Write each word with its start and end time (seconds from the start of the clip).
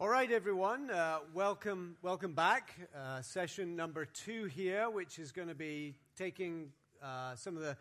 All 0.00 0.08
right, 0.08 0.32
everyone. 0.32 0.90
Uh, 0.90 1.18
welcome, 1.34 1.94
welcome 2.00 2.32
back. 2.32 2.72
Uh, 2.96 3.20
session 3.20 3.76
number 3.76 4.06
two 4.06 4.46
here, 4.46 4.88
which 4.88 5.18
is 5.18 5.30
going 5.30 5.48
to 5.48 5.54
be 5.54 5.94
taking 6.16 6.70
uh, 7.02 7.34
some 7.34 7.54
of 7.54 7.62
the 7.62 7.76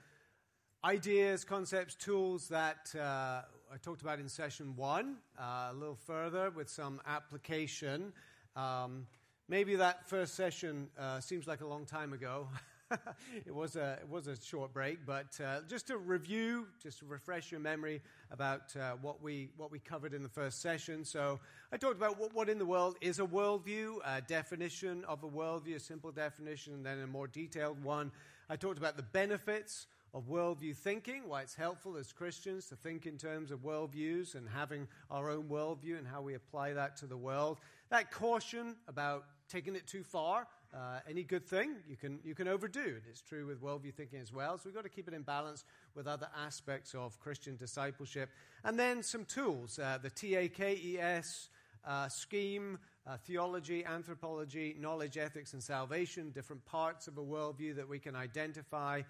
ideas, 0.84 1.46
concepts, 1.46 1.96
tools 1.96 2.50
that 2.50 2.94
uh, 2.94 3.44
I 3.74 3.78
talked 3.82 4.02
about 4.02 4.20
in 4.20 4.28
session 4.28 4.76
one 4.76 5.16
uh, 5.40 5.70
a 5.72 5.74
little 5.74 5.96
further 5.96 6.50
with 6.50 6.70
some 6.70 7.00
application. 7.08 8.12
Um, 8.54 9.08
maybe 9.48 9.78
that 9.78 10.10
first 10.10 10.36
session 10.36 10.90
uh, 11.00 11.22
seems 11.22 11.48
like 11.48 11.62
a 11.62 11.68
long 11.68 11.86
time 11.86 12.12
ago. 12.12 12.50
it 13.46 13.54
was 13.54 13.76
a 13.76 14.00
it 14.02 14.10
was 14.10 14.28
a 14.28 14.36
short 14.42 14.74
break, 14.74 15.06
but 15.06 15.40
uh, 15.44 15.60
just 15.68 15.88
to 15.88 15.98
review, 15.98 16.68
just 16.82 17.00
to 17.00 17.06
refresh 17.06 17.52
your 17.52 17.60
memory 17.60 18.02
about 18.32 18.76
uh, 18.76 18.94
what 19.02 19.22
we 19.22 19.50
what 19.58 19.72
we 19.72 19.80
covered 19.80 20.14
in 20.14 20.24
the 20.24 20.30
first 20.30 20.62
session. 20.62 21.06
So 21.06 21.40
I 21.72 21.78
talked 21.78 21.98
about 21.98 22.20
what, 22.20 22.34
what 22.34 22.50
in 22.50 22.58
the 22.58 22.66
world 22.66 22.96
is 23.02 23.20
a 23.20 23.26
worldview, 23.26 23.98
a 24.06 24.22
definition 24.22 25.04
of 25.06 25.24
a 25.24 25.28
worldview, 25.28 25.76
a 25.76 25.80
simple 25.80 26.12
definition, 26.12 26.74
and 26.74 26.86
then 26.86 27.00
a 27.00 27.08
more 27.08 27.28
detailed 27.28 27.84
one. 27.84 28.12
I 28.50 28.56
talked 28.56 28.80
about 28.80 28.98
the 28.98 29.04
benefits 29.04 29.86
of 30.14 30.28
worldview 30.28 30.76
thinking, 30.76 31.28
why 31.28 31.42
it's 31.44 31.54
helpful 31.54 31.96
as 31.96 32.12
Christians 32.12 32.66
to 32.68 32.76
think 32.76 33.06
in 33.06 33.18
terms 33.18 33.52
of 33.52 33.60
worldviews 33.60 34.34
and 34.34 34.48
having 34.50 34.88
our 35.12 35.30
own 35.30 35.44
worldview 35.44 36.00
and 36.00 36.08
how 36.08 36.22
we 36.22 36.34
apply 36.34 36.74
that 36.74 36.98
to 36.98 37.06
the 37.06 37.18
world. 37.18 37.60
That 37.90 38.12
caution 38.12 38.76
about 38.88 39.26
taking 39.48 39.76
it 39.76 39.86
too 39.86 40.04
far 40.04 40.48
uh, 40.74 41.00
any 41.10 41.24
good 41.24 41.46
thing 41.46 41.76
you 41.88 41.96
can, 41.96 42.20
you 42.24 42.36
can 42.36 42.48
overdo. 42.48 42.80
And 42.80 43.02
it's 43.10 43.22
true 43.22 43.48
with 43.48 43.62
worldview 43.62 43.94
thinking 43.94 44.20
as 44.20 44.32
well. 44.32 44.58
So 44.58 44.64
we've 44.66 44.76
got 44.76 44.84
to 44.84 44.90
keep 44.90 45.08
it 45.08 45.14
in 45.14 45.24
balance 45.24 45.64
with 45.96 46.08
other 46.08 46.28
aspects 46.46 46.94
of 46.94 47.20
Christian 47.20 47.56
discipleship. 47.56 48.30
And 48.64 48.78
then 48.78 49.04
some 49.04 49.26
tools 49.26 49.80
uh, 49.80 49.98
the 50.02 50.10
TAKES 50.10 51.50
uh, 51.86 52.08
scheme, 52.10 52.78
uh, 53.08 53.18
theology, 53.18 53.86
anthropology, 53.86 54.76
knowledge, 54.80 55.18
ethics, 55.18 55.54
and 55.54 55.64
salvation, 55.64 56.32
different 56.32 56.64
parts 56.66 57.08
of 57.08 57.18
a 57.18 57.24
worldview 57.24 57.76
that 57.76 57.88
we 57.88 58.00
can 58.00 58.16
identify. 58.16 59.02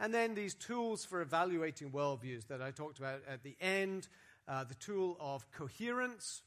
And 0.00 0.14
then 0.14 0.34
these 0.34 0.54
tools 0.54 1.04
for 1.04 1.20
evaluating 1.20 1.90
worldviews 1.90 2.46
that 2.48 2.62
I 2.62 2.70
talked 2.70 2.98
about 2.98 3.22
at 3.28 3.42
the 3.42 3.56
end 3.60 4.08
uh, 4.46 4.64
the 4.64 4.74
tool 4.74 5.16
of 5.20 5.50
coherence, 5.50 6.42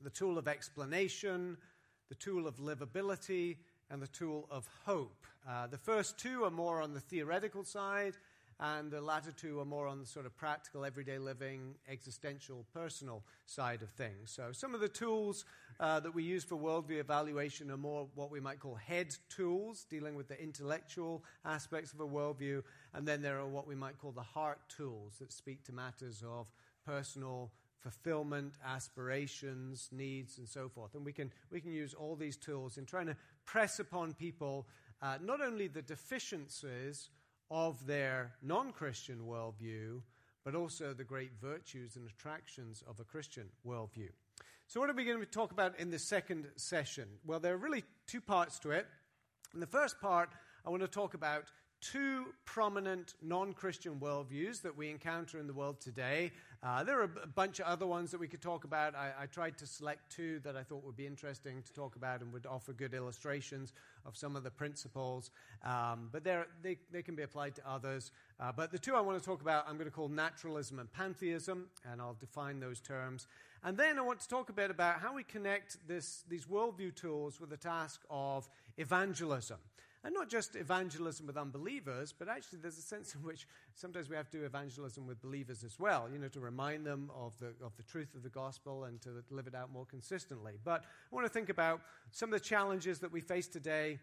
the 0.00 0.10
tool 0.10 0.38
of 0.38 0.48
explanation, 0.48 1.58
the 2.08 2.14
tool 2.14 2.46
of 2.46 2.56
livability, 2.56 3.56
and 3.90 4.02
the 4.02 4.08
tool 4.08 4.46
of 4.50 4.68
hope. 4.84 5.26
Uh, 5.48 5.66
the 5.66 5.78
first 5.78 6.18
two 6.18 6.44
are 6.44 6.50
more 6.50 6.82
on 6.82 6.92
the 6.92 7.00
theoretical 7.00 7.64
side, 7.64 8.14
and 8.60 8.90
the 8.90 9.00
latter 9.00 9.30
two 9.30 9.60
are 9.60 9.64
more 9.64 9.86
on 9.86 10.00
the 10.00 10.06
sort 10.06 10.26
of 10.26 10.36
practical, 10.36 10.84
everyday 10.84 11.18
living, 11.18 11.74
existential, 11.88 12.66
personal 12.74 13.22
side 13.46 13.82
of 13.82 13.90
things. 13.90 14.32
So, 14.32 14.50
some 14.52 14.74
of 14.74 14.80
the 14.80 14.88
tools 14.88 15.44
uh, 15.78 16.00
that 16.00 16.14
we 16.14 16.24
use 16.24 16.42
for 16.42 16.56
worldview 16.56 16.98
evaluation 16.98 17.70
are 17.70 17.76
more 17.76 18.08
what 18.14 18.30
we 18.30 18.40
might 18.40 18.58
call 18.58 18.74
head 18.74 19.14
tools, 19.28 19.86
dealing 19.88 20.16
with 20.16 20.28
the 20.28 20.40
intellectual 20.42 21.22
aspects 21.44 21.92
of 21.92 22.00
a 22.00 22.06
worldview, 22.06 22.62
and 22.94 23.06
then 23.06 23.22
there 23.22 23.38
are 23.38 23.46
what 23.46 23.66
we 23.66 23.76
might 23.76 23.98
call 23.98 24.10
the 24.10 24.22
heart 24.22 24.58
tools 24.68 25.14
that 25.20 25.32
speak 25.32 25.64
to 25.64 25.72
matters 25.72 26.24
of 26.26 26.50
personal 26.84 27.52
fulfillment, 27.80 28.54
aspirations, 28.66 29.88
needs, 29.92 30.38
and 30.38 30.48
so 30.48 30.68
forth. 30.68 30.94
And 30.94 31.04
we 31.04 31.12
can, 31.12 31.32
we 31.50 31.60
can 31.60 31.72
use 31.72 31.94
all 31.94 32.16
these 32.16 32.36
tools 32.36 32.76
in 32.76 32.84
trying 32.84 33.06
to 33.06 33.16
press 33.48 33.78
upon 33.78 34.12
people 34.12 34.66
uh, 35.00 35.16
not 35.22 35.40
only 35.40 35.68
the 35.68 35.80
deficiencies 35.80 37.08
of 37.50 37.86
their 37.86 38.32
non 38.42 38.72
Christian 38.72 39.20
worldview, 39.26 40.02
but 40.44 40.54
also 40.54 40.92
the 40.92 41.04
great 41.04 41.30
virtues 41.40 41.96
and 41.96 42.06
attractions 42.06 42.82
of 42.86 43.00
a 43.00 43.04
Christian 43.04 43.48
worldview. 43.66 44.10
So, 44.66 44.80
what 44.80 44.90
are 44.90 44.94
we 44.94 45.06
going 45.06 45.20
to 45.20 45.26
talk 45.26 45.52
about 45.52 45.78
in 45.80 45.90
the 45.90 45.98
second 45.98 46.46
session? 46.56 47.08
Well, 47.24 47.40
there 47.40 47.54
are 47.54 47.58
really 47.58 47.84
two 48.06 48.20
parts 48.20 48.58
to 48.60 48.70
it. 48.72 48.86
In 49.54 49.60
the 49.60 49.66
first 49.66 49.98
part, 49.98 50.28
I 50.66 50.70
want 50.70 50.82
to 50.82 50.88
talk 50.88 51.14
about 51.14 51.44
two 51.80 52.26
prominent 52.44 53.14
non 53.22 53.52
Christian 53.52 54.00
worldviews 54.00 54.62
that 54.62 54.76
we 54.76 54.90
encounter 54.90 55.38
in 55.38 55.46
the 55.46 55.52
world 55.52 55.80
today. 55.80 56.32
Uh, 56.62 56.82
there 56.82 56.98
are 56.98 57.10
a 57.22 57.26
bunch 57.26 57.60
of 57.60 57.66
other 57.66 57.86
ones 57.86 58.10
that 58.10 58.18
we 58.18 58.26
could 58.26 58.42
talk 58.42 58.64
about. 58.64 58.94
I, 58.96 59.12
I, 59.20 59.26
tried 59.26 59.56
to 59.58 59.66
select 59.66 60.10
two 60.10 60.40
that 60.40 60.56
I 60.56 60.64
thought 60.64 60.84
would 60.84 60.96
be 60.96 61.06
interesting 61.06 61.62
to 61.62 61.72
talk 61.72 61.94
about 61.94 62.20
and 62.20 62.32
would 62.32 62.46
offer 62.46 62.72
good 62.72 62.94
illustrations 62.94 63.72
of 64.04 64.16
some 64.16 64.34
of 64.34 64.42
the 64.42 64.50
principles. 64.50 65.30
Um, 65.62 66.08
but 66.10 66.24
they, 66.24 66.78
they 66.90 67.02
can 67.02 67.14
be 67.14 67.22
applied 67.22 67.54
to 67.56 67.68
others. 67.68 68.10
Uh, 68.40 68.50
but 68.50 68.72
the 68.72 68.78
two 68.78 68.96
I 68.96 69.00
want 69.00 69.20
to 69.20 69.24
talk 69.24 69.40
about, 69.40 69.68
I'm 69.68 69.74
going 69.74 69.88
to 69.88 69.94
call 69.94 70.08
naturalism 70.08 70.80
and 70.80 70.92
pantheism, 70.92 71.66
and 71.90 72.00
I'll 72.00 72.16
define 72.18 72.58
those 72.58 72.80
terms. 72.80 73.28
And 73.62 73.76
then 73.76 73.98
I 73.98 74.02
want 74.02 74.20
to 74.20 74.28
talk 74.28 74.50
a 74.50 74.52
bit 74.52 74.70
about 74.70 75.00
how 75.00 75.14
we 75.14 75.22
connect 75.22 75.86
this, 75.86 76.24
these 76.28 76.46
worldview 76.46 76.94
tools 76.96 77.40
with 77.40 77.50
the 77.50 77.56
task 77.56 78.00
of 78.10 78.48
evangelism. 78.76 79.58
And 80.04 80.14
not 80.14 80.28
just 80.28 80.54
evangelism 80.54 81.26
with 81.26 81.36
unbelievers, 81.36 82.14
but 82.16 82.28
actually 82.28 82.60
there's 82.60 82.78
a 82.78 82.82
sense 82.82 83.14
in 83.16 83.22
which 83.22 83.48
sometimes 83.74 84.08
we 84.08 84.14
have 84.14 84.30
to 84.30 84.38
do 84.38 84.44
evangelism 84.44 85.06
with 85.06 85.20
believers 85.20 85.64
as 85.64 85.78
well, 85.80 86.08
you 86.12 86.18
know, 86.18 86.28
to 86.28 86.40
remind 86.40 86.86
them 86.86 87.10
of 87.14 87.32
the, 87.40 87.52
of 87.64 87.76
the 87.76 87.82
truth 87.82 88.14
of 88.14 88.22
the 88.22 88.28
gospel 88.28 88.84
and 88.84 89.00
to 89.02 89.24
live 89.30 89.48
it 89.48 89.56
out 89.56 89.72
more 89.72 89.86
consistently. 89.86 90.52
But 90.62 90.84
I 90.84 91.14
want 91.14 91.26
to 91.26 91.32
think 91.32 91.48
about 91.48 91.80
some 92.12 92.32
of 92.32 92.40
the 92.40 92.44
challenges 92.44 93.00
that 93.00 93.10
we 93.10 93.20
face 93.20 93.48
today 93.48 93.98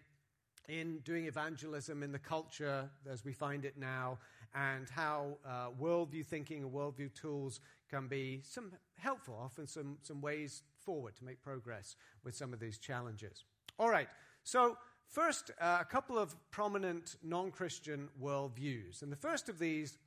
in 0.68 1.00
doing 1.00 1.26
evangelism 1.26 2.04
in 2.04 2.12
the 2.12 2.20
culture 2.20 2.90
as 3.10 3.24
we 3.24 3.34
find 3.34 3.66
it 3.66 3.78
now, 3.78 4.18
and 4.54 4.90
how 4.90 5.38
uh, 5.48 5.68
worldview 5.82 6.26
thinking 6.26 6.64
and 6.64 6.72
worldview 6.72 7.14
tools 7.14 7.60
can 7.90 8.08
be 8.08 8.42
some 8.44 8.72
helpful, 8.98 9.38
often 9.42 9.68
some, 9.68 9.98
some 10.02 10.22
ways 10.22 10.64
forward 10.80 11.16
to 11.16 11.24
make 11.24 11.42
progress 11.42 11.96
with 12.24 12.36
some 12.36 12.54
of 12.54 12.60
these 12.60 12.78
challenges. 12.78 13.44
All 13.78 13.90
right, 13.90 14.08
so 14.44 14.78
First, 15.08 15.52
uh, 15.60 15.78
a 15.82 15.86
couple 15.86 16.18
of 16.18 16.36
prominent 16.52 17.16
non 17.24 17.52
Christian 17.52 18.10
worldviews. 18.22 19.02
And 19.02 19.12
the 19.12 19.18
first 19.18 19.50
of 19.50 19.60
these 19.60 19.98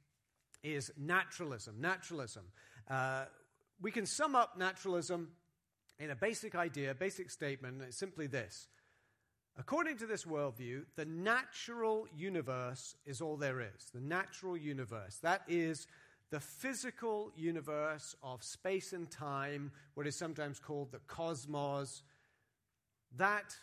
is 0.63 0.93
naturalism. 0.97 1.81
Naturalism. 1.81 2.45
Uh, 2.91 3.25
we 3.81 3.91
can 3.91 4.07
sum 4.07 4.35
up 4.35 4.59
naturalism 4.59 5.31
in 5.99 6.11
a 6.11 6.17
basic 6.17 6.55
idea, 6.55 6.95
basic 6.95 7.31
statement. 7.31 7.83
It's 7.83 7.99
simply 7.99 8.27
this 8.27 8.69
According 9.59 9.97
to 9.99 10.07
this 10.07 10.25
worldview, 10.25 10.85
the 10.95 11.05
natural 11.05 12.07
universe 12.17 12.97
is 13.05 13.21
all 13.21 13.37
there 13.37 13.61
is. 13.61 13.91
The 13.93 14.01
natural 14.01 14.57
universe. 14.57 15.19
That 15.23 15.43
is 15.49 15.89
the 16.31 16.39
physical 16.39 17.33
universe 17.35 18.15
of 18.23 18.45
space 18.45 18.93
and 18.93 19.11
time, 19.11 19.73
what 19.95 20.07
is 20.07 20.15
sometimes 20.15 20.61
called 20.61 20.93
the 20.93 21.01
cosmos. 21.09 22.05
That 23.17 23.57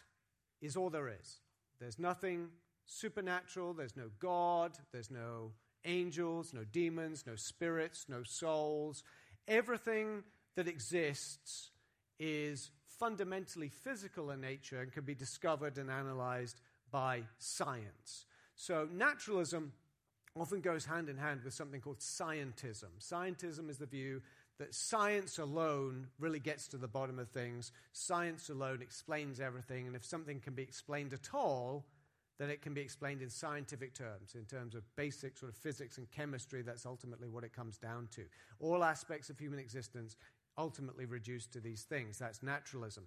is 0.61 0.75
all 0.75 0.89
there 0.89 1.09
is. 1.09 1.39
There's 1.79 1.99
nothing 1.99 2.49
supernatural, 2.85 3.73
there's 3.73 3.97
no 3.97 4.09
God, 4.19 4.77
there's 4.91 5.11
no 5.11 5.51
angels, 5.85 6.53
no 6.53 6.63
demons, 6.63 7.25
no 7.27 7.35
spirits, 7.35 8.05
no 8.07 8.23
souls. 8.23 9.03
Everything 9.47 10.23
that 10.55 10.67
exists 10.67 11.71
is 12.19 12.71
fundamentally 12.87 13.69
physical 13.69 14.31
in 14.31 14.41
nature 14.41 14.81
and 14.81 14.91
can 14.91 15.03
be 15.03 15.15
discovered 15.15 15.77
and 15.77 15.91
analyzed 15.91 16.61
by 16.91 17.23
science. 17.37 18.25
So, 18.55 18.87
naturalism 18.91 19.73
often 20.37 20.61
goes 20.61 20.85
hand 20.85 21.09
in 21.09 21.17
hand 21.17 21.41
with 21.43 21.53
something 21.53 21.81
called 21.81 21.99
scientism. 21.99 22.89
Scientism 22.99 23.69
is 23.69 23.77
the 23.77 23.85
view 23.85 24.21
that 24.57 24.73
science 24.73 25.37
alone 25.37 26.07
really 26.19 26.39
gets 26.39 26.67
to 26.69 26.77
the 26.77 26.87
bottom 26.87 27.19
of 27.19 27.29
things. 27.29 27.71
Science 27.91 28.49
alone 28.49 28.81
explains 28.81 29.39
everything, 29.39 29.87
and 29.87 29.95
if 29.95 30.05
something 30.05 30.39
can 30.39 30.53
be 30.53 30.63
explained 30.63 31.13
at 31.13 31.33
all, 31.33 31.85
then 32.37 32.49
it 32.49 32.61
can 32.61 32.73
be 32.73 32.81
explained 32.81 33.21
in 33.21 33.29
scientific 33.29 33.93
terms, 33.93 34.35
in 34.35 34.45
terms 34.45 34.75
of 34.75 34.83
basic 34.95 35.37
sort 35.37 35.51
of 35.51 35.57
physics 35.57 35.97
and 35.97 36.09
chemistry. 36.11 36.61
That's 36.61 36.85
ultimately 36.85 37.29
what 37.29 37.43
it 37.43 37.53
comes 37.53 37.77
down 37.77 38.07
to. 38.11 38.23
All 38.59 38.83
aspects 38.83 39.29
of 39.29 39.39
human 39.39 39.59
existence 39.59 40.17
ultimately 40.57 41.05
reduced 41.05 41.53
to 41.53 41.59
these 41.59 41.83
things. 41.83 42.17
That's 42.17 42.43
naturalism. 42.43 43.05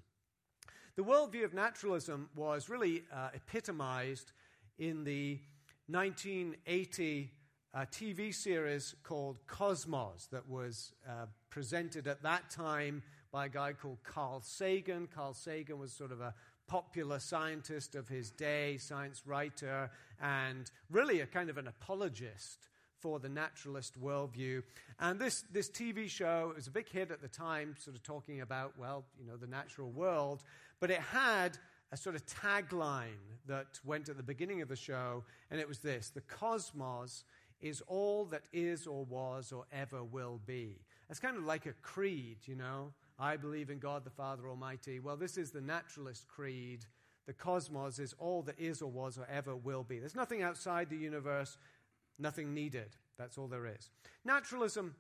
The 0.96 1.02
worldview 1.04 1.44
of 1.44 1.54
naturalism 1.54 2.28
was 2.34 2.68
really 2.68 3.04
uh, 3.14 3.28
epitomized 3.34 4.32
in 4.78 5.04
the 5.04 5.38
1980 5.88 7.30
a 7.74 7.84
TV 7.84 8.34
series 8.34 8.94
called 9.02 9.38
Cosmos 9.46 10.26
that 10.32 10.48
was 10.48 10.92
uh, 11.06 11.26
presented 11.50 12.06
at 12.06 12.22
that 12.22 12.50
time 12.50 13.02
by 13.30 13.46
a 13.46 13.48
guy 13.48 13.74
called 13.74 13.98
Carl 14.02 14.40
Sagan. 14.42 15.06
Carl 15.14 15.34
Sagan 15.34 15.78
was 15.78 15.92
sort 15.92 16.10
of 16.10 16.20
a 16.20 16.34
popular 16.66 17.18
scientist 17.18 17.94
of 17.94 18.08
his 18.08 18.30
day, 18.30 18.78
science 18.78 19.22
writer, 19.26 19.90
and 20.20 20.70
really 20.90 21.20
a 21.20 21.26
kind 21.26 21.50
of 21.50 21.58
an 21.58 21.68
apologist 21.68 22.68
for 22.98 23.18
the 23.18 23.28
naturalist 23.28 24.00
worldview. 24.00 24.62
And 24.98 25.20
this, 25.20 25.44
this 25.52 25.68
TV 25.68 26.08
show 26.08 26.52
was 26.56 26.66
a 26.66 26.70
big 26.70 26.88
hit 26.88 27.10
at 27.10 27.20
the 27.20 27.28
time, 27.28 27.76
sort 27.78 27.96
of 27.96 28.02
talking 28.02 28.40
about, 28.40 28.72
well, 28.78 29.04
you 29.20 29.26
know, 29.26 29.36
the 29.36 29.46
natural 29.46 29.90
world, 29.90 30.42
but 30.80 30.90
it 30.90 31.00
had 31.00 31.58
a 31.92 31.96
sort 31.96 32.16
of 32.16 32.26
tagline 32.26 33.36
that 33.46 33.80
went 33.84 34.08
at 34.08 34.16
the 34.16 34.22
beginning 34.22 34.60
of 34.62 34.68
the 34.68 34.76
show, 34.76 35.24
and 35.50 35.60
it 35.60 35.68
was 35.68 35.78
this 35.78 36.10
The 36.10 36.20
cosmos 36.22 37.24
is 37.60 37.82
all 37.86 38.24
that 38.26 38.42
is 38.52 38.86
or 38.86 39.04
was 39.04 39.52
or 39.52 39.64
ever 39.72 40.04
will 40.04 40.40
be. 40.46 40.76
It's 41.10 41.20
kind 41.20 41.36
of 41.36 41.44
like 41.44 41.66
a 41.66 41.72
creed, 41.82 42.38
you 42.44 42.54
know. 42.54 42.92
I 43.18 43.36
believe 43.36 43.70
in 43.70 43.78
God 43.78 44.04
the 44.04 44.10
Father 44.10 44.48
Almighty. 44.48 45.00
Well, 45.00 45.16
this 45.16 45.36
is 45.36 45.50
the 45.50 45.60
naturalist 45.60 46.28
creed. 46.28 46.84
The 47.26 47.32
cosmos 47.32 47.98
is 47.98 48.14
all 48.18 48.42
that 48.42 48.58
is 48.58 48.80
or 48.80 48.90
was 48.90 49.18
or 49.18 49.26
ever 49.30 49.56
will 49.56 49.82
be. 49.82 49.98
There's 49.98 50.14
nothing 50.14 50.42
outside 50.42 50.88
the 50.88 50.96
universe, 50.96 51.58
nothing 52.18 52.54
needed. 52.54 52.96
That's 53.18 53.36
all 53.36 53.48
there 53.48 53.66
is. 53.66 53.90
Naturalism 54.24 54.94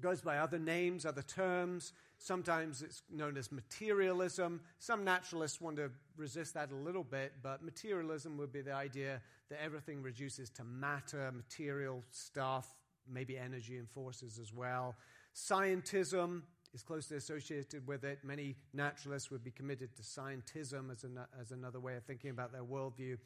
goes 0.00 0.20
by 0.20 0.38
other 0.38 0.58
names, 0.58 1.06
other 1.06 1.22
terms. 1.22 1.92
Sometimes 2.18 2.82
it's 2.82 3.02
known 3.10 3.36
as 3.36 3.50
materialism. 3.50 4.60
Some 4.78 5.04
naturalists 5.04 5.60
want 5.60 5.76
to 5.76 5.90
resist 6.16 6.54
that 6.54 6.70
a 6.70 6.74
little 6.74 7.04
bit, 7.04 7.32
but 7.42 7.62
materialism 7.62 8.36
would 8.38 8.52
be 8.52 8.60
the 8.60 8.74
idea 8.74 9.20
that 9.48 9.62
everything 9.62 10.02
reduces 10.02 10.50
to 10.50 10.64
matter, 10.64 11.32
material 11.32 12.04
stuff, 12.10 12.68
maybe 13.08 13.38
energy 13.38 13.78
and 13.78 13.88
forces 13.88 14.38
as 14.38 14.52
well. 14.52 14.96
Scientism 15.34 16.42
is 16.74 16.82
closely 16.82 17.16
associated 17.16 17.86
with 17.86 18.04
it. 18.04 18.20
Many 18.22 18.56
naturalists 18.72 19.30
would 19.30 19.42
be 19.42 19.50
committed 19.50 19.96
to 19.96 20.02
scientism 20.02 20.92
as, 20.92 21.04
an, 21.04 21.18
as 21.40 21.50
another 21.50 21.80
way 21.80 21.96
of 21.96 22.04
thinking 22.04 22.30
about 22.30 22.52
their 22.52 22.64
worldview. 22.64 23.16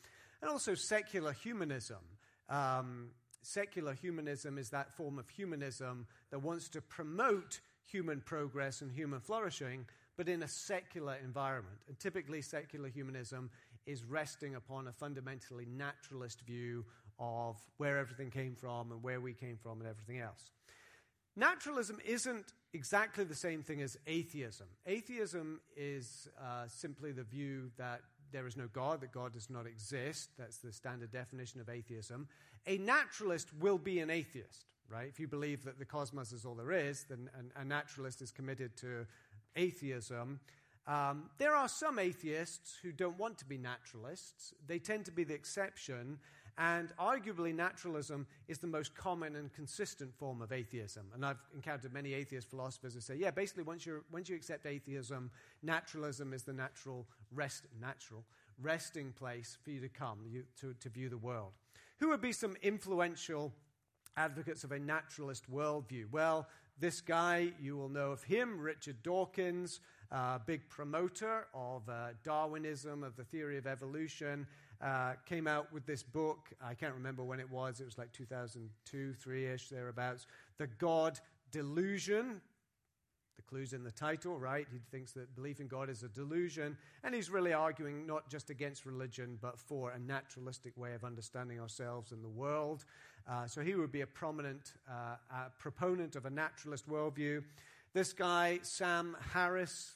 And 0.41 0.51
also 0.51 0.75
secular 0.75 1.33
humanism. 1.33 1.99
Um, 2.49 3.11
secular 3.47 3.95
humanism 3.95 4.59
is 4.59 4.71
that 4.71 4.93
form 4.93 5.19
of 5.19 5.29
humanism 5.29 6.07
that 6.31 6.41
wants 6.41 6.69
to 6.71 6.81
promote 6.81 7.61
human 7.87 8.21
progress 8.21 8.81
and 8.81 8.91
human 8.91 9.21
flourishing, 9.21 9.87
but 10.17 10.29
in 10.29 10.43
a 10.43 10.49
secular 10.49 11.17
environment. 11.23 11.79
And 11.89 11.99
typically, 11.99 12.43
secular 12.43 12.89
humanism 12.89 13.51
is 13.87 14.05
resting 14.05 14.55
upon 14.55 14.89
a 14.89 14.93
fundamentally 14.93 15.67
naturalist 15.67 16.41
view 16.43 16.85
of 17.19 17.57
where 17.77 17.99
everything 17.99 18.31
came 18.31 18.55
from 18.55 18.91
and 18.91 19.03
where 19.03 19.21
we 19.21 19.33
came 19.33 19.57
from 19.57 19.81
and 19.81 19.89
everything 19.89 20.21
else. 20.21 20.51
Naturalism 21.37 21.99
isn't 22.05 22.53
exactly 22.73 23.25
the 23.25 23.35
same 23.35 23.63
thing 23.63 23.83
as 23.83 23.97
atheism. 24.07 24.67
Atheism 24.87 25.61
is 25.77 26.29
uh, 26.41 26.67
simply 26.69 27.13
the 27.13 27.25
view 27.25 27.71
that 27.77 28.03
there 28.35 28.47
is 28.49 28.57
no 28.57 28.67
God, 28.73 29.01
that 29.01 29.13
God 29.13 29.33
does 29.33 29.49
not 29.49 29.65
exist. 29.65 30.31
That's 30.37 30.59
the 30.59 30.73
standard 30.73 31.13
definition 31.13 31.61
of 31.61 31.69
atheism. 31.69 32.27
A 32.67 32.79
naturalist 32.79 33.49
will 33.61 33.79
be 33.79 34.01
an 34.01 34.11
atheist, 34.11 34.67
right? 34.91 35.09
If 35.09 35.21
you 35.21 35.29
believe 35.29 35.65
that 35.65 35.79
the 35.79 35.85
cosmos 35.85 36.33
is 36.33 36.45
all 36.45 36.57
there 36.57 36.73
is, 36.73 37.07
then 37.09 37.31
a 37.55 37.65
naturalist 37.65 38.21
is 38.21 38.33
committed 38.33 38.77
to 38.79 39.07
atheism. 39.55 40.41
Um, 40.87 41.31
there 41.39 41.55
are 41.55 41.69
some 41.69 42.01
atheists 42.01 42.77
who 42.83 42.91
don't 42.91 43.19
want 43.19 43.39
to 43.39 43.45
be 43.45 43.57
naturalists. 43.57 44.53
They 44.67 44.81
tend 44.81 45.05
to 45.05 45.13
be 45.13 45.23
the 45.23 45.35
exception, 45.35 46.19
and 46.57 46.93
arguably, 47.01 47.55
naturalism 47.55 48.27
is 48.47 48.59
the 48.59 48.67
most 48.67 48.95
common 48.95 49.35
and 49.37 49.53
consistent 49.53 50.15
form 50.15 50.41
of 50.41 50.53
atheism. 50.53 51.07
And 51.13 51.27
I've 51.27 51.43
encountered 51.55 51.93
many 51.93 52.15
atheist 52.15 52.49
philosophers 52.49 52.95
who 52.95 53.01
say, 53.01 53.17
yeah, 53.17 53.33
basically, 53.33 53.65
once, 53.65 53.85
you 53.85 54.05
once 54.13 54.29
you 54.29 54.37
accept 54.37 54.65
atheism, 54.65 55.31
naturalism 55.63 56.33
is 56.33 56.45
the 56.45 56.53
natural, 56.53 57.07
rest, 57.33 57.65
natural 57.81 58.25
resting 58.63 59.13
place 59.13 59.59
for 59.63 59.71
you 59.71 59.81
to 59.81 59.89
come, 59.89 60.19
you, 60.29 60.45
to, 60.61 60.75
to 60.75 60.89
view 60.89 61.09
the 61.09 61.19
world. 61.19 61.53
Who 61.99 62.09
would 62.11 62.21
be 62.21 62.33
some 62.33 62.57
influential 62.63 63.53
advocates 64.17 64.63
of 64.63 64.73
a 64.73 64.79
naturalist 64.79 65.51
worldview? 65.51 66.11
Well, 66.13 66.47
this 66.79 67.01
guy, 67.01 67.53
you 67.61 67.77
will 67.77 67.89
know 67.89 68.11
of 68.11 68.23
him, 68.23 68.61
Richard 68.61 69.03
Dawkins, 69.03 69.81
uh, 70.11 70.39
big 70.45 70.69
promoter 70.69 71.47
of 71.55 71.89
uh, 71.89 72.09
Darwinism, 72.25 73.03
of 73.03 73.17
the 73.17 73.25
theory 73.25 73.59
of 73.59 73.67
evolution, 73.67 74.47
uh, 74.85 75.15
came 75.27 75.47
out 75.47 75.73
with 75.73 75.87
this 75.87 76.03
book. 76.03 76.51
I 76.63 76.75
can't 76.75 76.95
remember 76.95 77.25
when 77.25 77.41
it 77.41 77.51
was. 77.51 77.81
It 77.81 77.85
was 77.85 77.97
like 77.97 78.13
2002, 78.13 79.15
3 79.15 79.47
ish, 79.47 79.69
thereabouts. 79.71 80.27
The 80.59 80.67
God 80.67 81.19
Delusion. 81.51 82.41
The 83.37 83.43
clue's 83.43 83.73
in 83.73 83.83
the 83.83 83.93
title, 83.93 84.39
right? 84.39 84.67
He 84.73 84.79
thinks 84.91 85.13
that 85.13 85.35
belief 85.35 85.61
in 85.61 85.69
God 85.69 85.89
is 85.89 86.03
a 86.03 86.09
delusion. 86.09 86.77
And 87.03 87.15
he's 87.15 87.31
really 87.31 87.53
arguing 87.53 88.07
not 88.07 88.29
just 88.29 88.51
against 88.51 88.87
religion, 88.87 89.39
but 89.41 89.59
for 89.59 89.91
a 89.93 89.99
naturalistic 89.99 90.77
way 90.77 90.95
of 90.95 91.05
understanding 91.05 91.61
ourselves 91.61 92.13
and 92.13 92.23
the 92.23 92.29
world. 92.29 92.85
Uh, 93.29 93.47
so 93.47 93.63
he 93.63 93.75
would 93.75 93.93
be 93.93 94.03
a 94.03 94.07
prominent 94.07 94.75
uh, 94.91 95.17
proponent 95.59 96.17
of 96.17 96.27
a 96.27 96.31
naturalist 96.31 96.89
worldview. 96.89 97.43
This 97.93 98.13
guy, 98.13 98.59
Sam 98.63 99.17
Harris, 99.33 99.95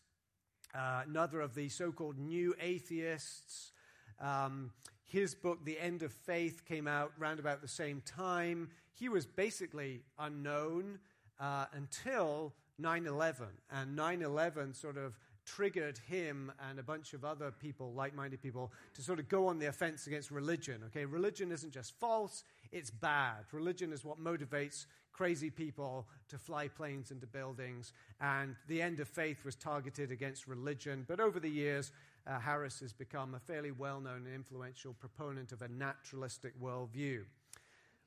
uh, 0.74 1.02
another 1.06 1.40
of 1.40 1.54
the 1.54 1.68
so 1.68 1.92
called 1.92 2.18
new 2.18 2.54
atheists, 2.60 3.72
um, 4.20 4.72
his 5.04 5.34
book, 5.34 5.64
The 5.64 5.78
End 5.78 6.02
of 6.02 6.12
Faith, 6.12 6.64
came 6.66 6.86
out 6.86 7.12
round 7.18 7.40
about 7.40 7.62
the 7.62 7.68
same 7.68 8.02
time. 8.04 8.68
He 8.94 9.08
was 9.08 9.26
basically 9.26 10.02
unknown 10.18 10.98
uh, 11.40 11.66
until 11.72 12.52
9 12.78 13.06
11. 13.06 13.46
And 13.70 13.96
9 13.96 14.22
11 14.22 14.74
sort 14.74 14.96
of 14.96 15.18
triggered 15.44 15.98
him 16.06 16.52
and 16.68 16.78
a 16.78 16.82
bunch 16.82 17.14
of 17.14 17.24
other 17.24 17.50
people, 17.50 17.92
like 17.94 18.14
minded 18.14 18.42
people, 18.42 18.70
to 18.94 19.02
sort 19.02 19.18
of 19.18 19.28
go 19.28 19.46
on 19.46 19.58
the 19.58 19.66
offense 19.66 20.06
against 20.06 20.30
religion. 20.30 20.82
Okay, 20.86 21.04
religion 21.04 21.50
isn't 21.50 21.72
just 21.72 21.94
false, 21.98 22.44
it's 22.70 22.90
bad. 22.90 23.44
Religion 23.52 23.92
is 23.92 24.04
what 24.04 24.22
motivates 24.22 24.86
crazy 25.12 25.50
people 25.50 26.06
to 26.28 26.38
fly 26.38 26.68
planes 26.68 27.10
into 27.10 27.26
buildings. 27.26 27.92
And 28.20 28.54
the 28.68 28.80
end 28.80 29.00
of 29.00 29.08
faith 29.08 29.44
was 29.44 29.56
targeted 29.56 30.12
against 30.12 30.46
religion. 30.46 31.04
But 31.08 31.18
over 31.18 31.40
the 31.40 31.50
years, 31.50 31.90
uh, 32.28 32.38
Harris 32.38 32.80
has 32.80 32.92
become 32.92 33.34
a 33.34 33.40
fairly 33.40 33.70
well 33.70 34.00
known 34.00 34.26
and 34.26 34.34
influential 34.34 34.92
proponent 34.94 35.52
of 35.52 35.62
a 35.62 35.68
naturalistic 35.68 36.60
worldview. 36.60 37.24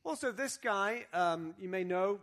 Also, 0.03 0.31
this 0.31 0.57
guy, 0.57 1.05
um, 1.13 1.53
you 1.59 1.69
may 1.69 1.83
know 1.83 2.19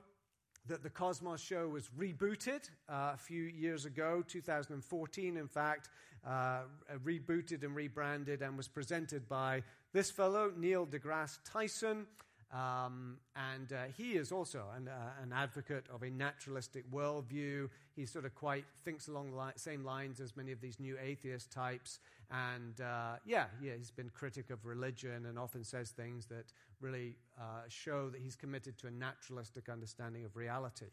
that 0.67 0.83
the 0.83 0.91
Cosmos 0.91 1.41
show 1.41 1.69
was 1.69 1.89
rebooted 1.99 2.69
uh, 2.89 3.13
a 3.15 3.17
few 3.17 3.43
years 3.43 3.85
ago, 3.85 4.23
2014, 4.27 5.37
in 5.37 5.49
fact, 5.49 5.89
uh, 6.27 6.61
rebooted 7.05 7.63
and 7.63 7.75
rebranded 7.75 8.43
and 8.43 8.57
was 8.57 8.69
presented 8.69 9.29
by 9.29 9.63
this 9.93 10.11
fellow, 10.11 10.53
Neil 10.57 10.87
deGrasse 10.87 11.39
Tyson. 11.45 12.07
Um, 12.51 13.19
and 13.37 13.71
uh, 13.75 13.77
he 13.95 14.13
is 14.13 14.33
also 14.33 14.65
an, 14.75 14.89
uh, 14.89 15.23
an, 15.23 15.35
advocate 15.35 15.85
of 15.93 16.03
a 16.03 16.09
naturalistic 16.09 16.91
worldview. 16.91 17.69
He 17.95 18.07
sort 18.07 18.25
of 18.25 18.35
quite 18.35 18.65
thinks 18.87 19.07
along 19.07 19.33
the 19.33 19.37
li- 19.37 19.53
same 19.57 19.85
lines 19.85 20.19
as 20.19 20.35
many 20.35 20.53
of 20.53 20.61
these 20.63 20.81
new 20.81 20.97
atheist 20.99 21.53
types. 21.53 21.99
And 22.31 22.81
uh, 22.81 23.17
yeah, 23.27 23.47
yeah, 23.61 23.73
he's 23.77 23.91
been 23.91 24.09
critic 24.09 24.49
of 24.49 24.65
religion 24.65 25.27
and 25.27 25.39
often 25.39 25.63
says 25.63 25.91
things 25.91 26.25
that 26.27 26.47
really 26.81 27.17
uh, 27.39 27.65
show 27.69 28.09
that 28.09 28.21
he's 28.23 28.35
committed 28.35 28.79
to 28.79 28.87
a 28.87 28.91
naturalistic 28.91 29.69
understanding 29.69 30.25
of 30.25 30.35
reality. 30.35 30.87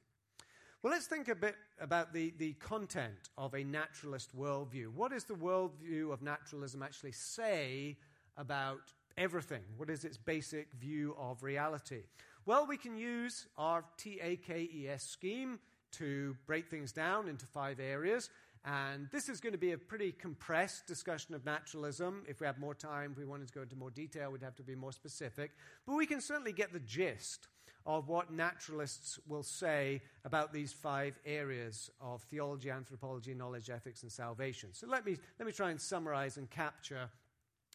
Well, 0.84 0.92
let's 0.92 1.08
think 1.08 1.30
a 1.30 1.36
bit 1.36 1.56
about 1.80 2.14
the, 2.14 2.34
the 2.38 2.52
content 2.54 3.30
of 3.38 3.56
a 3.56 3.64
naturalist 3.64 4.38
worldview. 4.38 4.90
What 4.90 5.12
does 5.12 5.24
the 5.24 5.36
worldview 5.36 6.12
of 6.12 6.22
naturalism 6.22 6.84
actually 6.84 7.14
say 7.14 7.98
about 8.38 8.92
everything? 9.18 9.62
What 9.78 9.90
is 9.90 10.06
its 10.06 10.18
basic 10.18 10.72
view 10.74 11.16
of 11.20 11.44
reality? 11.44 12.04
Well, 12.46 12.68
we 12.68 12.78
can 12.78 12.96
use 12.98 13.48
our 13.58 13.84
TAKES 13.98 15.02
scheme 15.02 15.60
to 15.94 16.36
break 16.46 16.68
things 16.68 16.92
down 16.92 17.28
into 17.28 17.46
five 17.46 17.80
areas. 17.80 18.30
And 18.66 19.08
this 19.12 19.30
is 19.30 19.40
going 19.40 19.54
to 19.54 19.60
be 19.60 19.74
a 19.74 19.78
pretty 19.78 20.12
compressed 20.12 20.88
discussion 20.88 21.36
of 21.36 21.46
naturalism. 21.46 22.24
If 22.28 22.40
we 22.40 22.48
had 22.48 22.58
more 22.58 22.74
time, 22.74 23.12
if 23.12 23.18
we 23.18 23.26
wanted 23.26 23.48
to 23.48 23.54
go 23.54 23.62
into 23.62 23.76
more 23.76 23.92
detail, 23.92 24.32
we'd 24.32 24.42
have 24.42 24.56
to 24.56 24.64
be 24.64 24.76
more 24.76 24.92
specific. 24.92 25.52
But 25.86 25.96
we 25.96 26.08
can 26.08 26.20
certainly 26.20 26.52
get 26.52 26.74
the 26.74 26.80
gist 26.80 27.48
of 27.86 28.08
what 28.08 28.34
naturalists 28.34 29.20
will 29.28 29.44
say 29.44 30.02
about 30.24 30.52
these 30.52 30.74
five 30.74 31.20
areas 31.26 31.92
of 32.02 32.24
theology, 32.24 32.72
anthropology, 32.72 33.36
knowledge, 33.36 33.70
ethics, 33.70 34.02
and 34.02 34.12
salvation. 34.12 34.70
So 34.74 34.88
let 34.88 35.06
me, 35.06 35.18
let 35.40 35.46
me 35.46 35.52
try 35.52 35.70
and 35.70 35.80
summarize 35.80 36.38
and 36.38 36.50
capture 36.50 37.10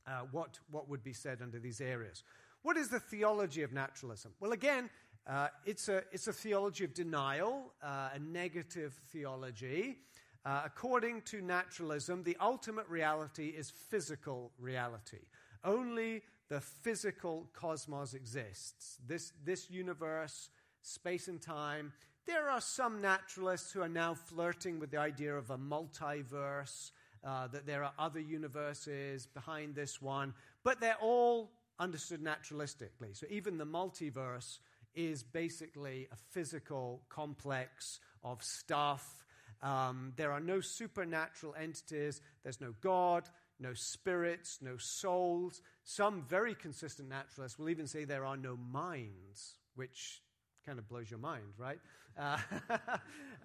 uh, 0.06 0.20
what, 0.30 0.58
what 0.70 0.88
would 0.88 1.02
be 1.02 1.12
said 1.12 1.40
under 1.42 1.58
these 1.58 1.80
areas. 1.80 2.22
What 2.62 2.76
is 2.76 2.88
the 2.88 3.00
theology 3.00 3.62
of 3.62 3.72
naturalism? 3.72 4.32
Well, 4.40 4.52
again, 4.52 4.90
uh, 5.26 5.48
it's, 5.64 5.88
a, 5.88 6.02
it's 6.12 6.26
a 6.28 6.32
theology 6.32 6.84
of 6.84 6.94
denial, 6.94 7.72
uh, 7.82 8.10
a 8.14 8.18
negative 8.18 8.98
theology. 9.12 9.98
Uh, 10.44 10.62
according 10.64 11.22
to 11.22 11.42
naturalism, 11.42 12.22
the 12.22 12.36
ultimate 12.40 12.88
reality 12.88 13.48
is 13.48 13.70
physical 13.70 14.52
reality. 14.58 15.20
Only 15.64 16.22
the 16.48 16.60
physical 16.60 17.48
cosmos 17.52 18.14
exists. 18.14 18.98
This, 19.06 19.32
this 19.44 19.70
universe, 19.70 20.48
space 20.82 21.28
and 21.28 21.40
time. 21.40 21.92
There 22.26 22.48
are 22.48 22.60
some 22.60 23.00
naturalists 23.00 23.72
who 23.72 23.82
are 23.82 23.88
now 23.88 24.14
flirting 24.14 24.78
with 24.78 24.90
the 24.90 24.98
idea 24.98 25.34
of 25.34 25.50
a 25.50 25.58
multiverse, 25.58 26.90
uh, 27.24 27.46
that 27.48 27.66
there 27.66 27.84
are 27.84 27.92
other 27.98 28.20
universes 28.20 29.26
behind 29.26 29.74
this 29.74 30.00
one, 30.00 30.34
but 30.64 30.80
they're 30.80 30.96
all 31.00 31.50
understood 31.78 32.22
naturalistically. 32.22 33.14
So 33.14 33.26
even 33.30 33.58
the 33.58 33.66
multiverse 33.66 34.58
is 34.94 35.22
basically 35.22 36.08
a 36.12 36.16
physical 36.30 37.02
complex 37.08 38.00
of 38.24 38.42
stuff. 38.42 39.24
Um, 39.62 40.12
there 40.16 40.32
are 40.32 40.40
no 40.40 40.60
supernatural 40.60 41.54
entities, 41.58 42.20
there's 42.42 42.60
no 42.60 42.74
God, 42.80 43.28
no 43.58 43.74
spirits, 43.74 44.58
no 44.62 44.76
souls. 44.78 45.60
Some 45.84 46.22
very 46.22 46.54
consistent 46.54 47.08
naturalists 47.08 47.58
will 47.58 47.68
even 47.68 47.86
say 47.86 48.04
there 48.04 48.24
are 48.24 48.36
no 48.36 48.56
minds, 48.56 49.54
which 49.74 50.22
kind 50.64 50.78
of 50.78 50.88
blows 50.88 51.10
your 51.10 51.20
mind, 51.20 51.44
right? 51.58 51.78
Uh, 52.18 52.38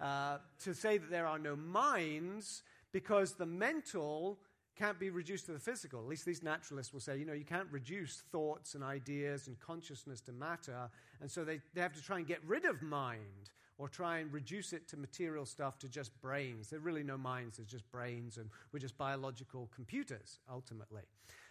uh, 0.02 0.38
to 0.64 0.74
say 0.74 0.98
that 0.98 1.10
there 1.10 1.26
are 1.26 1.38
no 1.38 1.54
minds 1.54 2.62
because 2.96 3.34
the 3.34 3.44
mental 3.44 4.38
can't 4.74 4.98
be 4.98 5.10
reduced 5.10 5.44
to 5.44 5.52
the 5.52 5.58
physical. 5.58 6.00
At 6.00 6.06
least 6.06 6.24
these 6.24 6.42
naturalists 6.42 6.94
will 6.94 7.00
say, 7.00 7.18
you 7.18 7.26
know, 7.26 7.34
you 7.34 7.44
can't 7.44 7.68
reduce 7.70 8.22
thoughts 8.32 8.74
and 8.74 8.82
ideas 8.82 9.48
and 9.48 9.60
consciousness 9.60 10.22
to 10.22 10.32
matter. 10.32 10.88
And 11.20 11.30
so 11.30 11.44
they, 11.44 11.60
they 11.74 11.82
have 11.82 11.92
to 11.92 12.02
try 12.02 12.16
and 12.16 12.26
get 12.26 12.42
rid 12.46 12.64
of 12.64 12.80
mind 12.80 13.50
or 13.76 13.90
try 13.90 14.20
and 14.20 14.32
reduce 14.32 14.72
it 14.72 14.88
to 14.88 14.96
material 14.96 15.44
stuff 15.44 15.78
to 15.80 15.90
just 15.90 16.18
brains. 16.22 16.70
There 16.70 16.78
are 16.78 16.82
really 16.82 17.02
no 17.02 17.18
minds, 17.18 17.58
there's 17.58 17.68
just 17.68 17.90
brains, 17.92 18.38
and 18.38 18.48
we're 18.72 18.78
just 18.78 18.96
biological 18.96 19.68
computers, 19.74 20.38
ultimately. 20.50 21.02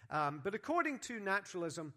Um, 0.10 0.42
but 0.44 0.56
according 0.56 0.98
to 1.02 1.20
naturalism, 1.20 1.94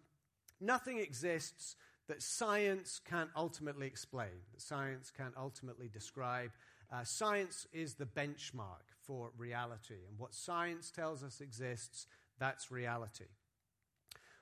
nothing 0.61 0.99
exists 0.99 1.75
that 2.07 2.21
science 2.21 3.01
can't 3.03 3.31
ultimately 3.35 3.87
explain, 3.87 4.45
that 4.53 4.61
science 4.61 5.11
can't 5.15 5.33
ultimately 5.35 5.89
describe. 5.91 6.51
Uh, 6.93 7.03
science 7.03 7.65
is 7.73 7.95
the 7.95 8.05
benchmark 8.05 8.88
for 9.09 9.31
reality, 9.39 9.95
and 10.07 10.19
what 10.19 10.35
science 10.35 10.91
tells 10.91 11.23
us 11.23 11.41
exists, 11.41 12.05
that's 12.37 12.69
reality. 12.69 13.25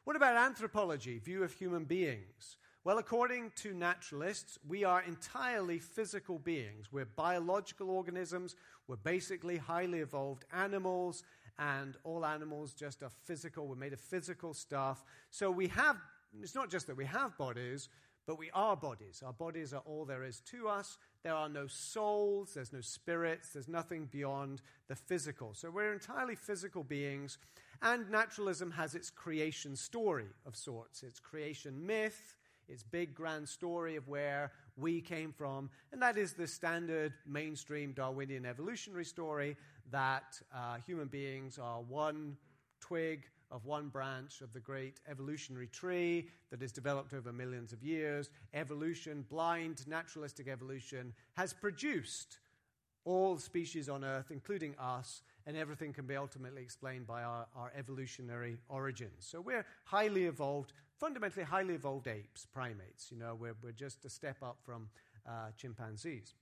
What 0.04 0.18
about 0.18 0.36
anthropology, 0.36 1.20
view 1.20 1.42
of 1.42 1.54
human 1.54 1.86
beings? 1.86 2.58
Well, 2.84 2.98
according 2.98 3.54
to 3.62 3.74
naturalists, 3.74 4.58
we 4.68 4.84
are 4.84 5.02
entirely 5.04 5.80
physical 5.80 6.38
beings. 6.38 6.92
We're 6.92 7.06
biological 7.06 7.90
organisms. 7.90 8.58
We're 8.90 8.98
basically 8.98 9.56
highly 9.56 10.00
evolved 10.00 10.44
animals, 10.52 11.24
and 11.58 11.96
all 12.04 12.26
animals 12.26 12.74
just 12.74 13.04
are 13.04 13.12
physical. 13.24 13.70
We're 13.70 13.76
made 13.76 13.94
of 13.94 14.02
physical 14.02 14.54
stuff. 14.54 15.06
So 15.30 15.50
we 15.50 15.70
have, 15.70 15.96
it's 16.42 16.56
not 16.56 16.70
just 16.70 16.88
that 16.88 16.98
we 16.98 17.06
have 17.06 17.38
bodies, 17.38 17.88
but 18.26 18.38
we 18.38 18.52
are 18.54 18.76
bodies. 18.76 19.24
Our 19.26 19.32
bodies 19.32 19.74
are 19.74 19.84
all 19.86 20.04
there 20.04 20.26
is 20.26 20.42
to 20.52 20.68
us. 20.68 20.98
There 21.28 21.36
are 21.36 21.50
no 21.50 21.68
souls, 21.68 22.54
there's 22.54 22.72
no 22.72 22.80
spirits, 22.80 23.50
there's 23.50 23.68
nothing 23.68 24.06
beyond 24.06 24.62
the 24.88 24.96
physical. 24.96 25.54
So 25.54 25.70
we're 25.70 25.92
entirely 25.92 26.36
physical 26.36 26.86
beings. 26.86 27.38
And 27.82 28.10
naturalism 28.10 28.72
has 28.72 28.96
its 28.96 29.10
creation 29.10 29.76
story 29.76 30.28
of 30.46 30.56
sorts, 30.56 31.04
its 31.04 31.20
creation 31.20 31.86
myth, 31.86 32.38
its 32.70 32.82
big 32.82 33.14
grand 33.14 33.50
story 33.50 33.98
of 33.98 34.08
where 34.08 34.54
we 34.78 35.02
came 35.02 35.34
from. 35.34 35.70
And 35.92 36.02
that 36.02 36.18
is 36.18 36.32
the 36.32 36.48
standard 36.48 37.12
mainstream 37.26 37.92
Darwinian 37.92 38.46
evolutionary 38.46 39.04
story 39.04 39.58
that 39.92 40.40
uh, 40.56 40.78
human 40.86 41.10
beings 41.10 41.60
are 41.60 41.82
one 41.82 42.38
twig 42.80 43.26
of 43.52 43.66
one 43.66 43.88
branch 43.88 44.42
of 44.42 44.54
the 44.54 44.60
great 44.60 45.00
evolutionary 45.10 45.68
tree 45.68 46.30
that 46.52 46.62
has 46.62 46.72
developed 46.72 47.14
over 47.14 47.32
millions 47.32 47.74
of 47.74 47.84
years. 47.84 48.30
Evolution, 48.54 49.26
blind 49.30 49.88
naturalistic 49.88 50.48
evolution, 50.48 51.14
has 51.36 51.54
produced 51.54 52.40
all 53.06 53.38
species 53.38 53.88
on 53.88 54.04
Earth, 54.04 54.32
including 54.32 54.76
us, 54.78 55.22
and 55.46 55.56
everything 55.56 55.94
can 55.94 56.06
be 56.06 56.18
ultimately 56.18 56.62
explained 56.62 57.08
by 57.08 57.24
our, 57.24 57.48
our 57.56 57.72
evolutionary 57.76 58.58
origins. 58.68 59.26
So 59.26 59.40
we're 59.40 59.66
highly 59.86 60.26
evolved, 60.26 60.74
fundamentally 61.00 61.46
highly 61.46 61.76
evolved 61.76 62.08
apes, 62.08 62.46
primates. 62.46 63.10
You 63.10 63.18
know, 63.18 63.34
we're, 63.40 63.56
we're 63.64 63.72
just 63.72 64.04
a 64.04 64.10
step 64.10 64.38
up 64.44 64.58
from 64.66 64.90
uh, 65.26 65.52
chimpanzees. 65.56 66.34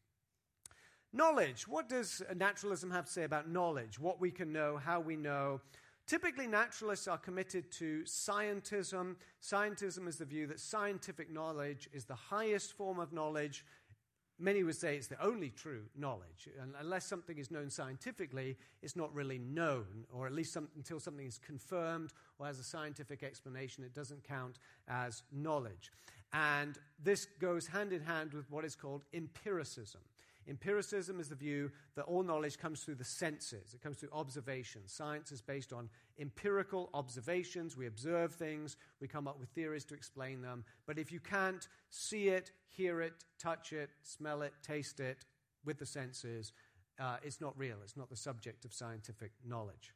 Knowledge. 1.14 1.68
What 1.68 1.88
does 1.88 2.24
naturalism 2.36 2.90
have 2.92 3.06
to 3.06 3.12
say 3.12 3.24
about 3.24 3.48
knowledge? 3.48 4.00
What 4.00 4.20
we 4.20 4.32
can 4.32 4.52
know, 4.52 4.78
how 4.78 5.00
we 5.00 5.16
know. 5.16 5.62
Typically, 6.08 6.46
naturalists 6.46 7.08
are 7.08 7.18
committed 7.18 7.72
to 7.72 8.04
scientism. 8.04 9.16
Scientism 9.42 10.08
is 10.08 10.18
the 10.18 10.26
view 10.26 10.46
that 10.48 10.60
scientific 10.60 11.32
knowledge 11.32 11.90
is 11.94 12.06
the 12.06 12.14
highest 12.14 12.74
form 12.74 13.00
of 13.00 13.12
knowledge. 13.12 13.66
Many 14.38 14.64
would 14.64 14.76
say 14.76 14.96
it's 14.96 15.08
the 15.08 15.24
only 15.24 15.50
true 15.50 15.84
knowledge. 15.98 16.48
And 16.62 16.76
unless 16.80 17.06
something 17.06 17.40
is 17.40 17.50
known 17.50 17.72
scientifically, 17.72 18.56
it's 18.84 18.96
not 18.96 19.14
really 19.16 19.40
known, 19.40 20.06
or 20.14 20.28
at 20.28 20.34
least 20.34 20.54
some, 20.54 20.68
until 20.76 21.00
something 21.00 21.26
is 21.26 21.40
confirmed 21.40 22.12
or 22.38 22.46
has 22.46 22.60
a 22.60 22.64
scientific 22.64 23.24
explanation, 23.24 23.84
it 23.84 23.96
doesn't 23.96 24.24
count 24.28 24.60
as 24.88 25.24
knowledge. 25.32 25.92
And 26.34 26.78
this 27.02 27.26
goes 27.40 27.66
hand 27.66 27.94
in 27.94 28.02
hand 28.02 28.34
with 28.34 28.52
what 28.52 28.64
is 28.64 28.76
called 28.76 29.06
empiricism. 29.14 30.02
Empiricism 30.48 31.20
is 31.20 31.30
the 31.30 31.36
view 31.36 31.72
that 31.96 32.04
all 32.04 32.22
knowledge 32.22 32.60
comes 32.60 32.84
through 32.84 32.96
the 32.96 33.04
senses, 33.04 33.74
it 33.74 33.82
comes 33.82 33.98
through 33.98 34.10
observation. 34.14 34.82
Science 34.86 35.32
is 35.32 35.42
based 35.42 35.74
on 35.74 35.90
empirical 36.20 36.90
observations. 36.94 37.76
We 37.76 37.88
observe 37.88 38.34
things, 38.34 38.78
we 39.02 39.08
come 39.08 39.28
up 39.28 39.40
with 39.40 39.50
theories 39.50 39.86
to 39.86 39.96
explain 39.96 40.42
them. 40.42 40.64
But 40.86 41.00
if 41.00 41.12
you 41.12 41.20
can't 41.20 41.68
see 41.90 42.30
it, 42.30 42.52
hear 42.70 43.02
it, 43.02 43.14
touch 43.40 43.74
it, 43.74 43.90
smell 44.04 44.44
it, 44.44 44.54
taste 44.62 45.00
it 45.00 45.26
with 45.66 45.80
the 45.80 45.86
senses, 45.86 46.54
uh, 47.00 47.18
it's 47.24 47.42
not 47.42 47.58
real. 47.58 47.78
It's 47.84 47.98
not 47.98 48.10
the 48.10 48.16
subject 48.16 48.66
of 48.66 48.74
scientific 48.74 49.32
knowledge. 49.46 49.94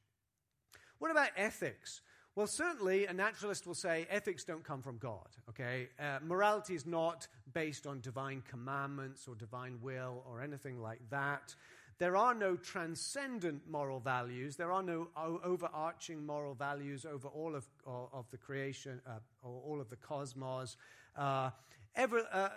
What 0.98 1.12
about 1.12 1.29
ethics? 1.38 2.01
Well, 2.39 2.48
certainly 2.48 3.05
a 3.05 3.12
naturalist 3.12 3.67
will 3.67 3.75
say 3.75 4.08
ethics 4.10 4.46
don't 4.46 4.63
come 4.63 4.81
from 4.81 4.98
God, 4.98 5.27
okay? 5.50 5.89
Uh, 6.00 6.19
morality 6.25 6.74
is 6.74 6.86
not 6.86 7.27
based 7.51 7.86
on 7.86 8.00
divine 8.00 8.43
commandments 8.50 9.27
or 9.27 9.36
divine 9.36 9.77
will 9.81 10.24
or 10.25 10.41
anything 10.41 10.81
like 10.81 11.01
that. 11.10 11.53
There 11.98 12.15
are 12.15 12.34
no 12.34 12.55
transcendent 12.55 13.69
moral 13.69 14.00
values. 14.00 14.55
There 14.55 14.72
are 14.72 14.81
no 14.81 15.10
overarching 15.17 16.25
moral 16.25 16.53
values 16.53 17.05
over 17.05 17.27
all 17.27 17.58
of, 17.58 17.65
of 17.86 18.31
the 18.31 18.38
creation 18.38 19.01
uh, 19.05 19.19
or 19.43 19.62
all 19.67 19.81
of 19.81 19.89
the 19.89 19.98
cosmos. 19.98 20.77
Uh, 21.17 21.50
ever, 21.98 22.25
uh, 22.31 22.51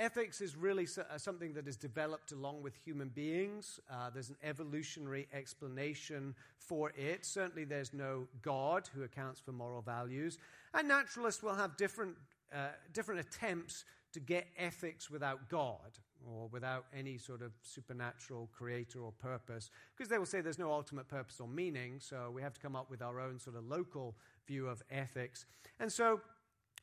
ethics 0.00 0.40
is 0.40 0.56
really 0.56 0.86
uh, 0.98 1.18
something 1.18 1.52
that 1.52 1.68
is 1.68 1.76
developed 1.76 2.32
along 2.32 2.62
with 2.62 2.74
human 2.74 3.08
beings. 3.08 3.78
Uh, 3.90 4.10
there's 4.10 4.30
an 4.30 4.36
evolutionary 4.42 5.28
explanation 5.32 6.34
for 6.58 6.90
it. 6.96 7.24
Certainly, 7.24 7.64
there's 7.64 7.92
no 7.92 8.26
God 8.42 8.88
who 8.94 9.02
accounts 9.02 9.40
for 9.40 9.52
moral 9.52 9.82
values. 9.82 10.38
And 10.74 10.88
naturalists 10.88 11.42
will 11.42 11.54
have 11.54 11.76
different, 11.76 12.16
uh, 12.52 12.68
different 12.92 13.20
attempts 13.20 13.84
to 14.12 14.20
get 14.20 14.46
ethics 14.58 15.10
without 15.10 15.48
God 15.48 15.98
or 16.26 16.48
without 16.48 16.86
any 16.96 17.16
sort 17.18 17.42
of 17.42 17.52
supernatural 17.62 18.48
creator 18.52 19.00
or 19.00 19.12
purpose, 19.12 19.70
because 19.96 20.08
they 20.10 20.18
will 20.18 20.26
say 20.26 20.40
there's 20.40 20.58
no 20.58 20.72
ultimate 20.72 21.08
purpose 21.08 21.40
or 21.40 21.48
meaning, 21.48 21.94
so 21.98 22.30
we 22.34 22.42
have 22.42 22.52
to 22.52 22.60
come 22.60 22.76
up 22.76 22.90
with 22.90 23.00
our 23.00 23.20
own 23.20 23.38
sort 23.38 23.56
of 23.56 23.64
local 23.66 24.14
view 24.46 24.66
of 24.66 24.82
ethics. 24.90 25.46
And 25.78 25.90
so, 25.90 26.20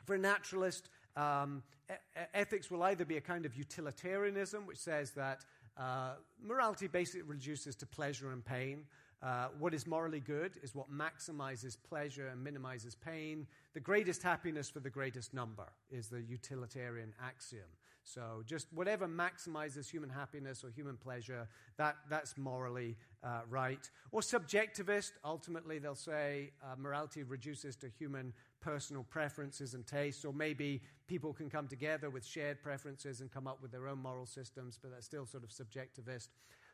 for 0.05 0.15
a 0.15 0.17
naturalist, 0.17 0.89
um, 1.17 1.63
e- 1.89 1.93
ethics 2.33 2.69
will 2.69 2.83
either 2.83 3.05
be 3.05 3.17
a 3.17 3.21
kind 3.21 3.45
of 3.45 3.55
utilitarianism, 3.55 4.65
which 4.65 4.77
says 4.77 5.12
that 5.12 5.43
uh, 5.77 6.13
morality 6.41 6.88
basically 6.88 7.24
reduces 7.24 7.75
to 7.77 7.86
pleasure 7.86 8.31
and 8.31 8.45
pain. 8.45 8.86
Uh, 9.21 9.47
what 9.57 9.74
is 9.74 9.88
morally 9.88 10.19
good 10.19 10.51
is 10.62 10.75
what 10.75 10.91
maximizes 10.91 11.75
pleasure 11.89 12.27
and 12.27 12.43
minimizes 12.43 12.95
pain. 12.95 13.47
The 13.74 13.79
greatest 13.79 14.21
happiness 14.21 14.69
for 14.69 14.79
the 14.79 14.91
greatest 14.91 15.33
number 15.33 15.67
is 15.89 16.07
the 16.07 16.21
utilitarian 16.21 17.13
axiom. 17.21 17.65
So, 18.03 18.41
just 18.45 18.67
whatever 18.71 19.05
maximizes 19.05 19.89
human 19.89 20.09
happiness 20.09 20.63
or 20.63 20.69
human 20.69 20.95
pleasure, 20.95 21.47
that, 21.75 21.97
that's 22.09 22.38
morally 22.38 22.95
uh, 23.21 23.41
right. 23.50 23.89
Or 24.13 24.21
subjectivist, 24.21 25.12
ultimately, 25.25 25.79
they'll 25.79 25.95
say 25.95 26.51
uh, 26.63 26.75
morality 26.77 27.24
reduces 27.24 27.75
to 27.77 27.89
human 27.89 28.33
personal 28.67 29.03
preferences 29.03 29.75
and 29.75 29.88
tastes, 29.88 30.25
or 30.25 30.33
maybe 30.33 30.81
people 31.07 31.31
can 31.31 31.50
come 31.50 31.69
together 31.69 32.09
with 32.09 32.25
shared 32.25 32.62
preferences 32.62 33.21
and 33.21 33.31
come 33.31 33.47
up 33.47 33.62
with 33.62 33.71
their 33.71 33.88
own 33.88 33.97
moral 33.97 34.25
systems, 34.25 34.77
but 34.81 34.91
that's 34.91 35.05
still 35.05 35.25
sort 35.25 35.43
of 35.45 35.50
subjectivist. 35.51 36.27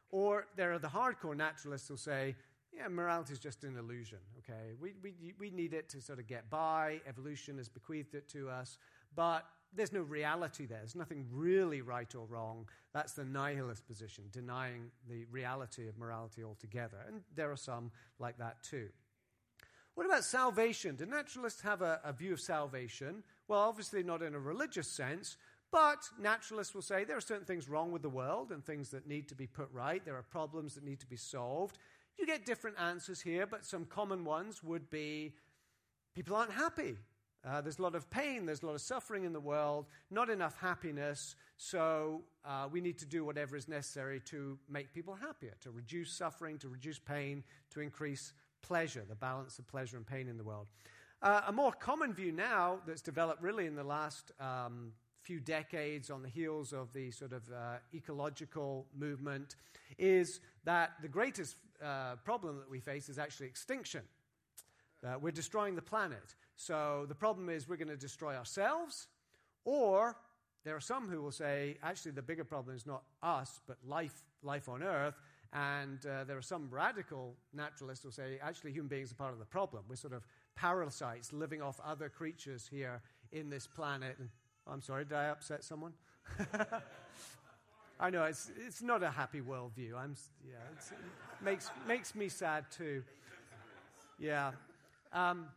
Or 0.09 0.47
there 0.55 0.73
are 0.73 0.79
the 0.79 0.87
hardcore 0.87 1.37
naturalists 1.37 1.87
who 1.87 1.95
say, 1.95 2.35
yeah, 2.75 2.87
morality 2.87 3.33
is 3.33 3.37
just 3.37 3.63
an 3.63 3.77
illusion, 3.77 4.17
okay? 4.39 4.73
We, 4.81 4.93
we, 5.03 5.35
we 5.37 5.51
need 5.51 5.75
it 5.75 5.87
to 5.89 6.01
sort 6.01 6.17
of 6.17 6.25
get 6.25 6.49
by. 6.49 6.99
Evolution 7.07 7.57
has 7.57 7.69
bequeathed 7.69 8.15
it 8.15 8.27
to 8.29 8.49
us, 8.49 8.79
but 9.15 9.45
there's 9.75 9.93
no 9.93 10.01
reality 10.01 10.65
there. 10.65 10.79
There's 10.79 10.95
nothing 10.95 11.27
really 11.31 11.81
right 11.81 12.13
or 12.15 12.25
wrong. 12.25 12.67
That's 12.91 13.13
the 13.13 13.23
nihilist 13.23 13.85
position, 13.85 14.23
denying 14.31 14.89
the 15.07 15.25
reality 15.25 15.87
of 15.87 15.99
morality 15.99 16.43
altogether. 16.43 16.97
And 17.07 17.21
there 17.35 17.51
are 17.51 17.57
some 17.57 17.91
like 18.17 18.39
that 18.39 18.63
too. 18.63 18.89
What 19.95 20.05
about 20.07 20.23
salvation? 20.23 20.95
Do 20.95 21.05
naturalists 21.05 21.61
have 21.61 21.81
a, 21.81 21.99
a, 22.03 22.13
view 22.13 22.33
of 22.33 22.39
salvation? 22.39 23.23
Well, 23.47 23.59
obviously 23.59 24.01
not 24.01 24.23
in 24.23 24.33
a 24.33 24.39
religious 24.39 24.87
sense, 24.87 25.37
but 25.71 26.09
naturalists 26.19 26.73
will 26.73 26.81
say 26.81 27.03
there 27.03 27.17
are 27.17 27.21
certain 27.21 27.45
things 27.45 27.69
wrong 27.69 27.91
with 27.91 28.01
the 28.01 28.09
world 28.09 28.51
and 28.51 28.65
things 28.65 28.89
that 28.89 29.07
need 29.07 29.27
to 29.29 29.35
be 29.35 29.45
put 29.45 29.69
right. 29.71 30.03
There 30.03 30.15
are 30.15 30.23
problems 30.23 30.73
that 30.75 30.83
need 30.83 30.99
to 31.01 31.07
be 31.07 31.15
solved. 31.15 31.77
You 32.17 32.25
get 32.25 32.45
different 32.45 32.77
answers 32.79 33.21
here, 33.21 33.45
but 33.45 33.65
some 33.65 33.85
common 33.85 34.23
ones 34.23 34.63
would 34.63 34.89
be 34.89 35.33
people 36.15 36.35
aren't 36.35 36.51
happy. 36.51 36.97
Uh, 37.45 37.59
there's 37.59 37.77
a 37.77 37.81
lot 37.81 37.93
of 37.93 38.09
pain, 38.09 38.45
there's 38.45 38.63
a 38.63 38.65
lot 38.65 38.75
of 38.75 38.81
suffering 38.81 39.25
in 39.25 39.33
the 39.33 39.39
world, 39.39 39.87
not 40.09 40.29
enough 40.29 40.57
happiness, 40.57 41.35
so 41.57 42.21
uh, 42.45 42.69
we 42.71 42.79
need 42.79 42.97
to 42.97 43.05
do 43.05 43.25
whatever 43.25 43.57
is 43.57 43.67
necessary 43.67 44.21
to 44.21 44.57
make 44.69 44.93
people 44.93 45.13
happier, 45.13 45.53
to 45.59 45.69
reduce 45.69 46.13
suffering, 46.13 46.57
to 46.57 46.69
reduce 46.69 46.99
pain, 46.99 47.43
to 47.69 47.81
increase 47.81 48.31
pleasure, 48.63 49.03
the 49.07 49.15
balance 49.15 49.59
of 49.59 49.67
pleasure 49.67 49.97
and 49.97 50.07
pain 50.07 50.27
in 50.27 50.37
the 50.37 50.43
world. 50.43 50.65
Uh, 51.21 51.41
a 51.47 51.51
more 51.51 51.71
common 51.71 52.13
view 52.13 52.31
now 52.31 52.79
that's 52.87 53.01
developed 53.01 53.41
really 53.41 53.67
in 53.67 53.75
the 53.75 53.83
last 53.83 54.31
um, 54.39 54.91
few 55.21 55.39
decades 55.39 56.09
on 56.09 56.21
the 56.21 56.27
heels 56.27 56.73
of 56.73 56.91
the 56.93 57.11
sort 57.11 57.31
of 57.31 57.43
uh, 57.49 57.77
ecological 57.93 58.85
movement 58.97 59.55
is 59.97 60.41
that 60.65 60.91
the 61.01 61.07
greatest 61.07 61.55
uh, 61.83 62.15
problem 62.25 62.57
that 62.57 62.69
we 62.69 62.79
face 62.79 63.07
is 63.07 63.17
actually 63.19 63.45
extinction. 63.45 64.01
Uh, 65.05 65.15
we're 65.21 65.31
destroying 65.31 65.75
the 65.75 65.81
planet. 65.81 66.35
So 66.55 67.05
the 67.07 67.15
problem 67.15 67.49
is 67.49 67.67
we're 67.67 67.77
going 67.77 67.87
to 67.87 67.97
destroy 67.97 68.35
ourselves, 68.35 69.07
or 69.65 70.17
there 70.63 70.75
are 70.75 70.81
some 70.81 71.09
who 71.09 71.21
will 71.21 71.31
say, 71.31 71.77
actually, 71.83 72.11
the 72.11 72.21
bigger 72.21 72.45
problem 72.45 72.75
is 72.75 72.85
not 72.85 73.03
us, 73.21 73.59
but 73.67 73.77
life, 73.85 74.23
life 74.43 74.69
on 74.69 74.81
Earth. 74.81 75.15
And 75.53 76.03
uh, 76.05 76.23
there 76.23 76.37
are 76.37 76.41
some 76.41 76.67
radical 76.71 77.35
naturalists 77.53 78.03
who 78.03 78.11
say, 78.11 78.39
actually, 78.41 78.71
human 78.71 78.87
beings 78.87 79.11
are 79.11 79.15
part 79.15 79.33
of 79.33 79.39
the 79.39 79.45
problem. 79.45 79.83
We're 79.87 79.95
sort 79.95 80.13
of 80.13 80.25
parasites 80.55 81.31
living 81.31 81.61
off 81.61 81.79
other 81.85 82.09
creatures 82.09 82.67
here 82.69 83.01
in 83.31 83.49
this 83.51 83.67
planet. 83.67 84.15
And, 84.19 84.29
I'm 84.65 84.81
sorry, 84.81 85.05
did 85.05 85.13
I 85.13 85.25
upset 85.25 85.63
someone? 85.63 85.93
I 87.99 88.09
know 88.09 88.23
it's, 88.23 88.51
it's 88.65 88.81
not 88.81 89.03
a 89.03 89.11
happy 89.11 89.41
worldview. 89.41 89.95
I'm, 89.95 90.15
yeah, 90.43 90.55
it 90.73 90.97
makes, 91.43 91.69
makes 91.87 92.15
me 92.15 92.29
sad 92.29 92.65
too. 92.71 93.03
Yeah. 94.17 94.51
Um, 95.11 95.47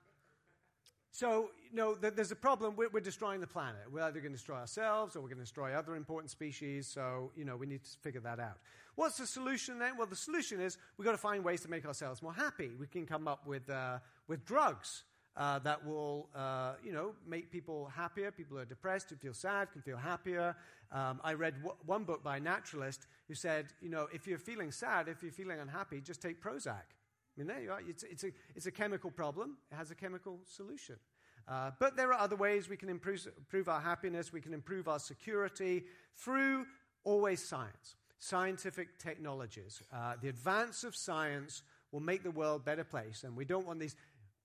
so, 1.10 1.50
know, 1.76 1.94
there's 1.94 2.32
a 2.32 2.36
problem. 2.36 2.74
We're, 2.76 2.88
we're, 2.88 3.00
destroying 3.00 3.40
the 3.40 3.46
planet. 3.46 3.82
We're 3.90 4.02
either 4.02 4.20
going 4.20 4.32
to 4.32 4.38
destroy 4.38 4.56
ourselves 4.56 5.14
or 5.14 5.20
we're 5.20 5.28
going 5.28 5.38
to 5.38 5.44
destroy 5.44 5.72
other 5.72 5.94
important 5.94 6.30
species. 6.30 6.86
So, 6.86 7.30
you 7.36 7.44
know, 7.44 7.56
we 7.56 7.66
need 7.66 7.84
to 7.84 7.90
figure 8.02 8.20
that 8.22 8.40
out. 8.40 8.58
What's 8.96 9.18
the 9.18 9.26
solution 9.26 9.78
then? 9.78 9.96
Well, 9.96 10.06
the 10.06 10.16
solution 10.16 10.60
is 10.60 10.78
we've 10.96 11.04
got 11.04 11.12
to 11.12 11.18
find 11.18 11.44
ways 11.44 11.60
to 11.62 11.68
make 11.68 11.86
ourselves 11.86 12.22
more 12.22 12.32
happy. 12.32 12.70
We 12.78 12.86
can 12.86 13.06
come 13.06 13.28
up 13.28 13.46
with, 13.46 13.68
uh, 13.70 13.98
with 14.26 14.44
drugs 14.44 15.04
uh, 15.36 15.58
that 15.60 15.84
will, 15.84 16.28
uh, 16.34 16.74
you 16.82 16.92
know, 16.92 17.12
make 17.26 17.50
people 17.50 17.90
happier. 17.94 18.30
People 18.30 18.56
who 18.56 18.62
are 18.62 18.66
depressed, 18.66 19.10
who 19.10 19.16
feel 19.16 19.34
sad, 19.34 19.70
can 19.70 19.82
feel 19.82 19.98
happier. 19.98 20.56
Um, 20.90 21.20
I 21.22 21.34
read 21.34 21.56
w- 21.62 21.76
one 21.84 22.04
book 22.04 22.24
by 22.24 22.38
a 22.38 22.40
naturalist 22.40 23.06
who 23.28 23.34
said, 23.34 23.66
you 23.82 23.90
know, 23.90 24.08
if 24.12 24.26
you're 24.26 24.38
feeling 24.38 24.70
sad, 24.70 25.08
if 25.08 25.22
you're 25.22 25.32
feeling 25.32 25.60
unhappy, 25.60 26.00
just 26.00 26.22
take 26.22 26.42
Prozac. 26.42 26.70
I 26.70 27.36
mean, 27.36 27.48
there 27.48 27.60
you 27.60 27.70
are. 27.70 27.80
It's, 27.86 28.02
it's, 28.04 28.24
a, 28.24 28.28
it's 28.54 28.66
a 28.66 28.70
chemical 28.70 29.10
problem, 29.10 29.58
it 29.70 29.74
has 29.74 29.90
a 29.90 29.94
chemical 29.94 30.40
solution. 30.46 30.96
Uh, 31.48 31.70
but 31.78 31.96
there 31.96 32.12
are 32.12 32.20
other 32.20 32.36
ways 32.36 32.68
we 32.68 32.76
can 32.76 32.88
improve, 32.88 33.26
improve 33.38 33.68
our 33.68 33.80
happiness, 33.80 34.32
we 34.32 34.40
can 34.40 34.52
improve 34.52 34.88
our 34.88 34.98
security 34.98 35.84
through 36.16 36.66
always 37.04 37.46
science, 37.46 37.94
scientific 38.18 38.98
technologies. 38.98 39.82
Uh, 39.92 40.14
the 40.20 40.28
advance 40.28 40.82
of 40.82 40.96
science 40.96 41.62
will 41.92 42.00
make 42.00 42.22
the 42.22 42.30
world 42.30 42.62
a 42.62 42.64
better 42.64 42.84
place, 42.84 43.22
and 43.22 43.36
we 43.36 43.44
don't 43.44 43.66
want 43.66 43.78
these 43.78 43.94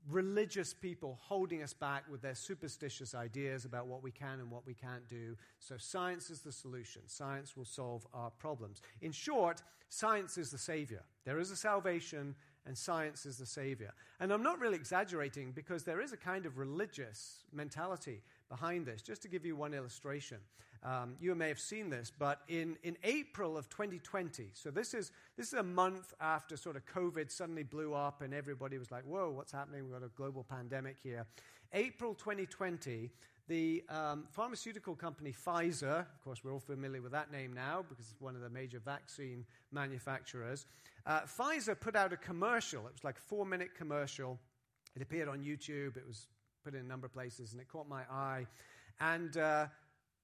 religious 0.10 0.74
people 0.74 1.20
holding 1.22 1.62
us 1.62 1.74
back 1.74 2.04
with 2.10 2.22
their 2.22 2.36
superstitious 2.36 3.14
ideas 3.14 3.66
about 3.66 3.88
what 3.88 4.02
we 4.02 4.12
can 4.12 4.40
and 4.40 4.50
what 4.50 4.66
we 4.66 4.74
can't 4.74 5.08
do. 5.08 5.36
So, 5.60 5.78
science 5.78 6.30
is 6.30 6.42
the 6.42 6.52
solution. 6.52 7.04
Science 7.08 7.56
will 7.56 7.66
solve 7.66 8.06
our 8.14 8.32
problems. 8.32 8.82
In 9.02 9.12
short, 9.12 9.62
science 9.90 10.38
is 10.38 10.50
the 10.50 10.58
savior. 10.58 11.04
There 11.26 11.40
is 11.40 11.52
a 11.52 11.56
salvation, 11.56 12.36
and 12.66 12.78
science 12.78 13.26
is 13.26 13.38
the 13.38 13.46
savior. 13.46 13.94
And 14.20 14.32
I'm 14.32 14.44
not 14.44 14.60
really 14.60 14.76
exaggerating 14.76 15.52
because 15.52 15.84
there 15.84 16.02
is 16.02 16.14
a 16.14 16.18
kind 16.18 16.46
of 16.46 16.58
religious 16.58 17.44
mentality 17.52 18.22
behind 18.50 18.86
this. 18.86 19.02
Just 19.02 19.22
to 19.24 19.28
give 19.28 19.46
you 19.46 19.56
one 19.56 19.74
illustration, 19.74 20.38
um, 20.84 21.16
you 21.20 21.36
may 21.36 21.48
have 21.48 21.60
seen 21.60 21.90
this, 21.90 22.12
but 22.18 22.42
in, 22.48 22.76
in 22.84 22.98
April 23.04 23.56
of 23.56 23.70
2020, 23.70 24.50
so 24.54 24.72
this 24.72 24.94
is, 24.94 25.12
this 25.38 25.48
is 25.48 25.54
a 25.54 25.64
month 25.64 26.14
after 26.20 26.58
sort 26.58 26.76
of 26.76 26.86
COVID 26.86 27.32
suddenly 27.32 27.64
blew 27.64 27.94
up 27.94 28.22
and 28.22 28.34
everybody 28.34 28.78
was 28.80 28.92
like, 28.92 29.04
whoa, 29.04 29.30
what's 29.30 29.52
happening? 29.52 29.84
We've 29.84 29.94
got 29.94 30.04
a 30.04 30.10
global 30.10 30.44
pandemic 30.44 30.98
here. 31.02 31.28
April 31.74 32.16
2020, 32.16 33.10
the 33.52 33.84
um, 33.90 34.24
pharmaceutical 34.32 34.96
company 34.96 35.34
Pfizer, 35.34 36.00
of 36.00 36.24
course, 36.24 36.42
we're 36.42 36.54
all 36.54 36.62
familiar 36.62 37.02
with 37.02 37.12
that 37.12 37.34
name 37.34 37.52
now 37.52 37.84
because 37.90 38.10
it's 38.10 38.22
one 38.22 38.34
of 38.34 38.42
the 38.42 38.50
major 38.50 38.80
vaccine 38.80 39.44
manufacturers. 39.74 40.66
Uh, 41.06 41.24
Pfizer 41.24 41.78
put 41.78 41.98
out 41.98 42.14
a 42.14 42.18
commercial. 42.18 42.88
It 42.88 42.94
was 42.94 43.04
like 43.04 43.18
a 43.18 43.22
four 43.22 43.46
minute 43.46 43.76
commercial. 43.78 44.40
It 44.96 45.02
appeared 45.02 45.28
on 45.28 45.40
YouTube. 45.40 45.98
It 45.98 46.08
was 46.08 46.28
put 46.64 46.76
in 46.76 46.80
a 46.80 46.84
number 46.86 47.06
of 47.06 47.12
places, 47.12 47.52
and 47.52 47.60
it 47.62 47.68
caught 47.68 47.90
my 47.90 48.04
eye. 48.10 48.48
And 49.02 49.36
uh, 49.36 49.68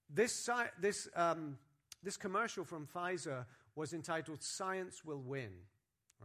this, 0.09 0.49
this, 0.79 1.09
um, 1.13 1.57
this 2.01 2.15
commercial 2.15 2.63
from 2.63 2.87
Pfizer 2.87 3.45
was 3.75 3.91
entitled 3.91 4.41
Science 4.41 5.03
Will 5.03 5.21
Win. 5.21 5.51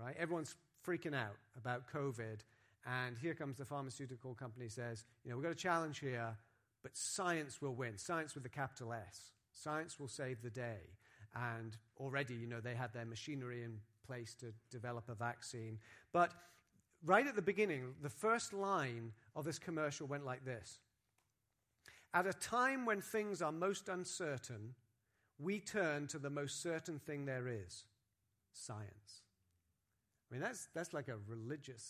Right? 0.01 0.15
Everyone's 0.17 0.55
freaking 0.87 1.17
out 1.17 1.35
about 1.59 1.93
COVID. 1.93 2.43
And 2.87 3.19
here 3.19 3.35
comes 3.35 3.57
the 3.57 3.65
pharmaceutical 3.65 4.35
company 4.35 4.69
says, 4.69 5.05
you 5.25 5.31
know, 5.31 5.37
we've 5.37 5.45
got 5.45 5.53
a 5.53 5.57
challenge 5.57 5.99
here 5.99 6.37
but 6.83 6.97
science 6.97 7.63
will 7.63 7.75
win. 7.75 7.99
Science 7.99 8.35
with 8.35 8.45
a 8.47 8.49
capital 8.49 8.93
S. 8.93 9.31
Science 9.53 10.01
will 10.01 10.09
save 10.09 10.43
the 10.43 10.51
day. 10.51 10.79
And 11.35 11.77
already, 11.99 12.35
you 12.35 12.47
know, 12.47 12.61
they 12.61 12.75
had 12.75 12.93
their 12.93 13.05
machinery 13.05 13.63
in 13.63 13.79
place 14.07 14.35
to 14.41 14.53
develop 14.71 15.09
a 15.09 15.15
vaccine. 15.15 15.79
But 16.13 16.33
right 17.05 17.27
at 17.27 17.37
the 17.37 17.43
beginning, 17.43 17.95
the 18.03 18.11
first 18.11 18.53
line 18.53 19.13
of 19.35 19.45
this 19.45 19.59
commercial 19.59 20.07
went 20.07 20.25
like 20.25 20.45
this 20.45 20.81
At 22.13 22.27
a 22.27 22.33
time 22.33 22.85
when 22.85 23.01
things 23.01 23.41
are 23.41 23.53
most 23.53 23.89
uncertain, 23.89 24.75
we 25.39 25.59
turn 25.59 26.07
to 26.09 26.19
the 26.19 26.31
most 26.31 26.63
certain 26.63 26.99
thing 26.99 27.25
there 27.25 27.49
is 27.49 27.85
science. 28.53 29.23
I 30.31 30.35
mean, 30.35 30.43
that's, 30.43 30.69
that's 30.75 30.93
like 30.93 31.09
a 31.09 31.17
religious, 31.27 31.85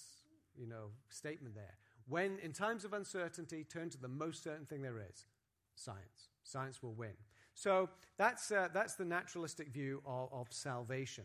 you 0.56 0.66
know, 0.66 0.90
statement 1.08 1.54
there. 1.54 1.76
When, 2.08 2.38
in 2.38 2.52
times 2.52 2.84
of 2.84 2.92
uncertainty, 2.92 3.64
turn 3.64 3.90
to 3.90 3.98
the 3.98 4.08
most 4.08 4.42
certain 4.42 4.66
thing 4.66 4.82
there 4.82 4.98
is 4.98 5.26
science. 5.74 6.28
Science 6.44 6.82
will 6.82 6.94
win. 6.94 7.14
So 7.54 7.88
that's, 8.18 8.50
uh, 8.50 8.68
that's 8.72 8.94
the 8.94 9.04
naturalistic 9.04 9.68
view 9.68 10.02
of, 10.06 10.28
of 10.32 10.46
salvation. 10.50 11.24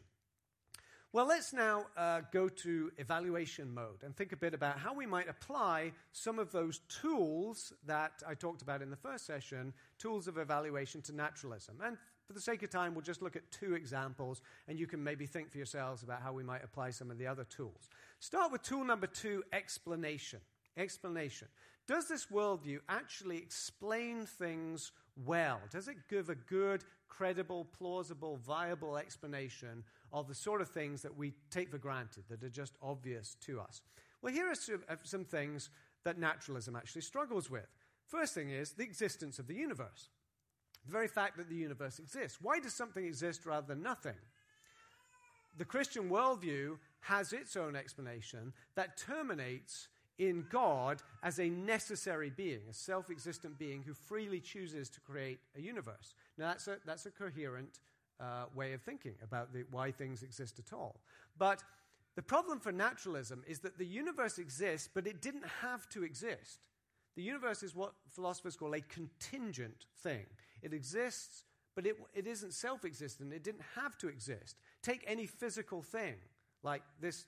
Well, 1.13 1.26
let's 1.26 1.54
now 1.54 1.86
uh, 1.96 2.22
go 2.34 2.50
to 2.50 2.92
evaluation 2.98 3.74
mode 3.74 4.04
and 4.04 4.16
think 4.16 4.34
a 4.34 4.38
bit 4.38 4.54
about 4.54 4.78
how 4.78 4.94
we 4.94 5.06
might 5.06 5.30
apply 5.30 5.94
some 6.12 6.38
of 6.38 6.52
those 6.52 6.82
tools 7.02 7.72
that 7.86 8.22
I 8.28 8.34
talked 8.34 8.62
about 8.62 8.82
in 8.82 8.90
the 8.90 8.98
first 8.98 9.26
session, 9.26 9.74
tools 9.98 10.28
of 10.28 10.38
evaluation 10.38 11.02
to 11.04 11.16
naturalism. 11.16 11.78
And 11.84 11.98
for 12.26 12.34
the 12.34 12.42
sake 12.42 12.62
of 12.62 12.70
time, 12.70 12.94
we'll 12.94 13.04
just 13.04 13.22
look 13.22 13.38
at 13.38 13.50
two 13.52 13.74
examples, 13.74 14.42
and 14.68 14.78
you 14.78 14.86
can 14.86 15.02
maybe 15.02 15.26
think 15.26 15.50
for 15.50 15.58
yourselves 15.58 16.04
about 16.04 16.22
how 16.22 16.34
we 16.34 16.44
might 16.44 16.63
apply 16.63 16.90
some 16.90 17.10
of 17.10 17.18
the 17.18 17.26
other 17.26 17.46
tools. 17.46 17.90
Start 18.20 18.52
with 18.52 18.63
tool 18.63 18.84
number 18.84 19.08
two 19.08 19.44
explanation 19.54 20.42
explanation. 20.78 21.48
Does 21.88 22.08
this 22.08 22.28
worldview 22.28 22.80
actually 22.90 23.38
explain 23.38 24.26
things 24.26 24.92
well? 25.26 25.60
Does 25.72 25.88
it 25.88 25.96
give 26.10 26.30
a 26.30 26.36
good, 26.36 26.84
credible, 27.08 27.66
plausible, 27.78 28.38
viable 28.38 28.98
explanation 28.98 29.84
of 30.12 30.28
the 30.28 30.36
sort 30.36 30.62
of 30.62 30.70
things 30.70 31.02
that 31.02 31.18
we 31.18 31.34
take 31.50 31.72
for 31.72 31.78
granted, 31.78 32.24
that 32.30 32.44
are 32.44 32.50
just 32.50 32.74
obvious 32.82 33.36
to 33.42 33.60
us? 33.60 33.82
Well, 34.22 34.34
here 34.34 34.52
are 34.52 34.56
some, 34.56 34.84
uh, 34.90 34.96
some 35.04 35.26
things 35.26 35.70
that 36.04 36.20
naturalism 36.20 36.76
actually 36.76 37.02
struggles 37.02 37.50
with. 37.50 37.68
First 38.06 38.34
thing 38.34 38.50
is 38.50 38.72
the 38.72 38.84
existence 38.84 39.40
of 39.40 39.48
the 39.48 39.56
universe. 39.56 40.10
The 40.86 40.92
very 40.92 41.08
fact 41.08 41.38
that 41.38 41.50
the 41.50 41.56
universe 41.56 42.00
exists. 42.00 42.40
Why 42.42 42.60
does 42.60 42.74
something 42.74 43.06
exist 43.06 43.46
rather 43.46 43.68
than 43.68 43.84
nothing? 43.84 44.16
The 45.58 45.66
Christian 45.66 46.10
worldview 46.10 46.78
has 47.02 47.34
its 47.34 47.56
own 47.56 47.76
explanation 47.76 48.54
that 48.76 48.98
terminates 48.98 49.88
in 50.19 50.45
God 50.49 51.01
as 51.21 51.39
a 51.39 51.49
necessary 51.49 52.30
being, 52.30 52.62
a 52.69 52.73
self 52.73 53.10
existent 53.10 53.58
being 53.58 53.84
who 53.84 53.93
freely 53.93 54.39
chooses 54.39 54.89
to 54.89 54.99
create 54.99 55.39
a 55.56 55.62
universe. 55.62 56.15
Now, 56.38 56.47
that's 56.49 56.67
a, 56.67 56.77
that's 56.86 57.06
a 57.06 57.12
coherent 57.12 57.80
uh, 58.19 58.45
way 58.56 58.73
of 58.73 58.82
thinking 58.82 59.15
about 59.23 59.53
the, 59.53 59.65
why 59.71 59.91
things 59.91 60.23
exist 60.23 60.60
at 60.60 60.73
all. 60.73 61.01
But 61.38 61.63
the 62.15 62.23
problem 62.23 62.60
for 62.60 62.71
naturalism 62.71 63.43
is 63.47 63.60
that 63.60 63.77
the 63.77 63.86
universe 63.86 64.39
exists, 64.39 64.89
but 64.91 65.06
it 65.06 65.21
didn't 65.21 65.45
have 65.62 65.88
to 65.89 66.03
exist. 66.03 66.65
The 67.15 67.21
universe 67.21 67.62
is 67.63 67.75
what 67.75 67.93
philosophers 68.10 68.56
call 68.56 68.73
a 68.73 68.82
contingent 68.82 69.86
thing. 70.01 70.25
It 70.62 70.73
exists, 70.73 71.43
but 71.75 71.86
it, 71.86 71.95
it 72.15 72.25
isn't 72.25 72.53
self 72.53 72.86
existent. 72.86 73.34
It 73.34 73.43
didn't 73.43 73.65
have 73.75 73.97
to 73.99 74.08
exist. 74.08 74.56
Take 74.82 75.03
any 75.06 75.27
physical 75.27 75.82
thing, 75.82 76.15
like 76.63 76.82
this 76.99 77.25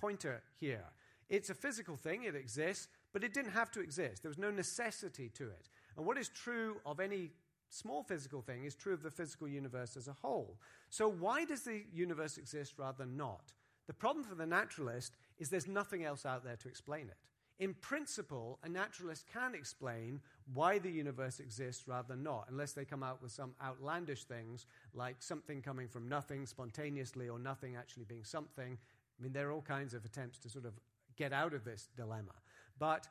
pointer 0.00 0.42
here. 0.58 0.84
It's 1.32 1.48
a 1.48 1.54
physical 1.54 1.96
thing, 1.96 2.24
it 2.24 2.36
exists, 2.36 2.88
but 3.14 3.24
it 3.24 3.32
didn't 3.32 3.52
have 3.52 3.70
to 3.70 3.80
exist. 3.80 4.22
There 4.22 4.28
was 4.28 4.36
no 4.36 4.50
necessity 4.50 5.30
to 5.30 5.44
it. 5.44 5.70
And 5.96 6.04
what 6.04 6.18
is 6.18 6.28
true 6.28 6.76
of 6.84 7.00
any 7.00 7.30
small 7.70 8.02
physical 8.02 8.42
thing 8.42 8.64
is 8.66 8.74
true 8.74 8.92
of 8.92 9.02
the 9.02 9.10
physical 9.10 9.48
universe 9.48 9.96
as 9.96 10.08
a 10.08 10.12
whole. 10.12 10.58
So, 10.90 11.08
why 11.08 11.46
does 11.46 11.62
the 11.62 11.84
universe 11.90 12.36
exist 12.36 12.74
rather 12.76 12.98
than 12.98 13.16
not? 13.16 13.54
The 13.86 13.94
problem 13.94 14.26
for 14.26 14.34
the 14.34 14.44
naturalist 14.44 15.16
is 15.38 15.48
there's 15.48 15.66
nothing 15.66 16.04
else 16.04 16.26
out 16.26 16.44
there 16.44 16.56
to 16.56 16.68
explain 16.68 17.06
it. 17.06 17.16
In 17.58 17.72
principle, 17.74 18.58
a 18.62 18.68
naturalist 18.68 19.24
can 19.32 19.54
explain 19.54 20.20
why 20.52 20.78
the 20.78 20.90
universe 20.90 21.40
exists 21.40 21.88
rather 21.88 22.08
than 22.08 22.22
not, 22.22 22.44
unless 22.50 22.72
they 22.72 22.84
come 22.84 23.02
out 23.02 23.22
with 23.22 23.32
some 23.32 23.54
outlandish 23.62 24.24
things 24.24 24.66
like 24.92 25.16
something 25.22 25.62
coming 25.62 25.88
from 25.88 26.10
nothing 26.10 26.44
spontaneously 26.44 27.30
or 27.30 27.38
nothing 27.38 27.74
actually 27.74 28.04
being 28.04 28.24
something. 28.24 28.76
I 29.18 29.22
mean, 29.22 29.32
there 29.32 29.48
are 29.48 29.52
all 29.52 29.62
kinds 29.62 29.94
of 29.94 30.04
attempts 30.04 30.38
to 30.40 30.50
sort 30.50 30.66
of 30.66 30.74
get 31.22 31.32
out 31.32 31.54
of 31.54 31.62
this 31.64 31.82
dilemma. 31.96 32.36
But 32.78 33.02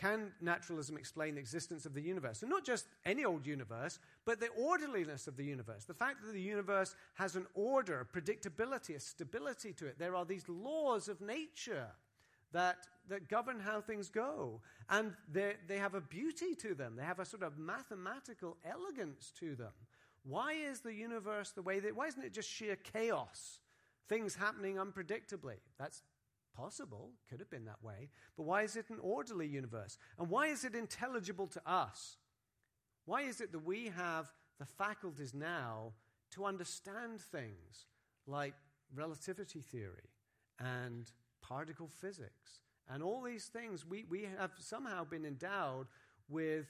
Can 0.00 0.32
naturalism 0.40 0.96
explain 0.96 1.34
the 1.34 1.40
existence 1.40 1.84
of 1.84 1.92
the 1.92 2.00
universe? 2.00 2.40
And 2.40 2.50
not 2.50 2.64
just 2.64 2.86
any 3.04 3.26
old 3.26 3.46
universe, 3.46 3.98
but 4.24 4.40
the 4.40 4.48
orderliness 4.48 5.26
of 5.26 5.36
the 5.36 5.44
universe. 5.44 5.84
The 5.84 5.92
fact 5.92 6.24
that 6.24 6.32
the 6.32 6.40
universe 6.40 6.94
has 7.14 7.36
an 7.36 7.46
order, 7.54 8.00
a 8.00 8.18
predictability, 8.18 8.96
a 8.96 9.00
stability 9.00 9.74
to 9.74 9.86
it. 9.86 9.98
There 9.98 10.16
are 10.16 10.24
these 10.24 10.48
laws 10.48 11.08
of 11.08 11.20
nature 11.20 11.88
that, 12.52 12.78
that 13.10 13.28
govern 13.28 13.60
how 13.60 13.82
things 13.82 14.08
go. 14.08 14.62
And 14.88 15.12
they 15.30 15.54
have 15.76 15.94
a 15.94 16.00
beauty 16.00 16.54
to 16.54 16.74
them, 16.74 16.96
they 16.96 17.04
have 17.04 17.20
a 17.20 17.26
sort 17.26 17.42
of 17.42 17.58
mathematical 17.58 18.56
elegance 18.64 19.32
to 19.40 19.54
them. 19.54 19.72
Why 20.22 20.52
is 20.52 20.80
the 20.80 20.94
universe 20.94 21.50
the 21.50 21.62
way 21.62 21.78
that, 21.80 21.94
why 21.94 22.06
isn't 22.06 22.24
it 22.24 22.32
just 22.32 22.48
sheer 22.48 22.76
chaos? 22.76 23.60
Things 24.08 24.34
happening 24.34 24.76
unpredictably. 24.76 25.56
That's 25.78 26.02
Possible, 26.56 27.12
could 27.28 27.40
have 27.40 27.50
been 27.50 27.64
that 27.66 27.82
way. 27.82 28.10
But 28.36 28.44
why 28.44 28.62
is 28.62 28.76
it 28.76 28.90
an 28.90 28.98
orderly 29.00 29.46
universe? 29.46 29.98
And 30.18 30.28
why 30.28 30.48
is 30.48 30.64
it 30.64 30.74
intelligible 30.74 31.46
to 31.48 31.62
us? 31.64 32.16
Why 33.06 33.22
is 33.22 33.40
it 33.40 33.52
that 33.52 33.64
we 33.64 33.88
have 33.96 34.30
the 34.58 34.66
faculties 34.66 35.32
now 35.32 35.92
to 36.32 36.44
understand 36.44 37.20
things 37.20 37.86
like 38.26 38.54
relativity 38.94 39.60
theory 39.60 40.10
and 40.58 41.10
particle 41.40 41.88
physics 41.88 42.60
and 42.88 43.02
all 43.02 43.22
these 43.22 43.46
things? 43.46 43.86
We, 43.86 44.04
we 44.08 44.28
have 44.38 44.50
somehow 44.58 45.04
been 45.04 45.24
endowed 45.24 45.86
with 46.28 46.66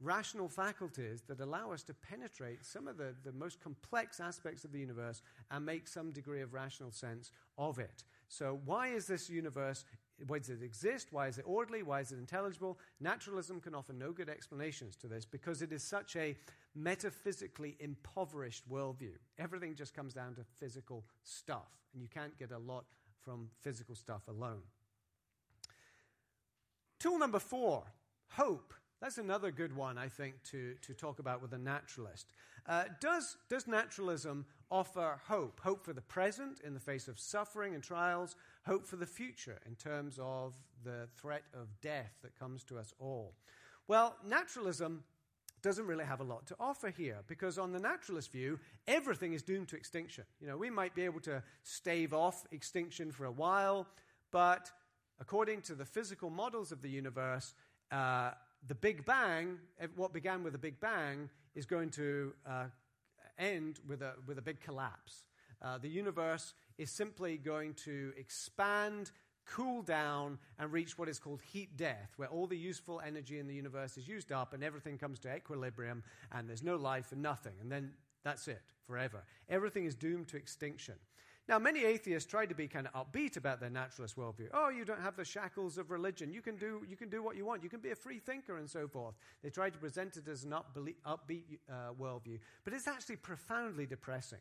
rational 0.00 0.48
faculties 0.48 1.22
that 1.28 1.40
allow 1.40 1.72
us 1.72 1.82
to 1.84 1.94
penetrate 1.94 2.64
some 2.64 2.88
of 2.88 2.96
the, 2.96 3.14
the 3.24 3.32
most 3.32 3.60
complex 3.60 4.18
aspects 4.18 4.64
of 4.64 4.72
the 4.72 4.78
universe 4.78 5.22
and 5.50 5.64
make 5.64 5.86
some 5.86 6.10
degree 6.10 6.40
of 6.40 6.54
rational 6.54 6.90
sense 6.90 7.30
of 7.58 7.78
it. 7.78 8.04
So, 8.30 8.60
why 8.64 8.88
is 8.88 9.08
this 9.08 9.28
universe? 9.28 9.84
Why 10.28 10.38
does 10.38 10.50
it 10.50 10.62
exist? 10.62 11.08
Why 11.10 11.26
is 11.26 11.38
it 11.38 11.44
orderly? 11.48 11.82
Why 11.82 12.00
is 12.00 12.12
it 12.12 12.18
intelligible? 12.18 12.78
Naturalism 13.00 13.60
can 13.60 13.74
offer 13.74 13.92
no 13.92 14.12
good 14.12 14.28
explanations 14.28 14.94
to 14.96 15.08
this 15.08 15.24
because 15.24 15.62
it 15.62 15.72
is 15.72 15.82
such 15.82 16.14
a 16.14 16.36
metaphysically 16.76 17.76
impoverished 17.80 18.70
worldview. 18.70 19.14
Everything 19.36 19.74
just 19.74 19.94
comes 19.94 20.14
down 20.14 20.36
to 20.36 20.44
physical 20.60 21.04
stuff, 21.24 21.68
and 21.92 22.00
you 22.00 22.08
can't 22.08 22.38
get 22.38 22.52
a 22.52 22.58
lot 22.58 22.84
from 23.20 23.48
physical 23.62 23.96
stuff 23.96 24.22
alone. 24.28 24.62
Tool 27.00 27.18
number 27.18 27.40
four 27.40 27.82
hope. 28.28 28.74
That's 29.00 29.18
another 29.18 29.50
good 29.50 29.74
one, 29.74 29.98
I 29.98 30.06
think, 30.06 30.34
to, 30.50 30.74
to 30.82 30.94
talk 30.94 31.18
about 31.18 31.42
with 31.42 31.52
a 31.52 31.58
naturalist. 31.58 32.28
Uh, 32.64 32.84
does, 33.00 33.38
does 33.48 33.66
naturalism 33.66 34.44
offer 34.70 35.20
hope? 35.26 35.60
Hope 35.60 35.84
for 35.84 35.92
the 35.92 36.00
present 36.00 36.60
in 36.64 36.74
the 36.74 36.80
face 36.80 37.08
of 37.08 37.18
suffering 37.18 37.74
and 37.74 37.82
trials, 37.82 38.36
hope 38.66 38.86
for 38.86 38.96
the 38.96 39.06
future 39.06 39.58
in 39.66 39.74
terms 39.74 40.18
of 40.20 40.54
the 40.84 41.08
threat 41.16 41.42
of 41.54 41.68
death 41.80 42.12
that 42.22 42.38
comes 42.38 42.64
to 42.64 42.78
us 42.78 42.92
all. 42.98 43.34
Well, 43.88 44.16
naturalism 44.26 45.04
doesn't 45.62 45.86
really 45.86 46.04
have 46.04 46.20
a 46.20 46.24
lot 46.24 46.46
to 46.46 46.56
offer 46.58 46.88
here 46.88 47.18
because 47.26 47.58
on 47.58 47.72
the 47.72 47.78
naturalist 47.78 48.32
view 48.32 48.58
everything 48.88 49.34
is 49.34 49.42
doomed 49.42 49.68
to 49.68 49.76
extinction 49.76 50.24
you 50.40 50.46
know 50.46 50.56
we 50.56 50.70
might 50.70 50.94
be 50.94 51.02
able 51.02 51.20
to 51.20 51.42
stave 51.64 52.14
off 52.14 52.46
extinction 52.50 53.12
for 53.12 53.26
a 53.26 53.30
while 53.30 53.86
but 54.30 54.70
according 55.20 55.60
to 55.60 55.74
the 55.74 55.84
physical 55.84 56.30
models 56.30 56.72
of 56.72 56.80
the 56.80 56.88
universe 56.88 57.52
uh, 57.92 58.30
the 58.66 58.74
Big 58.74 59.04
Bang, 59.04 59.58
what 59.96 60.12
began 60.12 60.42
with 60.42 60.52
the 60.52 60.58
Big 60.58 60.78
Bang, 60.80 61.28
is 61.54 61.66
going 61.66 61.90
to 61.90 62.32
uh, 62.46 62.64
end 63.40 63.80
with 63.88 64.02
a, 64.02 64.12
with 64.26 64.38
a 64.38 64.42
big 64.42 64.60
collapse. 64.60 65.24
Uh, 65.62 65.78
the 65.78 65.88
universe 65.88 66.54
is 66.78 66.90
simply 66.90 67.36
going 67.36 67.74
to 67.74 68.12
expand, 68.16 69.10
cool 69.44 69.82
down, 69.82 70.38
and 70.58 70.72
reach 70.72 70.96
what 70.98 71.08
is 71.08 71.18
called 71.18 71.42
heat 71.42 71.76
death, 71.76 72.12
where 72.16 72.28
all 72.28 72.46
the 72.46 72.56
useful 72.56 73.00
energy 73.04 73.38
in 73.38 73.46
the 73.46 73.54
universe 73.54 73.98
is 73.98 74.08
used 74.08 74.32
up 74.32 74.54
and 74.54 74.64
everything 74.64 74.96
comes 74.96 75.18
to 75.18 75.34
equilibrium 75.34 76.02
and 76.32 76.48
there's 76.48 76.62
no 76.62 76.76
life 76.76 77.12
and 77.12 77.22
nothing. 77.22 77.54
And 77.60 77.70
then 77.70 77.92
that's 78.24 78.48
it, 78.48 78.62
forever. 78.86 79.24
Everything 79.48 79.84
is 79.84 79.94
doomed 79.94 80.28
to 80.28 80.36
extinction. 80.36 80.94
Now, 81.50 81.58
many 81.58 81.84
atheists 81.84 82.30
try 82.30 82.46
to 82.46 82.54
be 82.54 82.68
kind 82.68 82.86
of 82.86 82.92
upbeat 82.94 83.36
about 83.36 83.58
their 83.58 83.70
naturalist 83.70 84.16
worldview. 84.16 84.50
Oh, 84.54 84.68
you 84.68 84.84
don't 84.84 85.00
have 85.00 85.16
the 85.16 85.24
shackles 85.24 85.78
of 85.78 85.90
religion. 85.90 86.32
You 86.32 86.42
can 86.42 86.54
do, 86.54 86.82
you 86.88 86.96
can 86.96 87.08
do 87.08 87.24
what 87.24 87.36
you 87.36 87.44
want. 87.44 87.64
You 87.64 87.68
can 87.68 87.80
be 87.80 87.90
a 87.90 87.96
free 87.96 88.20
thinker 88.20 88.58
and 88.58 88.70
so 88.70 88.86
forth. 88.86 89.16
They 89.42 89.50
try 89.50 89.68
to 89.68 89.76
present 89.76 90.16
it 90.16 90.28
as 90.28 90.44
an 90.44 90.54
upbeat 90.54 91.58
uh, 91.68 91.92
worldview. 92.00 92.38
But 92.62 92.72
it's 92.72 92.86
actually 92.86 93.16
profoundly 93.16 93.84
depressing. 93.84 94.38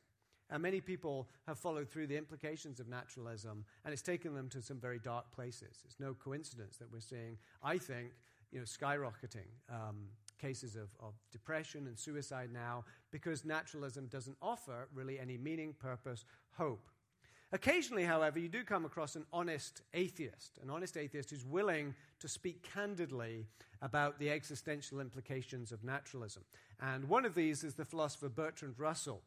And 0.52 0.62
many 0.62 0.82
people 0.82 1.28
have 1.48 1.58
followed 1.58 1.90
through 1.90 2.06
the 2.06 2.16
implications 2.16 2.80
of 2.80 2.88
naturalism, 2.88 3.66
and 3.86 3.92
it's 3.92 4.04
taken 4.04 4.36
them 4.36 4.48
to 4.50 4.62
some 4.62 4.78
very 4.78 5.00
dark 5.00 5.32
places. 5.32 5.82
It's 5.86 6.00
no 6.00 6.14
coincidence 6.14 6.78
that 6.78 6.94
we're 6.94 7.00
seeing, 7.00 7.40
I 7.64 7.80
think, 7.80 8.12
you 8.52 8.60
know, 8.60 8.66
skyrocketing 8.66 9.50
um, 9.68 10.10
cases 10.40 10.76
of, 10.76 10.90
of 11.00 11.16
depression 11.32 11.88
and 11.88 11.98
suicide 11.98 12.52
now 12.54 12.86
because 13.10 13.46
naturalism 13.46 14.06
doesn't 14.06 14.38
offer 14.44 14.88
really 14.94 15.20
any 15.20 15.40
meaning, 15.40 15.74
purpose, 15.74 16.26
hope. 16.56 16.88
Occasionally, 17.52 18.04
however, 18.04 18.38
you 18.38 18.48
do 18.48 18.64
come 18.64 18.86
across 18.86 19.16
an 19.16 19.26
honest 19.34 19.82
atheist, 19.94 20.60
an 20.62 20.70
honest 20.70 20.96
atheist 20.98 21.32
who's 21.32 21.46
willing 21.46 21.96
to 22.20 22.28
speak 22.28 22.62
candidly 22.62 23.48
about 23.82 24.20
the 24.20 24.30
existential 24.30 25.00
implications 25.00 25.72
of 25.72 25.84
naturalism. 25.84 26.44
And 26.80 27.10
one 27.10 27.26
of 27.26 27.34
these 27.34 27.64
is 27.64 27.74
the 27.74 27.86
philosopher 27.86 28.30
Bertrand 28.30 28.76
Russell. 28.78 29.22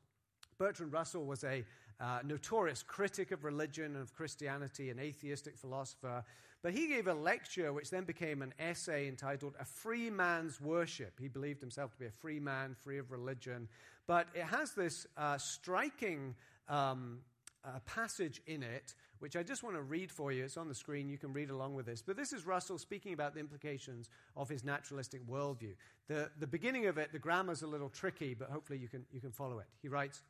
Bertrand 0.59 0.93
Russell 0.93 1.25
was 1.25 1.43
a 1.43 1.65
uh, 2.01 2.21
notorious 2.25 2.83
critic 2.83 3.33
of 3.33 3.43
religion 3.45 3.95
and 3.95 4.03
of 4.03 4.15
Christianity, 4.15 4.91
an 4.91 5.01
atheistic 5.01 5.57
philosopher. 5.57 6.23
But 6.63 6.75
he 6.75 6.87
gave 6.87 7.09
a 7.09 7.15
lecture 7.15 7.73
which 7.73 7.91
then 7.91 8.05
became 8.05 8.41
an 8.41 8.55
essay 8.61 9.09
entitled 9.09 9.55
A 9.59 9.65
Free 9.65 10.11
Man's 10.11 10.61
Worship. 10.61 11.19
He 11.19 11.27
believed 11.27 11.61
himself 11.61 11.93
to 11.93 11.99
be 11.99 12.07
a 12.07 12.11
free 12.11 12.39
man, 12.39 12.77
free 12.85 12.99
of 12.99 13.11
religion. 13.11 13.69
But 14.07 14.29
it 14.33 14.45
has 14.45 14.73
this 14.73 15.09
uh, 15.17 15.39
striking 15.39 16.37
um, 16.69 17.19
a 17.65 17.81
passage 17.81 18.43
in 18.47 18.63
it, 18.63 18.95
which 19.21 19.37
I 19.37 19.43
just 19.43 19.63
want 19.63 19.77
to 19.77 19.83
read 19.83 20.11
for 20.11 20.33
you. 20.33 20.45
It's 20.45 20.57
on 20.57 20.69
the 20.69 20.75
screen. 20.75 21.09
You 21.09 21.19
can 21.19 21.33
read 21.33 21.51
along 21.51 21.75
with 21.75 21.87
this. 21.87 22.03
But 22.03 22.17
this 22.17 22.33
is 22.33 22.47
Russell 22.47 22.79
speaking 22.79 23.13
about 23.13 23.35
the 23.35 23.41
implications 23.41 24.09
of 24.37 24.49
his 24.49 24.65
naturalistic 24.65 25.27
worldview. 25.29 25.75
The, 26.09 26.31
the 26.39 26.47
beginning 26.47 26.87
of 26.87 26.99
it, 26.99 27.13
the 27.13 27.19
grammar's 27.19 27.63
a 27.63 27.67
little 27.67 27.89
tricky, 27.89 28.35
but 28.35 28.51
hopefully 28.51 28.79
you 28.79 28.89
can, 28.89 29.05
you 29.13 29.21
can 29.21 29.31
follow 29.31 29.59
it. 29.59 29.67
He 29.81 29.89
writes 29.89 30.23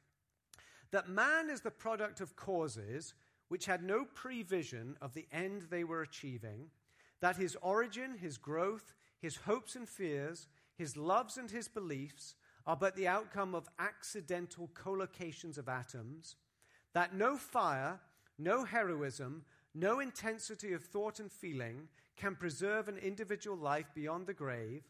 that 0.91 1.09
man 1.09 1.49
is 1.49 1.63
the 1.63 1.71
product 1.71 2.21
of 2.21 2.37
causes 2.37 3.15
which 3.49 3.67
had 3.67 3.83
no 3.83 4.05
prevision 4.05 4.97
of 5.01 5.15
the 5.15 5.27
end 5.33 5.67
they 5.71 5.85
were 5.85 6.03
achieving, 6.03 6.69
that 7.21 7.37
his 7.37 7.57
origin, 7.61 8.17
his 8.19 8.39
growth, 8.39 8.95
his 9.21 9.37
hopes 9.37 9.77
and 9.77 9.89
fears, 9.89 10.49
his 10.77 10.97
loves 10.97 11.37
and 11.37 11.51
his 11.51 11.69
beliefs 11.69 12.35
are 12.67 12.77
but 12.77 12.97
the 12.97 13.09
outcome 13.09 13.55
of 13.55 13.69
accidental 13.79 14.71
collocations 14.75 15.59
of 15.59 15.69
atoms 15.69 16.37
that 16.95 17.15
no 17.15 17.37
fire, 17.37 18.01
no 18.39 18.65
heroism, 18.65 19.45
no 19.75 20.01
intensity 20.01 20.73
of 20.73 20.85
thought 20.85 21.21
and 21.21 21.33
feeling 21.33 21.89
can 22.17 22.37
preserve 22.37 22.89
an 22.89 22.99
individual 22.99 23.57
life 23.57 23.87
beyond 23.95 24.27
the 24.27 24.35
grave, 24.35 24.83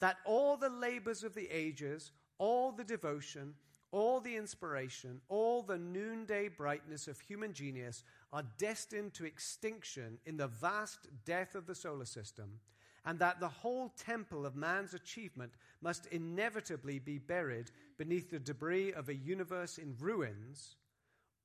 that 0.00 0.16
all 0.24 0.56
the 0.56 0.68
labors 0.68 1.22
of 1.22 1.34
the 1.34 1.48
ages, 1.50 2.10
all 2.38 2.72
the 2.72 2.84
devotion, 2.84 3.54
all 3.92 4.20
the 4.20 4.36
inspiration, 4.36 5.20
all 5.28 5.62
the 5.62 5.78
noonday 5.78 6.48
brightness 6.48 7.06
of 7.06 7.20
human 7.20 7.52
genius 7.52 8.02
are 8.32 8.42
destined 8.58 9.14
to 9.14 9.24
extinction 9.24 10.18
in 10.26 10.36
the 10.36 10.48
vast 10.48 11.08
death 11.24 11.54
of 11.54 11.66
the 11.66 11.74
solar 11.74 12.04
system, 12.04 12.60
and 13.04 13.18
that 13.20 13.38
the 13.38 13.48
whole 13.48 13.92
temple 13.96 14.44
of 14.44 14.56
man's 14.56 14.92
achievement 14.92 15.52
must 15.80 16.06
inevitably 16.06 16.98
be 16.98 17.18
buried 17.18 17.70
beneath 17.96 18.30
the 18.30 18.40
debris 18.40 18.92
of 18.92 19.08
a 19.08 19.14
universe 19.14 19.78
in 19.78 19.94
ruins 20.00 20.76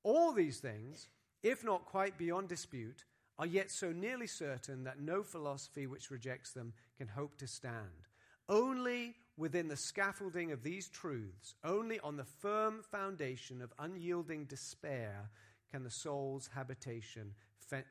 all 0.02 0.32
these 0.32 0.58
things, 0.58 1.08
if 1.42 1.64
not 1.64 1.86
quite 1.86 2.18
beyond 2.18 2.48
dispute, 2.48 3.04
are 3.38 3.46
yet 3.46 3.70
so 3.70 3.92
nearly 3.92 4.26
certain 4.26 4.84
that 4.84 5.00
no 5.00 5.22
philosophy 5.22 5.86
which 5.86 6.10
rejects 6.10 6.52
them 6.52 6.72
can 6.98 7.08
hope 7.08 7.36
to 7.38 7.46
stand. 7.46 8.08
Only 8.48 9.14
within 9.36 9.68
the 9.68 9.76
scaffolding 9.76 10.52
of 10.52 10.62
these 10.62 10.88
truths, 10.88 11.54
only 11.64 11.98
on 12.00 12.16
the 12.16 12.24
firm 12.24 12.82
foundation 12.82 13.62
of 13.62 13.72
unyielding 13.78 14.44
despair, 14.44 15.30
can 15.70 15.82
the 15.82 15.90
soul's 15.90 16.50
habitation 16.54 17.32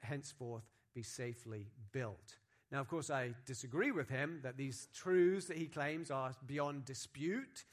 henceforth 0.02 0.70
be 0.94 1.02
safely 1.02 1.68
built. 1.92 2.38
Now, 2.72 2.80
of 2.80 2.88
course, 2.88 3.10
I 3.10 3.34
disagree 3.46 3.92
with 3.92 4.08
him 4.08 4.40
that 4.44 4.56
these 4.56 4.88
truths 4.94 5.48
that 5.48 5.58
he 5.58 5.66
claims 5.66 6.12
are 6.12 6.34
beyond 6.46 6.86
dispute. 6.86 7.66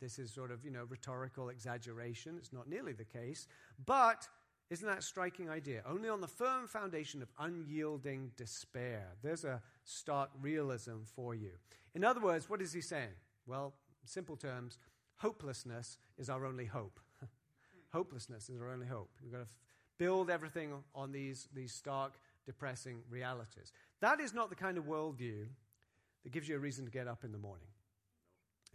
This 0.00 0.18
is 0.18 0.32
sort 0.32 0.50
of, 0.50 0.64
you 0.64 0.70
know, 0.70 0.84
rhetorical 0.88 1.48
exaggeration. 1.48 2.36
It's 2.38 2.52
not 2.52 2.68
nearly 2.68 2.92
the 2.92 3.04
case. 3.04 3.46
But 3.84 4.28
isn't 4.70 4.86
that 4.86 4.98
a 4.98 5.02
striking 5.02 5.48
idea? 5.48 5.82
Only 5.86 6.08
on 6.08 6.20
the 6.20 6.28
firm 6.28 6.68
foundation 6.68 7.22
of 7.22 7.28
unyielding 7.38 8.30
despair. 8.36 9.08
There's 9.22 9.44
a 9.44 9.62
stark 9.84 10.30
realism 10.40 10.98
for 11.04 11.34
you. 11.34 11.50
In 11.94 12.04
other 12.04 12.20
words, 12.20 12.48
what 12.48 12.62
is 12.62 12.72
he 12.72 12.80
saying? 12.80 13.14
Well, 13.46 13.74
simple 14.04 14.36
terms, 14.36 14.78
hopelessness 15.16 15.98
is 16.18 16.30
our 16.30 16.46
only 16.46 16.66
hope. 16.66 17.00
hopelessness 17.92 18.48
is 18.48 18.60
our 18.60 18.70
only 18.70 18.86
hope. 18.86 19.10
We've 19.22 19.32
got 19.32 19.38
to 19.38 19.44
f- 19.44 19.54
build 19.98 20.30
everything 20.30 20.72
on 20.94 21.10
these, 21.10 21.48
these 21.52 21.72
stark 21.72 22.12
depressing 22.46 23.00
realities. 23.10 23.72
That 24.00 24.20
is 24.20 24.32
not 24.32 24.50
the 24.50 24.56
kind 24.56 24.78
of 24.78 24.84
worldview 24.84 25.46
that 26.22 26.32
gives 26.32 26.48
you 26.48 26.56
a 26.56 26.58
reason 26.58 26.84
to 26.84 26.90
get 26.90 27.08
up 27.08 27.24
in 27.24 27.32
the 27.32 27.38
morning. 27.38 27.66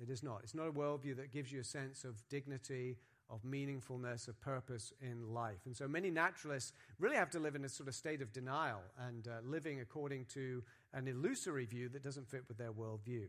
It 0.01 0.09
is 0.09 0.23
not. 0.23 0.41
It's 0.43 0.55
not 0.55 0.67
a 0.67 0.71
worldview 0.71 1.15
that 1.17 1.31
gives 1.31 1.51
you 1.51 1.61
a 1.61 1.63
sense 1.63 2.03
of 2.03 2.21
dignity, 2.29 2.97
of 3.29 3.43
meaningfulness, 3.43 4.27
of 4.27 4.39
purpose 4.41 4.93
in 5.01 5.33
life. 5.33 5.65
And 5.65 5.75
so 5.75 5.87
many 5.87 6.09
naturalists 6.09 6.73
really 6.99 7.15
have 7.15 7.29
to 7.31 7.39
live 7.39 7.55
in 7.55 7.63
a 7.65 7.69
sort 7.69 7.87
of 7.87 7.95
state 7.95 8.21
of 8.21 8.33
denial 8.33 8.81
and 9.07 9.27
uh, 9.27 9.31
living 9.43 9.79
according 9.79 10.25
to 10.33 10.63
an 10.93 11.07
illusory 11.07 11.65
view 11.65 11.89
that 11.89 12.03
doesn't 12.03 12.29
fit 12.29 12.43
with 12.47 12.57
their 12.57 12.71
worldview. 12.71 13.27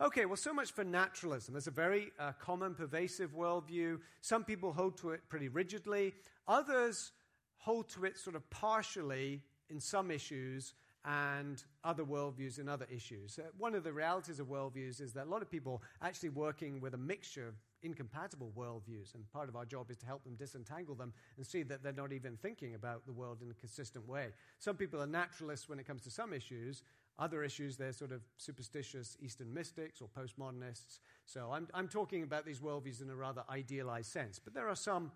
Okay, 0.00 0.24
well, 0.26 0.36
so 0.36 0.52
much 0.52 0.72
for 0.72 0.82
naturalism. 0.82 1.54
It's 1.54 1.68
a 1.68 1.70
very 1.70 2.10
uh, 2.18 2.32
common, 2.40 2.74
pervasive 2.74 3.32
worldview. 3.32 3.98
Some 4.22 4.42
people 4.42 4.72
hold 4.72 4.98
to 4.98 5.10
it 5.10 5.20
pretty 5.28 5.48
rigidly, 5.48 6.14
others 6.48 7.12
hold 7.58 7.88
to 7.90 8.04
it 8.04 8.18
sort 8.18 8.34
of 8.34 8.48
partially 8.50 9.42
in 9.70 9.78
some 9.80 10.10
issues 10.10 10.74
and 11.04 11.62
other 11.82 12.04
worldviews 12.04 12.58
and 12.58 12.68
other 12.68 12.86
issues. 12.90 13.38
Uh, 13.38 13.48
one 13.58 13.74
of 13.74 13.84
the 13.84 13.92
realities 13.92 14.40
of 14.40 14.46
worldviews 14.46 15.00
is 15.00 15.12
that 15.12 15.26
a 15.26 15.30
lot 15.30 15.42
of 15.42 15.50
people 15.50 15.82
are 16.00 16.08
actually 16.08 16.30
working 16.30 16.80
with 16.80 16.94
a 16.94 16.98
mixture 16.98 17.46
of 17.46 17.54
incompatible 17.82 18.50
worldviews, 18.56 19.14
and 19.14 19.30
part 19.30 19.48
of 19.48 19.56
our 19.56 19.66
job 19.66 19.90
is 19.90 19.98
to 19.98 20.06
help 20.06 20.24
them 20.24 20.34
disentangle 20.36 20.94
them 20.94 21.12
and 21.36 21.46
see 21.46 21.62
that 21.62 21.82
they're 21.82 21.92
not 21.92 22.12
even 22.12 22.38
thinking 22.38 22.74
about 22.74 23.04
the 23.04 23.12
world 23.12 23.42
in 23.42 23.50
a 23.50 23.54
consistent 23.54 24.08
way. 24.08 24.28
Some 24.58 24.76
people 24.76 25.00
are 25.02 25.06
naturalists 25.06 25.68
when 25.68 25.78
it 25.78 25.86
comes 25.86 26.02
to 26.02 26.10
some 26.10 26.32
issues. 26.32 26.82
Other 27.18 27.44
issues, 27.44 27.76
they're 27.76 27.92
sort 27.92 28.10
of 28.10 28.22
superstitious 28.38 29.16
Eastern 29.20 29.52
mystics 29.52 30.00
or 30.00 30.08
postmodernists. 30.08 31.00
So 31.26 31.50
I'm, 31.52 31.68
I'm 31.74 31.88
talking 31.88 32.22
about 32.22 32.46
these 32.46 32.60
worldviews 32.60 33.02
in 33.02 33.10
a 33.10 33.14
rather 33.14 33.44
idealized 33.50 34.10
sense. 34.10 34.40
But 34.42 34.54
there 34.54 34.68
are 34.68 34.74
some 34.74 35.12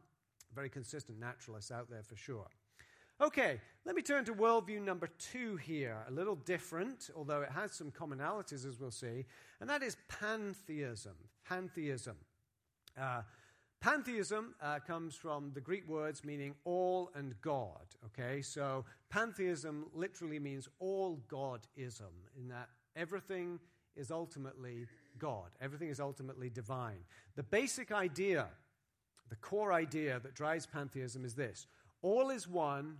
very 0.54 0.68
consistent 0.68 1.18
naturalists 1.18 1.70
out 1.70 1.90
there 1.90 2.02
for 2.02 2.16
sure. 2.16 2.46
Okay, 3.20 3.60
let 3.84 3.96
me 3.96 4.02
turn 4.02 4.24
to 4.26 4.32
worldview 4.32 4.80
number 4.80 5.08
two 5.18 5.56
here. 5.56 6.04
A 6.06 6.12
little 6.12 6.36
different, 6.36 7.10
although 7.16 7.42
it 7.42 7.50
has 7.50 7.72
some 7.72 7.90
commonalities, 7.90 8.64
as 8.64 8.78
we'll 8.78 8.92
see, 8.92 9.24
and 9.60 9.68
that 9.68 9.82
is 9.82 9.96
pantheism. 10.08 11.16
Pantheism. 11.44 12.14
Uh, 12.96 13.22
pantheism 13.80 14.54
uh, 14.62 14.78
comes 14.86 15.16
from 15.16 15.50
the 15.52 15.60
Greek 15.60 15.88
words 15.88 16.24
meaning 16.24 16.54
all 16.62 17.10
and 17.16 17.34
God. 17.42 17.88
Okay, 18.06 18.40
so 18.40 18.84
pantheism 19.10 19.86
literally 19.92 20.38
means 20.38 20.68
all 20.78 21.20
Godism, 21.28 22.12
in 22.36 22.46
that 22.50 22.68
everything 22.94 23.58
is 23.96 24.12
ultimately 24.12 24.86
God, 25.18 25.50
everything 25.60 25.88
is 25.88 25.98
ultimately 25.98 26.50
divine. 26.50 27.00
The 27.34 27.42
basic 27.42 27.90
idea, 27.90 28.46
the 29.28 29.36
core 29.36 29.72
idea 29.72 30.20
that 30.22 30.36
drives 30.36 30.66
pantheism 30.66 31.24
is 31.24 31.34
this 31.34 31.66
all 32.00 32.30
is 32.30 32.46
one 32.46 32.98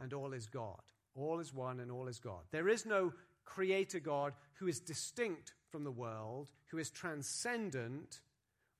and 0.00 0.12
all 0.12 0.32
is 0.32 0.46
God. 0.46 0.80
All 1.14 1.40
is 1.40 1.54
one 1.54 1.80
and 1.80 1.90
all 1.90 2.08
is 2.08 2.18
God. 2.18 2.40
There 2.50 2.68
is 2.68 2.86
no 2.86 3.12
creator 3.44 4.00
God 4.00 4.32
who 4.54 4.66
is 4.66 4.80
distinct 4.80 5.52
from 5.70 5.84
the 5.84 5.90
world, 5.90 6.50
who 6.66 6.78
is 6.78 6.90
transcendent. 6.90 8.20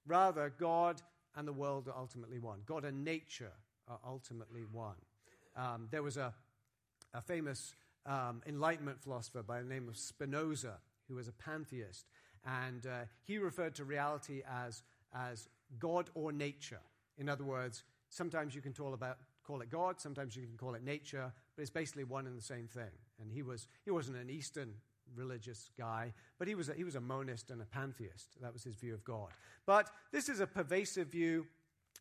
Rather, 0.06 0.52
God 0.58 1.02
and 1.36 1.46
the 1.46 1.52
world 1.52 1.88
are 1.88 1.96
ultimately 1.96 2.38
one. 2.38 2.60
God 2.66 2.84
and 2.84 3.04
nature 3.04 3.52
are 3.88 3.98
ultimately 4.06 4.64
one. 4.70 4.96
Um, 5.56 5.88
there 5.90 6.02
was 6.02 6.16
a, 6.16 6.32
a 7.12 7.20
famous 7.20 7.74
um, 8.06 8.42
Enlightenment 8.46 9.00
philosopher 9.00 9.42
by 9.42 9.60
the 9.60 9.68
name 9.68 9.88
of 9.88 9.96
Spinoza 9.96 10.78
who 11.08 11.14
was 11.14 11.28
a 11.28 11.32
pantheist, 11.32 12.06
and 12.44 12.86
uh, 12.86 13.04
he 13.24 13.38
referred 13.38 13.74
to 13.74 13.84
reality 13.84 14.42
as, 14.50 14.82
as 15.14 15.48
God 15.78 16.10
or 16.14 16.32
nature. 16.32 16.80
In 17.18 17.28
other 17.28 17.44
words, 17.44 17.84
sometimes 18.08 18.54
you 18.54 18.60
can 18.60 18.72
talk 18.72 18.94
about, 18.94 19.18
call 19.44 19.60
it 19.60 19.70
God, 19.70 20.00
sometimes 20.00 20.36
you 20.36 20.46
can 20.46 20.56
call 20.56 20.74
it 20.74 20.82
nature, 20.82 21.32
but 21.54 21.62
it's 21.62 21.70
basically 21.70 22.04
one 22.04 22.26
and 22.26 22.36
the 22.36 22.42
same 22.42 22.66
thing. 22.66 22.90
And 23.20 23.30
he, 23.30 23.42
was, 23.42 23.68
he 23.84 23.90
wasn't 23.90 24.16
an 24.16 24.30
Eastern 24.30 24.74
religious 25.14 25.70
guy, 25.78 26.12
but 26.38 26.48
he 26.48 26.54
was, 26.54 26.68
a, 26.68 26.74
he 26.74 26.84
was 26.84 26.94
a 26.94 27.00
monist 27.00 27.50
and 27.50 27.60
a 27.60 27.66
pantheist. 27.66 28.40
That 28.40 28.52
was 28.52 28.64
his 28.64 28.74
view 28.74 28.94
of 28.94 29.04
God. 29.04 29.28
But 29.66 29.90
this 30.12 30.28
is 30.28 30.40
a 30.40 30.46
pervasive 30.46 31.08
view 31.08 31.46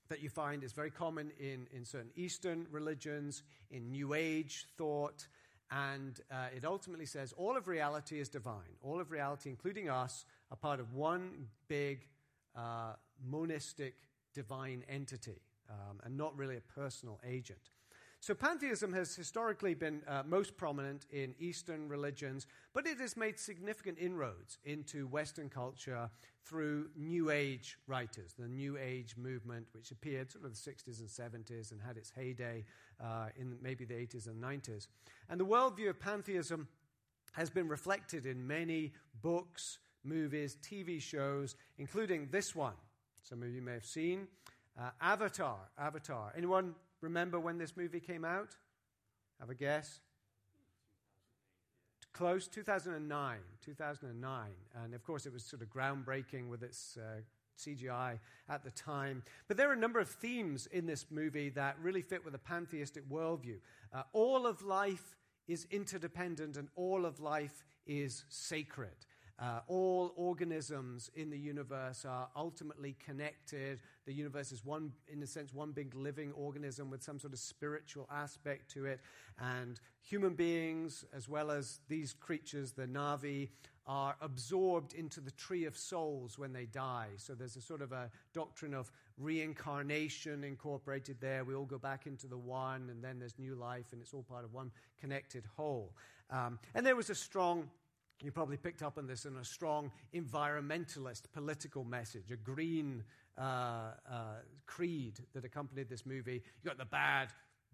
that 0.10 0.21
you 0.21 0.29
find 0.29 0.63
is 0.63 0.73
very 0.73 0.91
common 0.91 1.32
in, 1.39 1.67
in 1.71 1.86
certain 1.86 2.12
Eastern 2.15 2.65
religions, 2.71 3.43
in 3.71 3.91
New 3.91 4.13
Age 4.13 4.67
thought, 4.77 5.27
and 5.71 6.19
uh, 6.32 6.47
it 6.56 6.65
ultimately 6.65 7.06
says 7.06 7.34
all 7.36 7.58
of 7.58 7.67
reality 7.67 8.19
is 8.19 8.29
divine. 8.29 8.77
All 8.82 8.99
of 8.99 9.12
reality, 9.12 9.49
including 9.49 9.89
us, 9.89 10.25
are 10.51 10.58
part 10.58 10.79
of 10.79 10.93
one 10.93 11.47
big 11.67 12.08
uh, 12.56 12.93
monistic 13.25 13.95
divine 14.34 14.84
entity 14.88 15.41
um, 15.69 15.99
and 16.04 16.17
not 16.17 16.38
really 16.38 16.58
a 16.58 16.62
personal 16.62 17.19
agent. 17.26 17.69
So, 18.23 18.34
pantheism 18.34 18.93
has 18.93 19.13
historically 19.17 19.73
been 19.73 20.02
uh, 20.08 20.23
most 20.26 20.56
prominent 20.56 21.06
in 21.12 21.36
Eastern 21.39 21.89
religions, 21.89 22.47
but 22.73 22.88
it 22.88 22.97
has 23.02 23.17
made 23.17 23.38
significant 23.38 23.97
inroads 23.99 24.60
into 24.63 25.08
Western 25.08 25.49
culture 25.49 26.10
through 26.45 26.88
New 26.95 27.32
Age 27.32 27.78
writers, 27.86 28.34
the 28.39 28.47
New 28.47 28.78
Age 28.78 29.17
movement, 29.17 29.67
which 29.73 29.91
appeared 29.91 30.32
sort 30.32 30.45
of 30.45 30.52
the 30.52 30.71
60s 30.71 31.02
and 31.02 31.10
70s 31.10 31.73
and 31.73 31.82
had 31.82 31.97
its 31.97 32.13
heyday 32.15 32.63
uh, 33.04 33.28
in 33.36 33.58
maybe 33.62 33.84
the 33.84 33.93
80s 33.93 34.28
and 34.28 34.41
90s. 34.41 34.88
And 35.30 35.38
the 35.38 35.45
worldview 35.45 35.89
of 35.89 35.99
pantheism 35.99 36.69
has 37.34 37.49
been 37.49 37.67
reflected 37.67 38.26
in 38.26 38.47
many 38.47 38.93
books, 39.21 39.80
movies, 40.06 40.56
TV 40.62 41.02
shows, 41.02 41.58
including 41.78 42.30
this 42.32 42.56
one. 42.56 42.76
Some 43.21 43.43
of 43.43 43.49
you 43.49 43.62
may 43.62 43.73
have 43.73 43.86
seen. 43.86 44.28
Uh, 44.80 44.90
Avatar. 45.02 45.60
Avatar. 45.78 46.34
Anyone 46.36 46.76
remember 47.02 47.40
when 47.40 47.58
this 47.58 47.78
movie 47.78 48.00
came 48.00 48.26
out? 48.26 48.56
Have 49.40 49.50
a 49.50 49.56
guess? 49.56 50.00
Close, 52.14 52.48
2009. 52.48 53.38
2009. 53.64 54.50
And 54.84 54.94
of 54.94 55.04
course, 55.04 55.26
it 55.26 55.34
was 55.34 55.44
sort 55.44 55.62
of 55.62 55.70
groundbreaking 55.70 56.48
with 56.48 56.64
its 56.64 56.98
uh, 56.98 57.22
CGI 57.58 58.20
at 58.50 58.64
the 58.64 58.72
time. 58.72 59.24
But 59.48 59.58
there 59.58 59.70
are 59.70 59.74
a 59.74 59.78
number 59.78 60.00
of 60.00 60.10
themes 60.10 60.68
in 60.68 60.86
this 60.86 61.06
movie 61.10 61.50
that 61.50 61.78
really 61.82 62.02
fit 62.02 62.24
with 62.26 62.36
a 62.36 62.40
pantheistic 62.40 63.08
worldview. 63.10 63.58
Uh, 63.94 64.04
all 64.14 64.48
of 64.48 64.62
life 64.64 65.16
is 65.48 65.68
interdependent 65.72 66.58
and 66.58 66.70
all 66.76 67.06
of 67.06 67.20
life 67.20 67.64
is 67.86 68.24
sacred. 68.30 69.06
Uh, 69.39 69.60
all 69.67 70.13
organisms 70.15 71.10
in 71.15 71.30
the 71.30 71.38
universe 71.38 72.06
are 72.06 72.30
ultimately 72.36 72.96
connected. 73.04 73.80
The 74.06 74.13
universe 74.13 74.52
is 74.52 74.63
one, 74.63 74.91
in 75.08 75.24
a 75.24 75.28
sense, 75.28 75.54
one 75.54 75.72
big 75.72 75.96
living 75.96 76.32
organism 76.34 76.89
with 76.91 77.02
some 77.02 77.17
sort 77.17 77.34
of 77.34 77.39
spiritual 77.39 78.08
aspect 78.12 78.69
to 78.72 78.86
it. 78.86 79.00
And 79.39 79.80
human 80.02 80.36
beings, 80.36 81.04
as 81.13 81.28
well 81.28 81.50
as 81.50 81.80
these 81.89 82.13
creatures, 82.13 82.74
the 82.74 82.86
Na'vi, 82.86 83.50
are 83.86 84.15
absorbed 84.22 84.93
into 84.93 85.19
the 85.19 85.32
tree 85.32 85.65
of 85.65 85.76
souls 85.76 86.38
when 86.38 86.54
they 86.54 86.65
die. 86.65 87.10
So 87.17 87.34
there's 87.34 87.58
a 87.58 87.62
sort 87.62 87.82
of 87.82 87.91
a 87.91 88.10
doctrine 88.34 88.74
of 88.74 88.91
reincarnation 89.17 90.43
incorporated 90.43 91.17
there. 91.19 91.43
We 91.43 91.56
all 91.56 91.65
go 91.65 91.78
back 91.78 92.08
into 92.08 92.28
the 92.28 92.38
one, 92.38 92.89
and 92.89 93.04
then 93.04 93.19
there's 93.19 93.38
new 93.38 93.56
life, 93.56 93.88
and 93.91 94.02
it's 94.02 94.13
all 94.13 94.24
part 94.24 94.46
of 94.46 94.54
one 94.54 94.72
connected 95.00 95.43
whole. 95.58 95.91
Um, 96.30 96.60
and 96.76 96.86
there 96.86 96.96
was 96.96 97.10
a 97.10 97.15
strong 97.15 97.69
you 98.24 98.32
probably 98.32 98.58
picked 98.58 98.82
up 98.82 98.98
on 98.98 99.06
this 99.06 99.26
in 99.26 99.36
a 99.38 99.44
strong 99.44 99.92
environmentalist 100.14 101.24
political 101.34 101.84
message, 101.84 102.32
a 102.32 102.38
green 102.38 103.04
uh, 103.38 103.42
uh, 104.10 104.16
creed 104.66 105.20
that 105.34 105.44
accompanied 105.44 105.90
this 105.90 106.06
movie. 106.06 106.42
You 106.64 106.70
got 106.70 106.78
the 106.78 106.86
bad, 106.86 107.30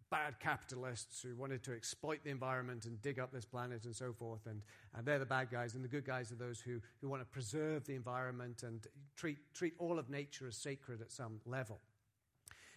bad 0.09 0.39
capitalists 0.39 1.21
who 1.21 1.35
wanted 1.35 1.63
to 1.63 1.73
exploit 1.73 2.23
the 2.23 2.31
environment 2.31 2.85
and 2.85 3.01
dig 3.01 3.19
up 3.19 3.31
this 3.31 3.45
planet 3.45 3.85
and 3.85 3.95
so 3.95 4.11
forth, 4.11 4.47
and, 4.47 4.61
and 4.95 5.05
they're 5.05 5.19
the 5.19 5.25
bad 5.25 5.51
guys, 5.51 5.75
and 5.75 5.83
the 5.83 5.89
good 5.89 6.05
guys 6.05 6.31
are 6.31 6.35
those 6.35 6.59
who, 6.59 6.79
who 7.01 7.09
want 7.09 7.21
to 7.21 7.27
preserve 7.27 7.85
the 7.85 7.93
environment 7.93 8.63
and 8.63 8.87
treat, 9.15 9.37
treat 9.53 9.73
all 9.77 9.99
of 9.99 10.09
nature 10.09 10.47
as 10.47 10.55
sacred 10.55 11.01
at 11.01 11.11
some 11.11 11.39
level. 11.45 11.79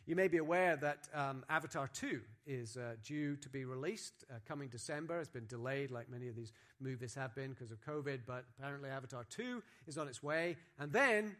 You 0.05 0.17
may 0.17 0.27
be 0.27 0.39
aware 0.39 0.75
that 0.77 1.09
um, 1.15 1.45
Avatar 1.49 1.87
2 1.87 2.21
is 2.45 2.77
uh, 2.77 2.95
due 3.05 3.37
to 3.37 3.49
be 3.49 3.65
released 3.65 4.25
uh, 4.29 4.35
coming 4.49 4.69
December. 4.69 5.21
It's 5.21 5.29
been 5.29 5.47
delayed, 5.47 5.93
like 5.93 6.11
many 6.11 6.27
of 6.27 6.35
these 6.35 6.53
movies 6.81 7.15
have 7.15 7.37
been 7.37 7.51
because 7.51 7.71
of 7.71 7.81
COVID, 7.81 8.21
but 8.27 8.45
apparently 8.59 8.91
Avatar 8.91 9.25
2 9.31 9.63
is 9.87 9.99
on 9.99 10.09
its 10.09 10.21
way. 10.21 10.57
And 10.81 10.93
then 10.93 11.37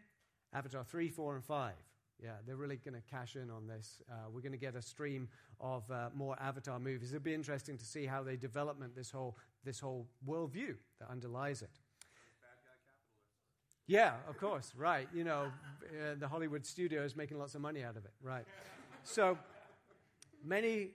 Avatar 0.55 0.85
3, 0.85 1.09
4, 1.09 1.35
and 1.35 1.45
5. 1.45 1.73
Yeah, 2.23 2.31
they're 2.47 2.55
really 2.55 2.77
going 2.77 2.95
to 2.95 3.03
cash 3.11 3.35
in 3.35 3.51
on 3.51 3.67
this. 3.67 4.01
Uh, 4.09 4.31
we're 4.33 4.43
going 4.43 4.53
to 4.53 4.59
get 4.59 4.77
a 4.77 4.83
stream 4.83 5.29
of 5.61 5.91
uh, 5.91 6.11
more 6.15 6.37
Avatar 6.41 6.79
movies. 6.79 7.13
It'll 7.13 7.25
be 7.25 7.35
interesting 7.35 7.77
to 7.79 7.85
see 7.85 8.07
how 8.07 8.23
they 8.23 8.37
develop 8.37 8.77
this 8.95 9.11
whole, 9.11 9.37
this 9.65 9.81
whole 9.81 10.07
worldview 10.25 10.77
that 11.01 11.11
underlies 11.11 11.63
it. 11.63 11.81
Yeah, 13.87 14.15
of 14.29 14.39
course, 14.39 14.73
right. 14.77 15.09
You 15.13 15.25
know, 15.25 15.47
the 16.19 16.29
Hollywood 16.29 16.65
studio 16.65 17.03
is 17.03 17.17
making 17.17 17.39
lots 17.39 17.55
of 17.55 17.61
money 17.61 17.83
out 17.83 17.97
of 17.97 18.05
it, 18.05 18.13
right. 18.23 18.45
So 19.03 19.37
many, 20.45 20.91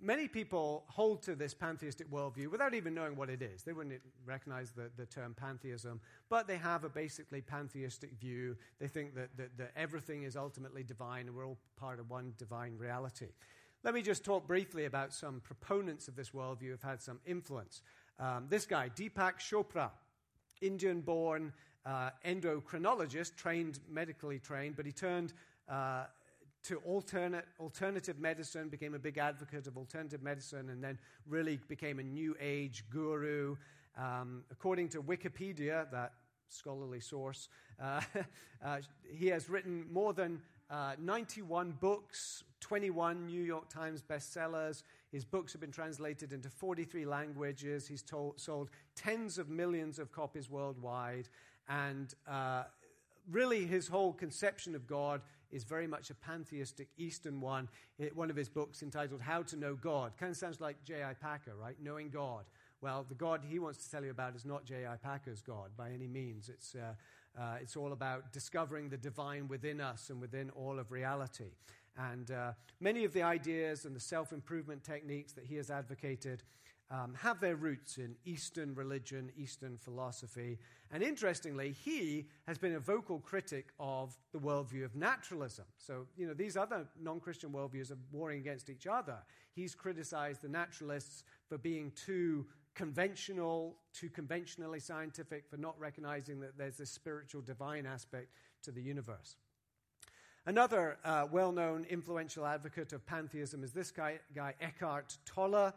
many 0.00 0.28
people 0.28 0.84
hold 0.88 1.22
to 1.22 1.34
this 1.34 1.52
pantheistic 1.52 2.10
worldview 2.10 2.48
without 2.48 2.74
even 2.74 2.94
knowing 2.94 3.16
what 3.16 3.28
it 3.28 3.42
is. 3.42 3.62
They 3.62 3.72
wouldn't 3.72 4.00
recognize 4.24 4.70
the, 4.70 4.90
the 4.96 5.06
term 5.06 5.34
pantheism, 5.34 6.00
but 6.28 6.46
they 6.46 6.56
have 6.56 6.84
a 6.84 6.88
basically 6.88 7.40
pantheistic 7.40 8.12
view. 8.20 8.56
They 8.78 8.88
think 8.88 9.14
that, 9.16 9.36
that, 9.36 9.58
that 9.58 9.72
everything 9.76 10.22
is 10.22 10.36
ultimately 10.36 10.84
divine 10.84 11.26
and 11.26 11.34
we're 11.34 11.46
all 11.46 11.58
part 11.76 11.98
of 11.98 12.08
one 12.08 12.34
divine 12.38 12.76
reality. 12.78 13.28
Let 13.84 13.94
me 13.94 14.02
just 14.02 14.24
talk 14.24 14.46
briefly 14.46 14.84
about 14.86 15.12
some 15.12 15.40
proponents 15.40 16.08
of 16.08 16.16
this 16.16 16.30
worldview 16.30 16.62
who 16.62 16.70
have 16.70 16.82
had 16.82 17.02
some 17.02 17.20
influence. 17.26 17.82
Um, 18.18 18.46
this 18.48 18.66
guy, 18.66 18.90
Deepak 18.96 19.38
Chopra, 19.38 19.90
Indian 20.60 21.00
born 21.00 21.52
uh, 21.88 22.10
endocrinologist, 22.24 23.34
trained, 23.36 23.80
medically 23.90 24.38
trained, 24.38 24.76
but 24.76 24.84
he 24.84 24.92
turned 24.92 25.32
uh, 25.68 26.04
to 26.64 26.76
alternate, 26.78 27.46
alternative 27.58 28.18
medicine, 28.18 28.68
became 28.68 28.94
a 28.94 28.98
big 28.98 29.16
advocate 29.16 29.66
of 29.66 29.76
alternative 29.78 30.22
medicine, 30.22 30.68
and 30.68 30.84
then 30.84 30.98
really 31.26 31.58
became 31.68 31.98
a 31.98 32.02
new 32.02 32.36
age 32.40 32.84
guru. 32.90 33.56
Um, 33.96 34.44
according 34.50 34.90
to 34.90 35.02
Wikipedia, 35.02 35.90
that 35.90 36.12
scholarly 36.48 37.00
source, 37.00 37.48
uh, 37.82 38.00
uh, 38.64 38.78
he 39.10 39.28
has 39.28 39.48
written 39.48 39.86
more 39.90 40.12
than 40.12 40.42
uh, 40.70 40.92
91 41.00 41.72
books, 41.80 42.44
21 42.60 43.26
New 43.26 43.42
York 43.42 43.68
Times 43.70 44.02
bestsellers. 44.02 44.82
His 45.10 45.24
books 45.24 45.52
have 45.52 45.60
been 45.62 45.72
translated 45.72 46.34
into 46.34 46.50
43 46.50 47.06
languages. 47.06 47.88
He's 47.88 48.02
told, 48.02 48.38
sold 48.38 48.68
tens 48.94 49.38
of 49.38 49.48
millions 49.48 49.98
of 49.98 50.12
copies 50.12 50.50
worldwide. 50.50 51.28
And 51.68 52.14
uh, 52.26 52.64
really, 53.30 53.66
his 53.66 53.88
whole 53.88 54.12
conception 54.12 54.74
of 54.74 54.86
God 54.86 55.20
is 55.50 55.64
very 55.64 55.86
much 55.86 56.10
a 56.10 56.14
pantheistic 56.14 56.88
Eastern 56.98 57.40
one. 57.40 57.68
One 58.14 58.30
of 58.30 58.36
his 58.36 58.48
books 58.48 58.82
entitled 58.82 59.20
How 59.20 59.42
to 59.42 59.56
Know 59.56 59.74
God. 59.74 60.12
Kind 60.18 60.30
of 60.30 60.36
sounds 60.36 60.60
like 60.60 60.82
J.I. 60.84 61.14
Packer, 61.14 61.54
right? 61.56 61.76
Knowing 61.82 62.10
God. 62.10 62.44
Well, 62.80 63.04
the 63.08 63.14
God 63.14 63.42
he 63.48 63.58
wants 63.58 63.84
to 63.84 63.90
tell 63.90 64.04
you 64.04 64.10
about 64.10 64.36
is 64.36 64.44
not 64.44 64.64
J.I. 64.64 64.96
Packer's 64.96 65.40
God 65.40 65.70
by 65.76 65.90
any 65.90 66.06
means. 66.06 66.48
It's, 66.48 66.74
uh, 66.74 67.40
uh, 67.40 67.56
it's 67.60 67.76
all 67.76 67.92
about 67.92 68.32
discovering 68.32 68.88
the 68.88 68.96
divine 68.96 69.48
within 69.48 69.80
us 69.80 70.10
and 70.10 70.20
within 70.20 70.50
all 70.50 70.78
of 70.78 70.92
reality. 70.92 71.52
And 71.96 72.30
uh, 72.30 72.52
many 72.80 73.04
of 73.04 73.12
the 73.12 73.22
ideas 73.22 73.84
and 73.84 73.96
the 73.96 74.00
self 74.00 74.32
improvement 74.32 74.84
techniques 74.84 75.32
that 75.32 75.44
he 75.44 75.56
has 75.56 75.70
advocated 75.70 76.44
um, 76.90 77.14
have 77.14 77.40
their 77.40 77.56
roots 77.56 77.98
in 77.98 78.16
Eastern 78.24 78.74
religion, 78.74 79.30
Eastern 79.36 79.76
philosophy. 79.76 80.58
And 80.90 81.02
interestingly, 81.02 81.72
he 81.84 82.28
has 82.46 82.56
been 82.56 82.74
a 82.74 82.80
vocal 82.80 83.18
critic 83.18 83.68
of 83.78 84.16
the 84.32 84.38
worldview 84.38 84.84
of 84.84 84.96
naturalism. 84.96 85.66
So, 85.76 86.06
you 86.16 86.26
know, 86.26 86.34
these 86.34 86.56
other 86.56 86.86
non 87.00 87.20
Christian 87.20 87.50
worldviews 87.50 87.90
are 87.90 87.98
warring 88.10 88.40
against 88.40 88.70
each 88.70 88.86
other. 88.86 89.18
He's 89.52 89.74
criticized 89.74 90.42
the 90.42 90.48
naturalists 90.48 91.24
for 91.46 91.58
being 91.58 91.92
too 91.92 92.46
conventional, 92.74 93.76
too 93.92 94.08
conventionally 94.08 94.80
scientific, 94.80 95.46
for 95.48 95.58
not 95.58 95.78
recognizing 95.78 96.40
that 96.40 96.56
there's 96.56 96.78
this 96.78 96.90
spiritual 96.90 97.42
divine 97.42 97.84
aspect 97.84 98.28
to 98.62 98.70
the 98.70 98.80
universe. 98.80 99.36
Another 100.46 100.96
uh, 101.04 101.26
well 101.30 101.52
known 101.52 101.84
influential 101.90 102.46
advocate 102.46 102.94
of 102.94 103.04
pantheism 103.04 103.62
is 103.62 103.72
this 103.72 103.90
guy, 103.90 104.20
guy 104.34 104.54
Eckhart 104.62 105.18
Tolle. 105.26 105.74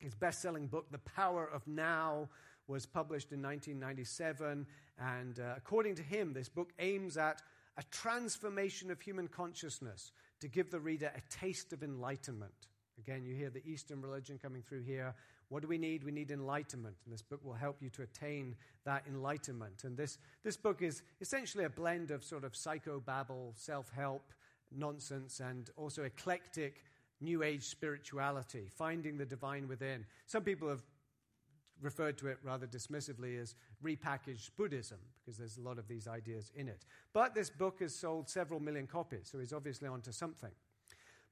His 0.00 0.14
best 0.14 0.40
selling 0.42 0.66
book, 0.66 0.90
The 0.90 0.98
Power 0.98 1.46
of 1.46 1.66
Now, 1.66 2.28
was 2.66 2.86
published 2.86 3.32
in 3.32 3.42
1997. 3.42 4.66
And 4.98 5.38
uh, 5.38 5.54
according 5.56 5.94
to 5.96 6.02
him, 6.02 6.32
this 6.32 6.48
book 6.48 6.72
aims 6.78 7.16
at 7.16 7.42
a 7.76 7.82
transformation 7.90 8.90
of 8.90 9.00
human 9.00 9.28
consciousness 9.28 10.12
to 10.40 10.48
give 10.48 10.70
the 10.70 10.80
reader 10.80 11.12
a 11.14 11.20
taste 11.34 11.72
of 11.72 11.82
enlightenment. 11.82 12.68
Again, 12.98 13.24
you 13.24 13.34
hear 13.34 13.50
the 13.50 13.66
Eastern 13.66 14.02
religion 14.02 14.38
coming 14.40 14.62
through 14.62 14.82
here. 14.82 15.14
What 15.48 15.62
do 15.62 15.68
we 15.68 15.78
need? 15.78 16.04
We 16.04 16.12
need 16.12 16.30
enlightenment. 16.30 16.96
And 17.04 17.12
this 17.12 17.22
book 17.22 17.40
will 17.44 17.54
help 17.54 17.76
you 17.80 17.90
to 17.90 18.02
attain 18.02 18.54
that 18.84 19.04
enlightenment. 19.08 19.84
And 19.84 19.96
this, 19.96 20.18
this 20.44 20.56
book 20.56 20.82
is 20.82 21.02
essentially 21.20 21.64
a 21.64 21.70
blend 21.70 22.10
of 22.10 22.22
sort 22.22 22.44
of 22.44 22.52
psychobabble, 22.52 23.58
self 23.58 23.90
help 23.90 24.32
nonsense, 24.70 25.40
and 25.40 25.70
also 25.76 26.04
eclectic 26.04 26.84
New 27.20 27.42
Age 27.42 27.64
spirituality, 27.64 28.68
finding 28.76 29.18
the 29.18 29.26
divine 29.26 29.68
within. 29.68 30.06
Some 30.26 30.42
people 30.42 30.68
have 30.68 30.82
referred 31.80 32.18
to 32.18 32.26
it 32.28 32.38
rather 32.42 32.66
dismissively 32.66 33.40
as 33.40 33.54
repackaged 33.82 34.50
Buddhism, 34.56 34.98
because 35.20 35.38
there's 35.38 35.56
a 35.56 35.62
lot 35.62 35.78
of 35.78 35.88
these 35.88 36.06
ideas 36.06 36.52
in 36.54 36.68
it. 36.68 36.84
But 37.12 37.34
this 37.34 37.50
book 37.50 37.80
has 37.80 37.94
sold 37.94 38.28
several 38.28 38.60
million 38.60 38.86
copies, 38.86 39.28
so 39.30 39.38
he's 39.38 39.52
obviously 39.52 39.88
onto 39.88 40.12
something. 40.12 40.50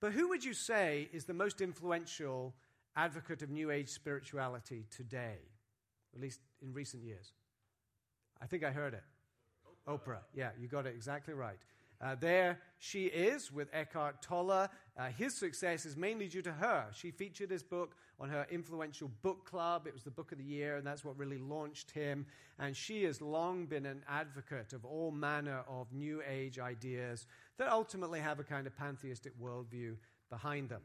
But 0.01 0.13
who 0.13 0.29
would 0.29 0.45
you 0.45 0.55
say 0.55 1.09
is 1.13 1.25
the 1.25 1.35
most 1.35 1.61
influential 1.61 2.55
advocate 2.97 3.43
of 3.43 3.51
New 3.51 3.71
Age 3.71 3.89
spirituality 3.89 4.87
today, 4.91 5.39
at 6.15 6.21
least 6.21 6.41
in 6.63 6.73
recent 6.73 7.03
years? 7.03 7.33
I 8.41 8.47
think 8.47 8.65
I 8.65 8.71
heard 8.71 8.95
it. 8.95 9.03
Oprah. 9.89 9.99
Oprah. 9.99 10.19
Yeah, 10.35 10.51
you 10.61 10.69
got 10.69 10.87
it 10.87 10.95
exactly 10.95 11.35
right. 11.35 11.59
Uh, 12.01 12.15
there 12.15 12.61
she 12.79 13.07
is 13.07 13.51
with 13.53 13.69
Eckhart 13.73 14.23
Tolle. 14.23 14.69
Uh, 14.97 15.07
his 15.17 15.35
success 15.35 15.85
is 15.85 15.97
mainly 15.97 16.29
due 16.29 16.43
to 16.43 16.53
her. 16.53 16.87
She 16.93 17.11
featured 17.11 17.51
his 17.51 17.63
book 17.63 17.97
on 18.21 18.29
her 18.29 18.47
influential 18.51 19.11
book 19.23 19.45
club. 19.45 19.87
It 19.87 19.95
was 19.95 20.05
the 20.05 20.11
book 20.11 20.31
of 20.31 20.39
the 20.39 20.45
year, 20.45 20.77
and 20.77 20.87
that's 20.87 21.05
what 21.05 21.19
really 21.19 21.39
launched 21.39 21.91
him. 21.91 22.27
And 22.59 22.77
she 22.77 23.05
has 23.05 23.21
long 23.21 23.67
been 23.67 23.87
an 23.87 24.03
advocate 24.09 24.73
of 24.73 24.85
all 24.85 25.11
manner 25.11 25.63
of 25.69 25.93
New 25.93 26.23
Age 26.29 26.59
ideas 26.59 27.27
that 27.59 27.71
ultimately 27.71 28.21
have 28.21 28.39
a 28.39 28.45
kind 28.45 28.67
of 28.67 28.77
pantheistic 28.77 29.33
worldview 29.41 29.97
behind 30.31 30.69
them. 30.69 30.83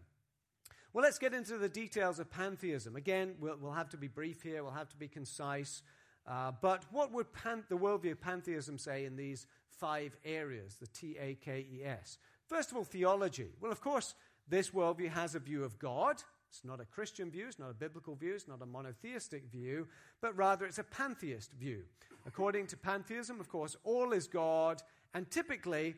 Well, 0.94 1.04
let's 1.04 1.18
get 1.18 1.34
into 1.34 1.58
the 1.58 1.70
details 1.70 2.20
of 2.20 2.30
pantheism. 2.30 2.96
Again, 2.96 3.34
we'll, 3.40 3.58
we'll 3.60 3.72
have 3.72 3.90
to 3.90 3.98
be 3.98 4.08
brief 4.08 4.44
here, 4.44 4.64
we'll 4.64 4.74
have 4.74 4.90
to 4.90 4.98
be 4.98 5.08
concise. 5.08 5.82
Uh, 6.28 6.52
but 6.62 6.84
what 6.92 7.12
would 7.12 7.32
pan- 7.34 7.66
the 7.70 7.78
worldview 7.78 8.14
of 8.14 8.22
pantheism 8.22 8.78
say 8.78 9.06
in 9.06 9.16
these 9.16 9.46
five 9.70 10.16
areas, 10.24 10.76
the 10.80 10.88
T 10.88 11.18
A 11.20 11.36
K 11.36 11.66
E 11.72 11.84
S? 11.84 12.18
First 12.48 12.72
of 12.72 12.78
all, 12.78 12.84
theology. 12.84 13.50
Well, 13.60 13.72
of 13.72 13.82
course, 13.82 14.16
this 14.48 14.70
worldview 14.70 15.10
has 15.10 15.36
a 15.36 15.40
view 15.40 15.64
of 15.64 15.80
God. 15.80 16.22
It's 16.50 16.64
not 16.64 16.80
a 16.80 16.86
Christian 16.86 17.32
view, 17.32 17.48
it's 17.48 17.58
not 17.58 17.72
a 17.72 17.74
biblical 17.74 18.14
view, 18.14 18.36
it's 18.36 18.48
not 18.48 18.62
a 18.62 18.66
monotheistic 18.66 19.50
view, 19.52 19.88
but 20.22 20.38
rather 20.38 20.66
it's 20.66 20.78
a 20.78 20.84
pantheist 20.84 21.52
view. 21.54 21.82
According 22.28 22.68
to 22.68 22.78
pantheism, 22.78 23.40
of 23.40 23.50
course, 23.50 23.76
all 23.84 24.14
is 24.14 24.28
God, 24.28 24.84
and 25.16 25.30
typically, 25.32 25.96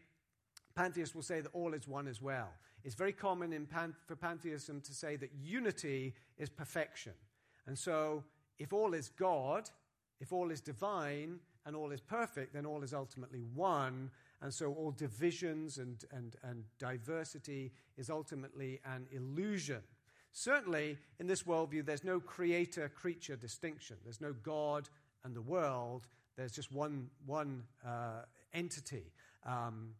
pantheists 0.74 1.14
will 1.14 1.24
say 1.24 1.42
that 1.42 1.52
all 1.54 1.74
is 1.74 1.90
one 1.90 2.08
as 2.08 2.22
well. 2.22 2.48
It's 2.86 2.96
very 2.96 3.12
common 3.12 3.66
pan- 3.66 3.96
for 4.08 4.16
pantheism 4.16 4.80
to 4.82 4.94
say 4.94 5.18
that 5.18 5.32
unity 5.34 6.14
is 6.38 6.50
perfection. 6.50 7.14
And 7.68 7.78
so, 7.78 8.24
if 8.58 8.72
all 8.72 8.94
is 8.94 9.10
God, 9.10 9.70
if 10.20 10.32
all 10.32 10.52
is 10.52 10.62
divine 10.62 11.40
and 11.66 11.76
all 11.76 11.92
is 11.92 12.02
perfect, 12.02 12.54
then 12.54 12.66
all 12.66 12.84
is 12.84 12.94
ultimately 12.94 13.42
one. 13.54 14.12
And 14.42 14.54
so 14.54 14.74
all 14.74 14.92
divisions 14.92 15.78
and, 15.78 16.04
and, 16.12 16.36
and 16.44 16.64
diversity 16.80 17.72
is 17.98 18.10
ultimately 18.10 18.80
an 18.86 19.08
illusion. 19.12 19.82
Certainly, 20.32 20.98
in 21.20 21.28
this 21.28 21.44
worldview, 21.44 21.86
there's 21.86 22.04
no 22.04 22.20
creator 22.20 22.90
creature 22.90 23.36
distinction. 23.36 23.98
There's 24.04 24.22
no 24.22 24.34
God 24.34 24.90
and 25.24 25.36
the 25.36 25.42
world. 25.42 26.08
There's 26.36 26.52
just 26.52 26.72
one, 26.72 27.10
one 27.26 27.64
uh, 27.86 28.24
entity. 28.54 29.12
Um, 29.46 29.92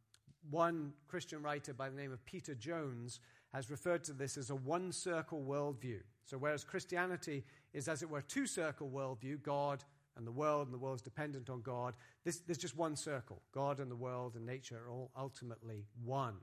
one 0.52 0.94
Christian 1.08 1.42
writer 1.42 1.74
by 1.74 1.90
the 1.90 1.96
name 1.96 2.12
of 2.12 2.24
Peter 2.26 2.54
Jones 2.54 3.20
has 3.54 3.72
referred 3.72 4.04
to 4.04 4.14
this 4.14 4.38
as 4.38 4.50
a 4.50 4.56
one 4.56 4.92
circle 4.92 5.44
worldview. 5.48 6.02
So, 6.26 6.38
whereas 6.38 6.64
Christianity 6.64 7.44
is, 7.74 7.88
as 7.88 8.02
it 8.04 8.10
were, 8.10 8.22
two 8.22 8.46
circle 8.46 8.90
worldview 8.94 9.42
God 9.42 9.84
and 10.18 10.26
the 10.26 10.32
world, 10.32 10.68
and 10.68 10.74
the 10.74 10.78
world 10.78 10.96
is 10.96 11.02
dependent 11.02 11.50
on 11.50 11.62
God. 11.62 11.96
This, 12.24 12.38
there's 12.38 12.58
just 12.58 12.78
one 12.78 12.96
circle. 12.96 13.42
God 13.54 13.80
and 13.80 13.90
the 13.90 13.96
world 13.96 14.36
and 14.36 14.46
nature 14.46 14.82
are 14.86 14.90
all 14.90 15.12
ultimately 15.18 15.86
one. 16.04 16.36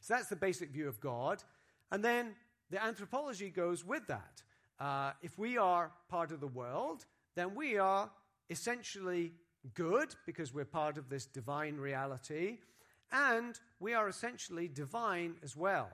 So 0.00 0.14
that's 0.14 0.28
the 0.28 0.36
basic 0.36 0.70
view 0.70 0.88
of 0.88 1.00
God. 1.00 1.42
And 1.90 2.04
then 2.04 2.34
the 2.70 2.82
anthropology 2.82 3.50
goes 3.50 3.84
with 3.84 4.06
that. 4.06 4.42
Uh, 4.78 5.12
if 5.22 5.38
we 5.38 5.56
are 5.56 5.90
part 6.08 6.32
of 6.32 6.40
the 6.40 6.46
world, 6.46 7.06
then 7.34 7.54
we 7.54 7.78
are 7.78 8.10
essentially 8.50 9.32
good 9.74 10.14
because 10.26 10.54
we're 10.54 10.64
part 10.64 10.98
of 10.98 11.08
this 11.08 11.26
divine 11.26 11.76
reality, 11.76 12.58
and 13.12 13.58
we 13.80 13.94
are 13.94 14.08
essentially 14.08 14.68
divine 14.68 15.34
as 15.42 15.56
well. 15.56 15.88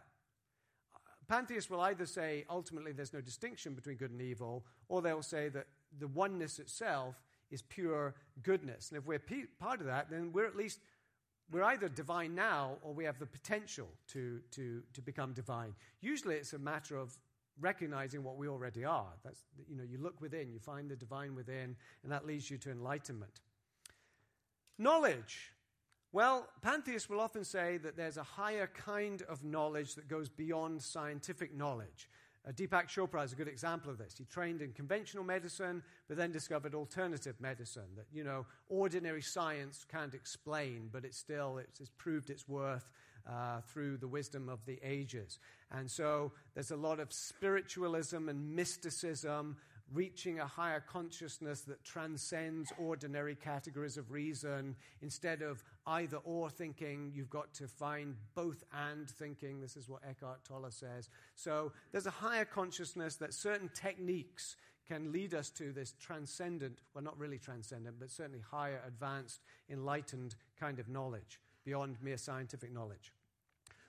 Pantheists 1.29 1.71
will 1.71 1.81
either 1.81 2.05
say 2.05 2.45
ultimately 2.51 2.93
there's 2.93 3.15
no 3.15 3.21
distinction 3.21 3.75
between 3.75 3.97
good 3.97 4.11
and 4.11 4.21
evil, 4.21 4.67
or 4.89 5.01
they'll 5.01 5.23
say 5.23 5.49
that 5.49 5.67
the 5.99 6.09
oneness 6.09 6.59
itself 6.59 7.17
is 7.51 7.63
pure 7.63 8.15
goodness. 8.43 8.91
And 8.91 8.99
if 8.99 9.07
we're 9.07 9.21
part 9.59 9.81
of 9.81 9.87
that, 9.87 10.11
then 10.11 10.33
we're 10.33 10.47
at 10.47 10.57
least 10.57 10.81
we're 11.51 11.63
either 11.65 11.89
divine 11.89 12.35
now 12.35 12.77
or 12.83 12.95
we 12.95 13.05
have 13.05 13.19
the 13.19 13.27
potential 13.27 13.89
to, 14.09 14.41
to, 14.53 14.83
to 14.95 15.03
become 15.03 15.33
divine. 15.33 15.75
Usually 16.01 16.37
it's 16.37 16.55
a 16.55 16.59
matter 16.59 16.97
of 16.97 17.17
recognizing 17.61 18.25
what 18.25 18.37
we 18.39 18.49
already 18.49 18.85
are. 18.85 19.13
That's, 19.23 19.41
you 19.69 19.77
know, 19.77 19.85
you 19.85 19.99
look 19.99 20.21
within, 20.21 20.51
you 20.51 20.59
find 20.59 20.91
the 20.91 20.97
divine 20.97 21.35
within, 21.35 21.77
and 22.03 22.11
that 22.11 22.27
leads 22.27 22.51
you 22.51 22.57
to 22.59 22.71
enlightenment. 22.71 23.41
Knowledge. 24.79 25.53
Well, 26.13 26.49
pantheists 26.63 27.09
will 27.09 27.21
often 27.21 27.45
say 27.45 27.79
that 27.79 27.97
there's 27.97 28.17
a 28.17 28.23
higher 28.23 28.67
kind 28.67 29.23
of 29.23 29.45
knowledge 29.45 29.95
that 29.95 30.09
goes 30.09 30.29
beyond 30.29 30.83
scientific 30.83 31.55
knowledge. 31.55 32.09
Deepak 32.51 32.89
Chopra 32.89 33.25
is 33.25 33.33
a 33.33 33.37
good 33.37 33.47
example 33.47 33.91
of 33.91 33.99
this. 33.99 34.15
He 34.19 34.25
trained 34.25 34.63
in 34.63 34.73
conventional 34.73 35.23
medicine, 35.23 35.83
but 36.09 36.17
then 36.17 36.33
discovered 36.33 36.75
alternative 36.75 37.37
medicine 37.41 37.95
that, 37.97 38.07
you 38.13 38.25
know, 38.25 38.47
ordinary 38.69 39.23
science 39.23 39.87
can't 39.91 40.13
explain, 40.13 40.89
but 40.93 41.05
it's 41.05 41.19
still, 41.19 41.59
it's, 41.59 41.81
it's 41.81 41.91
proved 41.99 42.31
its 42.31 42.49
worth 42.49 42.91
uh, 43.31 43.61
through 43.61 43.97
the 43.97 44.09
wisdom 44.09 44.49
of 44.49 44.65
the 44.67 44.81
ages. 44.83 45.39
And 45.71 45.89
so 45.89 46.33
there's 46.55 46.73
a 46.73 46.77
lot 46.77 46.99
of 46.99 47.13
spiritualism 47.13 48.29
and 48.29 48.57
mysticism 48.57 49.57
reaching 49.93 50.41
a 50.41 50.47
higher 50.47 50.81
consciousness 50.81 51.63
that 51.63 51.85
transcends 51.85 52.73
ordinary 52.79 53.35
categories 53.35 53.97
of 53.97 54.11
reason. 54.11 54.77
Instead 55.01 55.43
of 55.43 55.63
either 55.87 56.19
or 56.25 56.51
thinking, 56.51 57.13
you've 57.15 57.31
got 57.31 57.53
to 57.55 57.69
find 57.69 58.17
both 58.35 58.65
and 58.73 59.09
thinking. 59.09 59.61
This 59.61 59.77
is 59.77 59.89
what 59.89 60.03
Eckhart 60.09 60.45
Tolle 60.45 60.71
says. 60.71 61.09
So 61.35 61.73
there's 61.93 62.07
a 62.07 62.11
higher 62.11 62.45
consciousness 62.45 63.17
that 63.17 63.35
certain 63.35 63.71
techniques 63.75 64.57
can 64.87 65.13
lead 65.13 65.35
us 65.35 65.49
to 65.51 65.73
this 65.73 65.93
transcendent, 66.01 66.79
well, 66.95 67.05
not 67.05 67.19
really 67.19 67.39
transcendent, 67.39 67.97
but 67.99 68.11
certainly 68.11 68.43
higher, 68.51 68.81
advanced, 68.87 69.41
enlightened 69.71 70.35
kind 70.59 70.79
of 70.79 70.89
knowledge 70.89 71.41
beyond 71.65 71.97
mere 72.03 72.17
scientific 72.17 72.73
knowledge. 72.73 73.13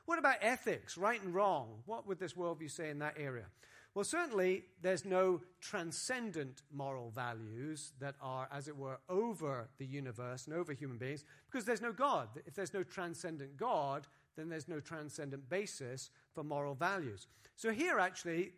What 0.06 0.20
about 0.20 0.36
ethics, 0.42 0.98
right 0.98 1.22
and 1.22 1.34
wrong? 1.34 1.82
What 1.86 2.08
would 2.08 2.20
this 2.20 2.34
worldview 2.34 2.70
say 2.70 2.90
in 2.90 3.00
that 3.00 3.16
area? 3.18 3.46
Well, 3.96 4.04
certainly 4.04 4.64
there's 4.82 5.06
no 5.06 5.42
transcendent 5.62 6.64
moral 6.72 7.12
values 7.12 7.94
that 8.00 8.16
are, 8.22 8.48
as 8.52 8.68
it 8.68 8.76
were, 8.76 8.98
over 9.08 9.68
the 9.78 9.86
universe 9.86 10.48
and 10.48 10.56
over 10.56 10.74
human 10.74 10.98
beings 10.98 11.24
because 11.52 11.66
there's 11.66 11.82
no 11.82 11.92
God. 11.92 12.30
If 12.48 12.56
there's 12.56 12.74
no 12.74 12.84
transcendent 12.84 13.56
God, 13.56 14.08
then 14.36 14.50
there's 14.50 14.68
no 14.68 14.80
transcendent 14.80 15.48
basis 15.48 16.10
for 16.34 16.44
moral 16.44 16.74
values. 16.74 17.28
So 17.56 17.72
here, 17.72 18.00
actually, 18.00 18.54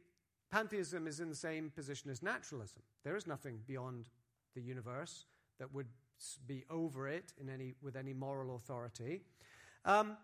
pantheism 0.51 1.05
is 1.05 1.19
in 1.19 1.27
the 1.27 1.35
same 1.35 1.69
position 1.69 2.09
as 2.09 2.23
naturalism. 2.23 2.81
There 3.03 3.17
is 3.17 3.27
nothing 3.27 3.59
beyond 3.67 4.07
the 4.55 4.61
universe 4.61 5.25
that 5.59 5.73
would 5.73 5.87
be 6.47 6.63
over 6.69 7.09
it 7.09 7.33
in 7.41 7.49
any, 7.49 7.73
with 7.81 7.97
any 7.97 8.13
moral 8.13 8.55
authority. 8.55 9.21
Um, 9.83 10.15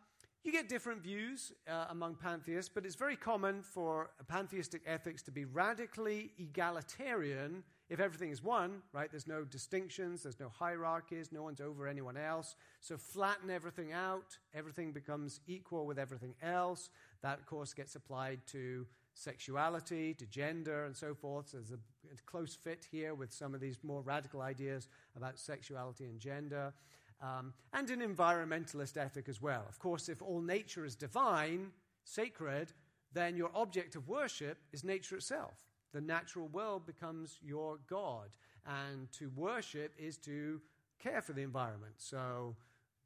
you 0.43 0.51
get 0.51 0.67
different 0.67 1.03
views 1.03 1.51
uh, 1.69 1.85
among 1.89 2.15
pantheists, 2.15 2.71
but 2.73 2.85
it's 2.85 2.95
very 2.95 3.15
common 3.15 3.61
for 3.61 4.09
pantheistic 4.27 4.81
ethics 4.87 5.21
to 5.23 5.31
be 5.31 5.45
radically 5.45 6.31
egalitarian 6.39 7.63
if 7.89 7.99
everything 7.99 8.31
is 8.31 8.41
one, 8.41 8.81
right? 8.93 9.11
There's 9.11 9.27
no 9.27 9.43
distinctions, 9.43 10.23
there's 10.23 10.39
no 10.39 10.49
hierarchies, 10.49 11.31
no 11.31 11.43
one's 11.43 11.59
over 11.59 11.87
anyone 11.87 12.15
else. 12.15 12.55
So 12.79 12.97
flatten 12.97 13.49
everything 13.49 13.91
out, 13.91 14.37
everything 14.55 14.93
becomes 14.93 15.41
equal 15.45 15.85
with 15.85 15.99
everything 15.99 16.33
else. 16.41 16.89
That, 17.21 17.37
of 17.37 17.45
course, 17.45 17.73
gets 17.73 17.95
applied 17.95 18.39
to 18.47 18.87
sexuality, 19.13 20.13
to 20.15 20.25
gender, 20.25 20.85
and 20.85 20.95
so 20.95 21.13
forth. 21.13 21.49
So 21.49 21.57
there's 21.57 21.71
a, 21.71 21.75
a 21.75 22.17
close 22.25 22.55
fit 22.55 22.87
here 22.89 23.13
with 23.13 23.31
some 23.33 23.53
of 23.53 23.59
these 23.59 23.77
more 23.83 24.01
radical 24.01 24.41
ideas 24.41 24.87
about 25.17 25.37
sexuality 25.37 26.05
and 26.05 26.17
gender 26.17 26.73
um, 27.21 27.53
and 27.73 27.89
an 27.89 28.01
environmentalist 28.01 28.97
ethic 28.97 29.29
as 29.29 29.41
well. 29.41 29.65
Of 29.69 29.79
course, 29.79 30.09
if 30.09 30.21
all 30.21 30.41
nature 30.41 30.85
is 30.85 30.95
divine, 30.95 31.71
sacred, 32.03 32.73
then 33.13 33.35
your 33.35 33.51
object 33.53 33.95
of 33.95 34.07
worship 34.07 34.57
is 34.71 34.83
nature 34.83 35.15
itself. 35.15 35.65
The 35.93 36.01
natural 36.01 36.47
world 36.47 36.85
becomes 36.85 37.37
your 37.43 37.77
God. 37.87 38.29
And 38.65 39.11
to 39.13 39.29
worship 39.35 39.93
is 39.97 40.17
to 40.19 40.61
care 41.01 41.21
for 41.21 41.33
the 41.33 41.41
environment. 41.41 41.95
So 41.97 42.55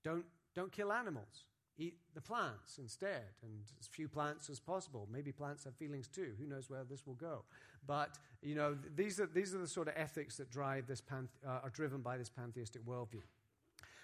don't, 0.04 0.26
don't 0.54 0.72
kill 0.72 0.92
animals. 0.92 1.46
Eat 1.78 1.98
the 2.14 2.22
plants 2.22 2.78
instead, 2.78 3.24
and 3.44 3.52
as 3.82 3.88
few 3.88 4.08
plants 4.08 4.50
as 4.50 4.62
possible. 4.62 5.10
Maybe 5.12 5.34
plants 5.34 5.66
have 5.66 5.76
feelings 5.76 6.08
too. 6.08 6.32
Who 6.40 6.48
knows 6.48 6.70
where 6.70 6.86
this 6.86 7.06
will 7.06 7.16
go? 7.16 7.44
But 7.86 8.18
you 8.42 8.56
know, 8.56 8.78
these 8.96 9.20
are 9.20 9.26
these 9.26 9.54
are 9.54 9.58
the 9.58 9.68
sort 9.68 9.90
of 9.90 9.94
ethics 9.98 10.38
that 10.38 10.50
drive 10.50 10.88
this 10.88 11.02
panth- 11.02 11.28
uh, 11.46 11.60
are 11.64 11.70
driven 11.70 12.00
by 12.00 12.18
this 12.18 12.30
pantheistic 12.30 12.86
worldview. 12.86 13.24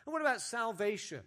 And 0.06 0.14
what 0.14 0.22
about 0.22 0.42
salvation? 0.42 1.22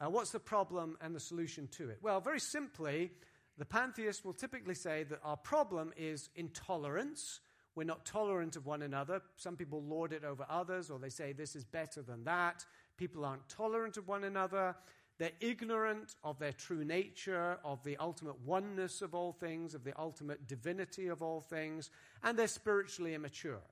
Uh, 0.00 0.10
what's 0.10 0.30
the 0.30 0.40
problem 0.40 0.96
and 1.00 1.14
the 1.14 1.20
solution 1.20 1.68
to 1.72 1.90
it? 1.90 1.98
Well, 2.02 2.20
very 2.20 2.40
simply, 2.40 3.10
the 3.56 3.64
pantheist 3.64 4.24
will 4.24 4.32
typically 4.32 4.74
say 4.74 5.02
that 5.04 5.20
our 5.24 5.36
problem 5.36 5.92
is 5.96 6.30
intolerance. 6.36 7.40
We're 7.74 7.84
not 7.84 8.06
tolerant 8.06 8.56
of 8.56 8.66
one 8.66 8.82
another. 8.82 9.22
Some 9.36 9.56
people 9.56 9.82
lord 9.82 10.12
it 10.12 10.24
over 10.24 10.46
others, 10.48 10.90
or 10.90 10.98
they 10.98 11.08
say 11.08 11.32
this 11.32 11.56
is 11.56 11.64
better 11.64 12.02
than 12.02 12.24
that. 12.24 12.64
People 12.96 13.24
aren't 13.24 13.48
tolerant 13.48 13.96
of 13.96 14.06
one 14.06 14.24
another. 14.24 14.76
They're 15.18 15.32
ignorant 15.40 16.14
of 16.22 16.38
their 16.38 16.52
true 16.52 16.84
nature, 16.84 17.58
of 17.64 17.82
the 17.82 17.96
ultimate 17.96 18.38
oneness 18.46 19.02
of 19.02 19.14
all 19.14 19.32
things, 19.32 19.74
of 19.74 19.82
the 19.82 19.98
ultimate 19.98 20.46
divinity 20.46 21.08
of 21.08 21.22
all 21.22 21.40
things, 21.40 21.90
and 22.22 22.38
they're 22.38 22.46
spiritually 22.46 23.14
immature. 23.14 23.62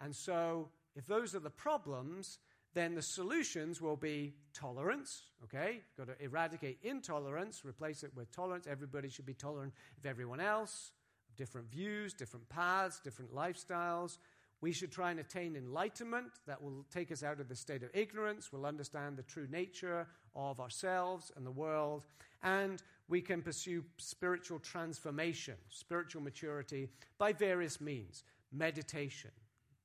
And 0.00 0.14
so, 0.14 0.68
if 0.94 1.06
those 1.06 1.34
are 1.34 1.40
the 1.40 1.48
problems, 1.48 2.38
then 2.74 2.94
the 2.94 3.02
solutions 3.02 3.80
will 3.80 3.96
be 3.96 4.34
tolerance, 4.54 5.24
okay? 5.44 5.80
You've 5.96 6.06
Got 6.06 6.18
to 6.18 6.24
eradicate 6.24 6.78
intolerance, 6.82 7.64
replace 7.64 8.04
it 8.04 8.12
with 8.14 8.30
tolerance. 8.30 8.66
Everybody 8.66 9.08
should 9.08 9.26
be 9.26 9.34
tolerant 9.34 9.72
of 9.98 10.06
everyone 10.06 10.40
else, 10.40 10.92
different 11.36 11.70
views, 11.70 12.14
different 12.14 12.48
paths, 12.48 13.00
different 13.00 13.34
lifestyles. 13.34 14.18
We 14.60 14.72
should 14.72 14.92
try 14.92 15.10
and 15.10 15.18
attain 15.18 15.56
enlightenment 15.56 16.32
that 16.46 16.62
will 16.62 16.84
take 16.92 17.10
us 17.10 17.22
out 17.22 17.40
of 17.40 17.48
the 17.48 17.56
state 17.56 17.82
of 17.82 17.90
ignorance. 17.94 18.52
We'll 18.52 18.66
understand 18.66 19.16
the 19.16 19.22
true 19.22 19.48
nature 19.50 20.06
of 20.36 20.60
ourselves 20.60 21.32
and 21.34 21.46
the 21.46 21.50
world. 21.50 22.04
And 22.42 22.82
we 23.08 23.20
can 23.20 23.42
pursue 23.42 23.84
spiritual 23.96 24.58
transformation, 24.60 25.54
spiritual 25.70 26.22
maturity 26.22 26.88
by 27.18 27.32
various 27.32 27.80
means 27.80 28.22
meditation, 28.52 29.30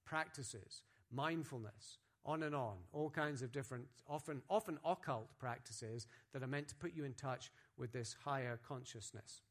practices, 0.05 0.81
mindfulness, 1.11 1.99
on 2.25 2.43
and 2.43 2.55
on, 2.55 2.73
all 2.91 3.09
kinds 3.09 3.41
of 3.41 3.51
different, 3.51 3.85
often, 4.09 4.41
often 4.49 4.79
occult 4.83 5.27
practices 5.39 6.07
that 6.33 6.41
are 6.41 6.47
meant 6.47 6.67
to 6.69 6.75
put 6.75 6.95
you 6.95 7.03
in 7.03 7.13
touch 7.13 7.51
with 7.77 7.91
this 7.91 8.15
higher 8.23 8.59
consciousness. 8.67 9.41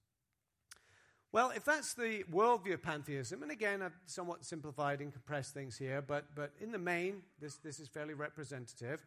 Well, 1.31 1.51
if 1.51 1.65
that's 1.65 1.95
the 1.95 2.25
worldview 2.33 2.75
of 2.75 2.83
pantheism, 2.83 3.43
and 3.43 3.51
again, 3.51 3.83
I've 3.83 3.99
somewhat 4.07 4.45
simplified 4.45 5.01
and 5.01 5.13
compressed 5.13 5.53
things 5.53 5.77
here, 5.77 6.01
but, 6.01 6.27
but 6.35 6.53
in 6.61 6.71
the 6.71 6.79
main, 6.79 7.23
this, 7.41 7.57
this 7.57 7.81
is 7.81 7.89
fairly 7.89 8.15
representative. 8.15 9.05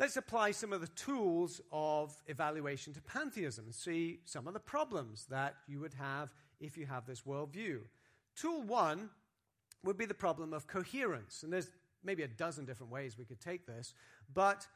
Let's 0.00 0.16
apply 0.16 0.50
some 0.50 0.72
of 0.72 0.80
the 0.80 0.88
tools 0.88 1.60
of 1.70 2.12
evaluation 2.26 2.92
to 2.94 3.00
pantheism 3.02 3.66
and 3.66 3.74
see 3.74 4.18
some 4.24 4.48
of 4.48 4.52
the 4.52 4.60
problems 4.60 5.26
that 5.30 5.54
you 5.68 5.78
would 5.78 5.94
have 5.94 6.32
if 6.60 6.76
you 6.76 6.86
have 6.86 7.06
this 7.06 7.20
worldview. 7.22 7.82
Tool 8.34 8.62
one 8.62 9.10
would 9.84 9.96
be 9.96 10.06
the 10.06 10.14
problem 10.14 10.52
of 10.52 10.66
coherence. 10.66 11.44
And 11.44 11.52
there's 11.52 11.70
maybe 12.04 12.22
a 12.22 12.28
dozen 12.28 12.64
different 12.64 12.92
ways 12.92 13.16
we 13.18 13.24
could 13.24 13.40
take 13.40 13.66
this, 13.66 13.94
but 14.32 14.66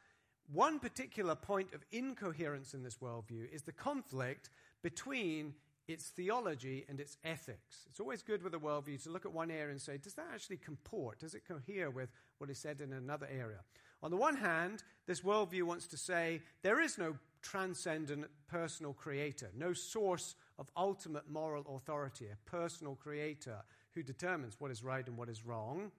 one 0.53 0.79
particular 0.79 1.35
point 1.35 1.75
of 1.75 1.85
incoherence 1.91 2.75
in 2.75 2.83
this 2.83 2.99
worldview 2.99 3.53
is 3.53 3.63
the 3.63 3.73
conflict 3.73 4.51
between 4.83 5.55
its 5.89 6.09
theology 6.09 6.85
and 6.89 7.01
its 7.01 7.17
ethics. 7.25 7.87
It's 7.89 8.01
always 8.01 8.23
good 8.23 8.43
with 8.43 8.55
a 8.55 8.59
worldview 8.59 9.03
to 9.05 9.11
look 9.11 9.25
at 9.25 9.33
one 9.33 9.51
area 9.51 9.71
and 9.71 9.81
say, 9.81 9.99
does 9.99 10.15
that 10.15 10.27
actually 10.33 10.57
comport? 10.57 11.21
Does 11.21 11.35
it 11.35 11.47
cohere 11.47 11.91
with 11.91 12.11
what 12.39 12.51
is 12.51 12.59
said 12.59 12.81
in 12.81 12.93
another 12.93 13.29
area? 13.31 13.61
On 14.03 14.11
the 14.11 14.17
one 14.17 14.37
hand, 14.37 14.83
this 15.07 15.21
worldview 15.21 15.63
wants 15.63 15.87
to 15.89 15.97
say 15.97 16.43
there 16.63 16.81
is 16.81 16.99
no 16.99 17.17
transcendent 17.43 18.27
personal 18.49 18.93
creator, 18.93 19.51
no 19.57 19.73
source 19.73 20.35
of 20.59 20.71
ultimate 20.77 21.31
moral 21.31 21.65
authority, 21.77 22.27
a 22.27 22.51
personal 22.51 22.97
creator 22.97 23.59
who 23.93 24.03
determines 24.03 24.57
what 24.59 24.71
is 24.71 24.83
right 24.83 25.07
and 25.07 25.17
what 25.17 25.29
is 25.29 25.47
wrong. 25.47 25.93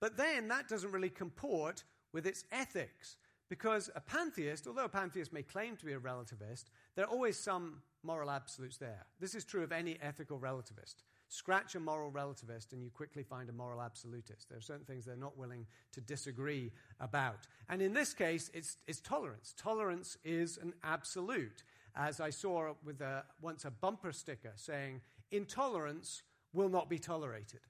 But 0.00 0.16
then 0.16 0.48
that 0.48 0.68
doesn't 0.68 0.92
really 0.92 1.10
comport 1.10 1.84
with 2.12 2.26
its 2.26 2.44
ethics. 2.52 3.16
Because 3.48 3.90
a 3.94 4.00
pantheist, 4.00 4.66
although 4.66 4.84
a 4.84 4.90
pantheist 4.90 5.32
may 5.32 5.42
claim 5.42 5.76
to 5.76 5.86
be 5.86 5.94
a 5.94 5.98
relativist, 5.98 6.64
there 6.94 7.06
are 7.06 7.10
always 7.10 7.38
some 7.38 7.80
moral 8.02 8.30
absolutes 8.30 8.76
there. 8.76 9.06
This 9.20 9.34
is 9.34 9.44
true 9.44 9.62
of 9.62 9.72
any 9.72 9.98
ethical 10.02 10.38
relativist. 10.38 10.96
Scratch 11.28 11.74
a 11.74 11.80
moral 11.80 12.10
relativist 12.10 12.72
and 12.72 12.82
you 12.82 12.90
quickly 12.90 13.22
find 13.22 13.48
a 13.48 13.52
moral 13.52 13.80
absolutist. 13.80 14.48
There 14.48 14.58
are 14.58 14.62
certain 14.62 14.84
things 14.84 15.04
they're 15.04 15.16
not 15.16 15.36
willing 15.38 15.66
to 15.92 16.00
disagree 16.02 16.70
about. 17.00 17.46
And 17.70 17.80
in 17.80 17.94
this 17.94 18.12
case, 18.12 18.50
it's, 18.52 18.76
it's 18.86 19.00
tolerance. 19.00 19.54
Tolerance 19.56 20.18
is 20.24 20.58
an 20.58 20.74
absolute. 20.84 21.62
As 21.96 22.20
I 22.20 22.30
saw 22.30 22.74
with 22.84 23.00
a, 23.00 23.24
once 23.40 23.64
a 23.64 23.70
bumper 23.70 24.12
sticker 24.12 24.52
saying, 24.56 25.00
intolerance 25.30 26.22
will 26.52 26.68
not 26.68 26.88
be 26.90 26.98
tolerated 26.98 27.60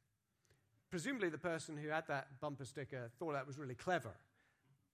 presumably 0.91 1.28
the 1.28 1.39
person 1.39 1.76
who 1.76 1.89
had 1.89 2.07
that 2.09 2.41
bumper 2.41 2.64
sticker 2.64 3.11
thought 3.18 3.32
that 3.32 3.47
was 3.47 3.59
really 3.59 3.74
clever. 3.74 4.14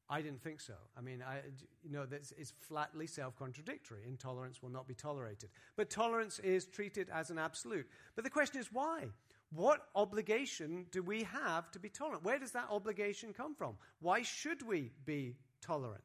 I 0.09 0.21
didn't 0.21 0.43
think 0.43 0.61
so. 0.61 0.75
I 0.97 1.01
mean, 1.01 1.23
I, 1.27 1.41
you 1.83 1.91
know, 1.91 2.07
it's 2.11 2.53
flatly 2.61 3.07
self 3.07 3.37
contradictory. 3.37 4.03
Intolerance 4.07 4.63
will 4.63 4.71
not 4.71 4.87
be 4.87 4.95
tolerated. 4.95 5.49
But 5.77 5.89
tolerance 5.89 6.39
is 6.41 6.67
treated 6.67 7.09
as 7.11 7.31
an 7.31 7.39
absolute. 7.39 7.87
But 8.15 8.25
the 8.25 8.31
question 8.31 8.61
is 8.61 8.69
why? 8.71 9.05
What 9.51 9.87
obligation 9.95 10.87
do 10.91 11.03
we 11.03 11.23
have 11.23 11.71
to 11.71 11.79
be 11.79 11.89
tolerant? 11.89 12.25
Where 12.25 12.39
does 12.39 12.53
that 12.53 12.69
obligation 12.71 13.33
come 13.33 13.55
from? 13.55 13.77
Why 14.01 14.23
should 14.23 14.67
we 14.67 14.91
be 15.07 15.37
tolerant? 15.63 16.03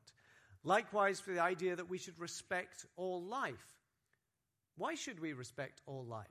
Likewise, 0.63 1.19
for 1.19 1.31
the 1.31 1.41
idea 1.41 1.75
that 1.75 1.89
we 1.89 1.97
should 1.97 2.19
respect 2.19 2.85
all 2.95 3.21
life. 3.23 3.75
Why 4.77 4.95
should 4.95 5.19
we 5.19 5.33
respect 5.33 5.81
all 5.85 6.05
life? 6.05 6.27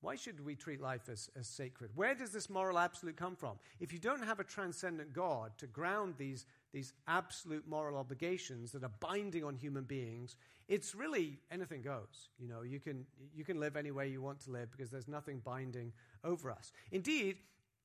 Why 0.00 0.14
should 0.14 0.44
we 0.44 0.54
treat 0.54 0.80
life 0.80 1.08
as, 1.10 1.28
as 1.38 1.48
sacred? 1.48 1.90
Where 1.94 2.14
does 2.14 2.30
this 2.30 2.48
moral 2.48 2.78
absolute 2.78 3.16
come 3.16 3.34
from? 3.34 3.58
If 3.80 3.92
you 3.92 3.98
don't 3.98 4.22
have 4.22 4.38
a 4.38 4.44
transcendent 4.44 5.12
God 5.12 5.52
to 5.58 5.66
ground 5.66 6.14
these 6.18 6.46
these 6.72 6.92
absolute 7.06 7.66
moral 7.66 7.96
obligations 7.96 8.72
that 8.72 8.84
are 8.84 8.90
binding 9.00 9.44
on 9.44 9.56
human 9.56 9.84
beings, 9.84 10.36
it's 10.68 10.94
really 10.94 11.38
anything 11.50 11.82
goes. 11.82 12.28
You 12.38 12.48
know, 12.48 12.62
you 12.62 12.78
can, 12.78 13.06
you 13.34 13.44
can 13.44 13.58
live 13.58 13.76
any 13.76 13.90
way 13.90 14.08
you 14.08 14.20
want 14.20 14.40
to 14.40 14.50
live 14.50 14.70
because 14.70 14.90
there's 14.90 15.08
nothing 15.08 15.40
binding 15.42 15.92
over 16.24 16.50
us. 16.50 16.72
Indeed, 16.92 17.36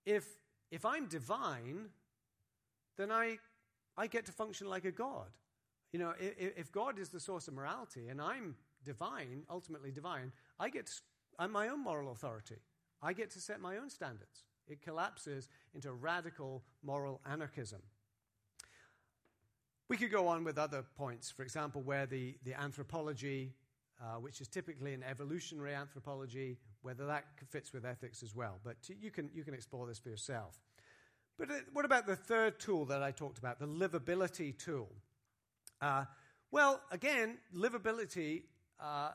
if, 0.05 0.25
if 0.69 0.85
I'm 0.85 1.07
divine, 1.07 1.89
then 2.97 3.09
I, 3.09 3.37
I 3.97 4.07
get 4.07 4.25
to 4.25 4.31
function 4.31 4.67
like 4.67 4.85
a 4.85 4.91
God. 4.91 5.29
You 5.93 5.99
know, 5.99 6.13
if, 6.19 6.57
if 6.57 6.71
God 6.71 6.99
is 6.99 7.09
the 7.09 7.19
source 7.19 7.47
of 7.47 7.53
morality 7.53 8.09
and 8.09 8.21
I'm 8.21 8.55
divine, 8.83 9.43
ultimately 9.49 9.91
divine, 9.91 10.33
I 10.59 10.69
get 10.69 10.87
to, 10.87 10.93
I'm 11.39 11.51
my 11.51 11.69
own 11.69 11.83
moral 11.83 12.11
authority. 12.11 12.57
I 13.01 13.13
get 13.13 13.31
to 13.31 13.39
set 13.39 13.59
my 13.59 13.77
own 13.77 13.89
standards. 13.89 14.43
It 14.67 14.81
collapses 14.81 15.49
into 15.73 15.91
radical 15.91 16.63
moral 16.83 17.19
anarchism. 17.29 17.81
We 19.89 19.97
could 19.97 20.11
go 20.11 20.27
on 20.27 20.43
with 20.43 20.57
other 20.57 20.83
points, 20.95 21.29
for 21.29 21.43
example, 21.43 21.81
where 21.81 22.05
the, 22.05 22.35
the 22.45 22.59
anthropology, 22.59 23.53
uh, 24.01 24.15
which 24.15 24.39
is 24.39 24.47
typically 24.47 24.93
an 24.93 25.03
evolutionary 25.03 25.75
anthropology, 25.75 26.57
whether 26.81 27.05
that 27.05 27.25
fits 27.49 27.73
with 27.73 27.85
ethics 27.85 28.23
as 28.23 28.33
well. 28.33 28.59
But 28.63 28.77
you 29.01 29.11
can, 29.11 29.29
you 29.33 29.43
can 29.43 29.53
explore 29.53 29.85
this 29.85 29.99
for 29.99 30.09
yourself. 30.09 30.57
But 31.37 31.51
uh, 31.51 31.55
what 31.73 31.83
about 31.83 32.07
the 32.07 32.15
third 32.15 32.59
tool 32.59 32.85
that 32.85 33.03
I 33.03 33.11
talked 33.11 33.37
about, 33.37 33.59
the 33.59 33.67
livability 33.67 34.57
tool? 34.57 34.89
Uh, 35.81 36.05
well, 36.51 36.81
again, 36.91 37.37
livability 37.53 38.43
uh, 38.79 39.11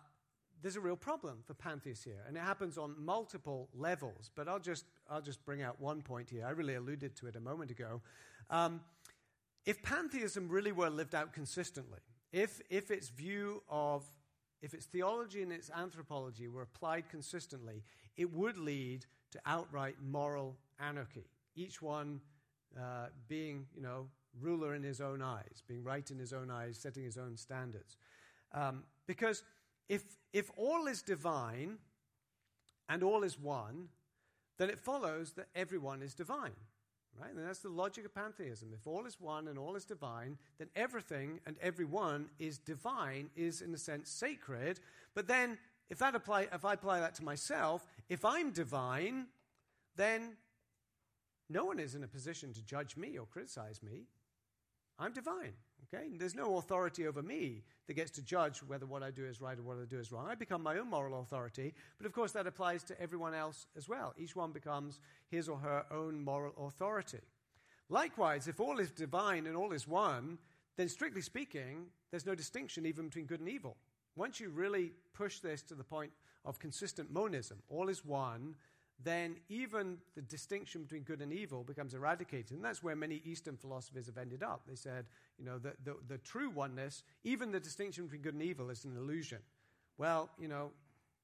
there's 0.63 0.77
a 0.77 0.81
real 0.81 0.97
problem 0.97 1.39
for 1.47 1.55
pantheists 1.55 2.05
here, 2.05 2.23
and 2.27 2.37
it 2.37 2.41
happens 2.41 2.79
on 2.79 2.95
multiple 2.99 3.69
levels. 3.75 4.31
But 4.35 4.49
I'll 4.49 4.59
just, 4.59 4.85
I'll 5.09 5.23
just 5.23 5.45
bring 5.45 5.63
out 5.63 5.81
one 5.81 6.03
point 6.03 6.31
here. 6.31 6.45
I 6.47 6.51
really 6.51 6.75
alluded 6.75 7.17
to 7.17 7.27
it 7.27 7.37
a 7.37 7.41
moment 7.41 7.71
ago. 7.71 8.01
Um, 8.51 8.81
if 9.65 9.83
pantheism 9.83 10.49
really 10.49 10.73
were 10.73 10.91
lived 10.91 11.15
out 11.15 11.33
consistently, 11.33 12.01
if, 12.33 12.61
if 12.71 12.91
its 12.91 13.09
view 13.09 13.63
of, 13.69 14.05
if 14.63 14.75
its 14.75 14.87
theology 14.87 15.43
and 15.43 15.53
its 15.53 15.71
anthropology 15.71 16.49
were 16.49 16.63
applied 16.63 17.09
consistently, 17.09 17.85
it 18.17 18.33
would 18.33 18.59
lead 18.59 19.07
to 19.33 19.41
outright 19.47 19.97
moral 20.03 20.57
anarchy. 20.81 21.27
Each 21.55 21.81
one 21.83 22.21
uh, 22.77 23.07
being, 23.29 23.67
you 23.75 23.83
know, 23.83 24.09
ruler 24.41 24.75
in 24.75 24.83
his 24.83 25.01
own 25.01 25.23
eyes, 25.23 25.63
being 25.67 25.83
right 25.83 26.11
in 26.11 26.19
his 26.19 26.33
own 26.33 26.51
eyes, 26.51 26.79
setting 26.79 27.05
his 27.05 27.17
own 27.17 27.37
standards. 27.37 27.97
Um, 28.53 28.85
because 29.07 29.43
if, 29.89 30.03
if 30.33 30.51
all 30.57 30.87
is 30.87 31.03
divine 31.03 31.79
and 32.89 33.03
all 33.03 33.23
is 33.23 33.39
one, 33.39 33.89
then 34.59 34.71
it 34.71 34.79
follows 34.79 35.33
that 35.33 35.49
everyone 35.55 36.03
is 36.03 36.15
divine. 36.15 36.57
Right? 37.21 37.35
And 37.35 37.47
that's 37.47 37.61
the 37.61 37.69
logic 37.69 38.05
of 38.05 38.15
pantheism. 38.15 38.71
If 38.73 38.87
all 38.87 39.05
is 39.07 39.21
one 39.21 39.49
and 39.49 39.59
all 39.59 39.75
is 39.75 39.85
divine, 39.85 40.39
then 40.59 40.69
everything 40.77 41.41
and 41.47 41.57
everyone 41.61 42.27
is 42.39 42.59
divine, 42.59 43.31
is 43.35 43.61
in 43.61 43.75
a 43.75 43.79
sense 43.79 44.09
sacred. 44.09 44.79
But 45.15 45.27
then, 45.27 45.59
if, 45.91 45.99
that 45.99 46.15
apply, 46.15 46.49
if 46.53 46.65
I 46.65 46.75
apply 46.75 47.01
that 47.01 47.15
to 47.17 47.25
myself, 47.25 47.87
if 48.09 48.25
I'm 48.25 48.53
divine, 48.53 49.27
then 49.97 50.37
no 51.49 51.65
one 51.65 51.81
is 51.81 51.95
in 51.95 52.05
a 52.05 52.09
position 52.09 52.53
to 52.53 52.63
judge 52.63 52.97
me 52.97 53.19
or 53.19 53.27
criticize 53.27 53.83
me. 53.83 54.05
I'm 54.99 55.13
divine. 55.13 55.55
Okay? 55.93 56.09
There's 56.19 56.35
no 56.35 56.57
authority 56.57 57.07
over 57.07 57.23
me 57.23 57.63
that 57.87 57.95
gets 57.95 58.11
to 58.13 58.23
judge 58.23 58.59
whether 58.59 58.87
what 58.87 59.03
I 59.03 59.11
do 59.11 59.25
is 59.25 59.41
right 59.41 59.59
or 59.59 59.63
what 59.63 59.79
I 59.79 59.85
do 59.89 59.99
is 59.99 60.13
wrong. 60.13 60.27
I 60.29 60.35
become 60.35 60.63
my 60.63 60.79
own 60.79 60.91
moral 60.91 61.21
authority, 61.21 61.75
but 61.97 62.07
of 62.07 62.13
course 62.13 62.33
that 62.33 62.47
applies 62.47 62.85
to 62.85 63.01
everyone 63.01 63.35
else 63.35 63.67
as 63.77 63.89
well. 63.89 64.15
Each 64.19 64.37
one 64.37 64.53
becomes 64.53 65.01
his 65.31 65.49
or 65.49 65.59
her 65.59 65.85
own 65.91 66.23
moral 66.23 66.53
authority. 66.67 67.21
Likewise, 67.89 68.49
if 68.49 68.61
all 68.61 68.79
is 68.79 68.91
divine 68.91 69.47
and 69.47 69.57
all 69.57 69.73
is 69.73 69.89
one, 69.89 70.39
then 70.77 70.89
strictly 70.89 71.23
speaking, 71.23 71.87
there's 72.11 72.27
no 72.27 72.35
distinction 72.35 72.85
even 72.85 73.07
between 73.07 73.27
good 73.27 73.41
and 73.41 73.49
evil. 73.49 73.77
Once 74.15 74.41
you 74.41 74.51
really 74.51 74.93
push 75.15 75.39
this 75.39 75.63
to 75.63 75.75
the 75.75 75.85
point 75.85 76.13
of 76.45 76.59
consistent 76.59 77.11
monism, 77.11 77.59
all 77.69 77.89
is 77.89 78.05
one, 78.05 78.55
then 79.03 79.37
even 79.49 79.99
the 80.17 80.23
distinction 80.23 80.83
between 80.83 81.03
good 81.03 81.21
and 81.21 81.33
evil 81.33 81.63
becomes 81.63 81.95
eradicated. 81.95 82.53
And 82.53 82.65
that's 82.65 82.83
where 82.83 82.97
many 82.97 83.23
Eastern 83.25 83.57
philosophers 83.57 84.07
have 84.07 84.19
ended 84.19 84.43
up. 84.43 84.63
They 84.67 84.75
said, 84.75 85.07
you 85.39 85.45
know, 85.45 85.59
the, 85.59 85.75
the, 85.85 85.97
the, 86.09 86.19
true 86.19 86.51
oneness, 86.51 87.05
even 87.23 87.53
the 87.53 87.61
distinction 87.61 88.05
between 88.05 88.23
good 88.23 88.35
and 88.35 88.43
evil 88.43 88.71
is 88.71 88.85
an 88.85 88.97
illusion. 88.97 89.39
Well, 89.99 90.31
you 90.39 90.49
know, 90.49 90.73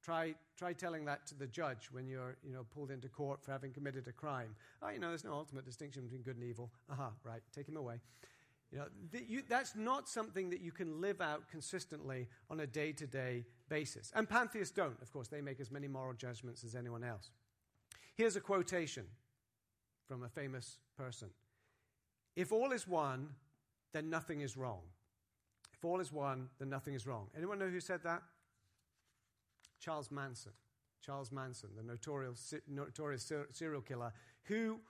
try, 0.04 0.34
try 0.56 0.72
telling 0.72 1.04
that 1.06 1.26
to 1.28 1.34
the 1.34 1.48
judge 1.48 1.88
when 1.90 2.06
you're, 2.06 2.36
you 2.46 2.52
know, 2.52 2.64
pulled 2.72 2.92
into 2.92 3.08
court 3.08 3.42
for 3.42 3.50
having 3.50 3.72
committed 3.72 4.06
a 4.06 4.12
crime. 4.12 4.54
Oh, 4.80 4.90
you 4.90 5.00
know, 5.00 5.08
there's 5.08 5.24
no 5.24 5.34
ultimate 5.34 5.64
distinction 5.64 6.04
between 6.04 6.22
good 6.22 6.36
and 6.36 6.44
evil. 6.44 6.70
Aha, 6.92 7.10
right, 7.24 7.42
take 7.52 7.68
him 7.68 7.76
away. 7.76 8.00
You 8.70 8.78
know, 8.78 8.86
you, 9.28 9.42
that's 9.48 9.76
not 9.76 10.08
something 10.08 10.50
that 10.50 10.60
you 10.60 10.72
can 10.72 11.00
live 11.00 11.20
out 11.20 11.48
consistently 11.48 12.28
on 12.50 12.60
a 12.60 12.66
day 12.66 12.92
to 12.92 13.06
day 13.06 13.44
basis. 13.68 14.12
And 14.14 14.28
pantheists 14.28 14.74
don't, 14.74 15.00
of 15.00 15.12
course. 15.12 15.28
They 15.28 15.40
make 15.40 15.60
as 15.60 15.70
many 15.70 15.86
moral 15.86 16.14
judgments 16.14 16.64
as 16.64 16.74
anyone 16.74 17.04
else. 17.04 17.30
Here's 18.16 18.36
a 18.36 18.40
quotation 18.40 19.04
from 20.06 20.22
a 20.22 20.28
famous 20.28 20.78
person 20.96 21.30
If 22.36 22.52
all 22.52 22.72
is 22.72 22.86
one, 22.86 23.28
then 23.92 24.10
nothing 24.10 24.40
is 24.40 24.56
wrong. 24.56 24.80
If 25.72 25.84
all 25.84 26.00
is 26.00 26.12
one, 26.12 26.48
then 26.58 26.68
nothing 26.68 26.94
is 26.94 27.06
wrong. 27.06 27.28
Anyone 27.36 27.58
know 27.58 27.68
who 27.68 27.80
said 27.80 28.02
that? 28.04 28.22
Charles 29.80 30.10
Manson. 30.10 30.52
Charles 31.04 31.30
Manson, 31.30 31.68
the 31.76 31.82
notorious, 31.82 32.54
notorious 32.66 33.30
serial 33.52 33.82
killer, 33.82 34.10
who, 34.44 34.80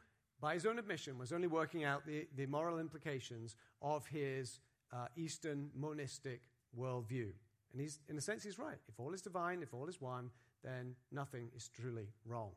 by 0.41 0.55
his 0.55 0.65
own 0.65 0.79
admission, 0.79 1.19
was 1.19 1.33
only 1.33 1.49
working 1.49 1.83
out 1.83 2.07
the, 2.07 2.29
the 2.37 2.47
moral 2.47 2.79
implications 2.79 3.57
of 3.83 4.07
his 4.07 4.61
uh, 4.93 5.07
Eastern 5.17 5.71
monistic 5.77 6.43
worldview. 6.79 7.33
And 7.73 7.81
he's, 7.81 7.99
in 8.09 8.17
a 8.17 8.21
sense, 8.21 8.45
he's 8.45 8.59
right. 8.59 8.79
If 8.89 9.01
all 9.01 9.13
is 9.13 9.23
divine, 9.23 9.63
if 9.63 9.75
all 9.75 9.89
is 9.89 10.01
one, 10.01 10.31
then 10.63 10.95
nothing 11.11 11.51
is 11.57 11.69
truly 11.69 12.07
wrong. 12.25 12.53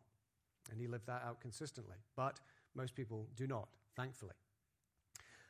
And 0.72 0.80
he 0.80 0.88
lived 0.88 1.08
that 1.08 1.24
out 1.26 1.42
consistently. 1.42 1.98
But 2.16 2.40
most 2.76 2.96
people 2.96 3.28
do 3.36 3.48
not, 3.48 3.68
thankfully. 3.96 4.34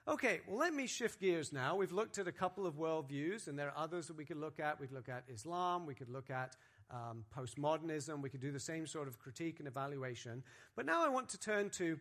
Okay, 0.07 0.39
well, 0.47 0.57
let 0.57 0.73
me 0.73 0.87
shift 0.87 1.19
gears 1.19 1.51
now. 1.51 1.75
We've 1.75 1.91
looked 1.91 2.17
at 2.17 2.29
a 2.29 2.31
couple 2.31 2.65
of 2.65 2.75
worldviews, 2.75 3.49
and 3.49 3.59
there 3.59 3.67
are 3.67 3.77
others 3.77 4.07
that 4.07 4.15
we 4.15 4.23
could 4.23 4.37
look 4.37 4.57
at. 4.57 4.79
We 4.79 4.87
could 4.87 4.95
look 4.95 5.09
at 5.09 5.25
Islam, 5.27 5.85
we 5.85 5.95
could 5.95 6.09
look 6.09 6.29
at 6.29 6.55
um, 6.89 7.25
postmodernism, 7.35 8.21
we 8.21 8.29
could 8.29 8.39
do 8.39 8.53
the 8.53 8.59
same 8.59 8.87
sort 8.87 9.09
of 9.09 9.19
critique 9.19 9.59
and 9.59 9.67
evaluation. 9.67 10.43
But 10.77 10.85
now 10.85 11.05
I 11.05 11.09
want 11.09 11.27
to 11.29 11.39
turn 11.39 11.69
to 11.71 11.99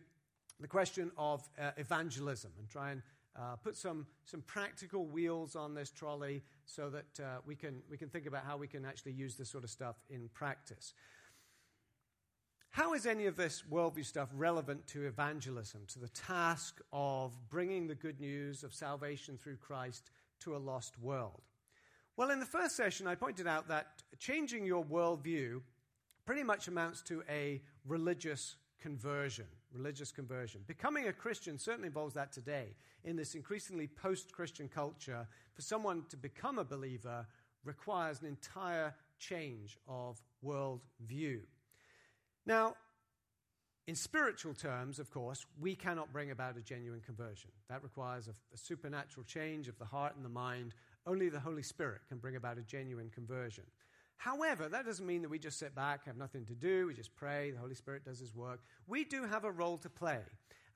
the 0.61 0.67
question 0.67 1.11
of 1.17 1.47
uh, 1.59 1.71
evangelism 1.75 2.51
and 2.57 2.69
try 2.69 2.91
and 2.91 3.01
uh, 3.37 3.55
put 3.57 3.75
some, 3.75 4.07
some 4.23 4.41
practical 4.43 5.05
wheels 5.05 5.55
on 5.55 5.73
this 5.73 5.91
trolley 5.91 6.41
so 6.65 6.89
that 6.89 7.19
uh, 7.19 7.39
we, 7.45 7.55
can, 7.55 7.81
we 7.89 7.97
can 7.97 8.09
think 8.09 8.25
about 8.25 8.43
how 8.45 8.57
we 8.57 8.67
can 8.67 8.85
actually 8.85 9.11
use 9.11 9.35
this 9.35 9.49
sort 9.49 9.63
of 9.63 9.69
stuff 9.69 9.97
in 10.09 10.29
practice. 10.33 10.93
How 12.77 12.93
is 12.93 13.07
any 13.07 13.25
of 13.25 13.35
this 13.35 13.63
worldview 13.71 14.05
stuff 14.05 14.29
relevant 14.35 14.85
to 14.89 15.07
evangelism, 15.07 15.81
to 15.87 15.97
the 15.97 16.09
task 16.09 16.79
of 16.93 17.35
bringing 17.49 17.87
the 17.87 17.95
good 17.95 18.19
news 18.19 18.63
of 18.63 18.71
salvation 18.71 19.35
through 19.35 19.55
Christ 19.55 20.11
to 20.41 20.55
a 20.55 20.59
lost 20.59 20.99
world? 20.99 21.41
Well, 22.17 22.29
in 22.29 22.39
the 22.39 22.45
first 22.45 22.75
session, 22.75 23.07
I 23.07 23.15
pointed 23.15 23.47
out 23.47 23.67
that 23.69 24.03
changing 24.19 24.63
your 24.63 24.85
worldview 24.85 25.61
pretty 26.23 26.43
much 26.43 26.67
amounts 26.67 27.01
to 27.05 27.23
a 27.27 27.63
religious 27.83 28.57
conversion. 28.79 29.47
Religious 29.73 30.11
conversion. 30.11 30.61
Becoming 30.67 31.07
a 31.07 31.13
Christian 31.13 31.57
certainly 31.57 31.87
involves 31.87 32.13
that 32.13 32.31
today. 32.31 32.75
In 33.03 33.15
this 33.15 33.33
increasingly 33.33 33.87
post 33.87 34.31
Christian 34.31 34.69
culture, 34.69 35.27
for 35.55 35.63
someone 35.63 36.03
to 36.09 36.15
become 36.15 36.59
a 36.59 36.63
believer 36.63 37.25
requires 37.63 38.21
an 38.21 38.27
entire 38.27 38.93
change 39.17 39.79
of 39.87 40.21
worldview. 40.45 41.39
Now, 42.47 42.75
in 43.87 43.95
spiritual 43.95 44.53
terms, 44.53 44.99
of 44.99 45.11
course, 45.11 45.45
we 45.59 45.75
cannot 45.75 46.13
bring 46.13 46.31
about 46.31 46.57
a 46.57 46.61
genuine 46.61 47.01
conversion. 47.01 47.51
That 47.67 47.83
requires 47.83 48.29
a, 48.29 48.31
a, 48.53 48.57
supernatural 48.57 49.25
change 49.25 49.67
of 49.67 49.77
the 49.77 49.85
heart 49.85 50.15
and 50.15 50.23
the 50.23 50.29
mind. 50.29 50.73
Only 51.05 51.27
the 51.27 51.41
Holy 51.41 51.61
Spirit 51.61 52.01
can 52.07 52.19
bring 52.19 52.37
about 52.37 52.57
a 52.57 52.61
genuine 52.61 53.09
conversion. 53.09 53.65
However, 54.15 54.69
that 54.69 54.85
doesn't 54.85 55.05
mean 55.05 55.21
that 55.23 55.29
we 55.29 55.39
just 55.39 55.59
sit 55.59 55.75
back, 55.75 56.05
have 56.05 56.15
nothing 56.15 56.45
to 56.45 56.55
do, 56.55 56.87
we 56.87 56.93
just 56.93 57.13
pray, 57.15 57.51
the 57.51 57.59
Holy 57.59 57.75
Spirit 57.75 58.05
does 58.05 58.19
his 58.19 58.33
work. 58.33 58.61
We 58.87 59.03
do 59.03 59.25
have 59.25 59.43
a 59.43 59.51
role 59.51 59.77
to 59.79 59.89
play. 59.89 60.21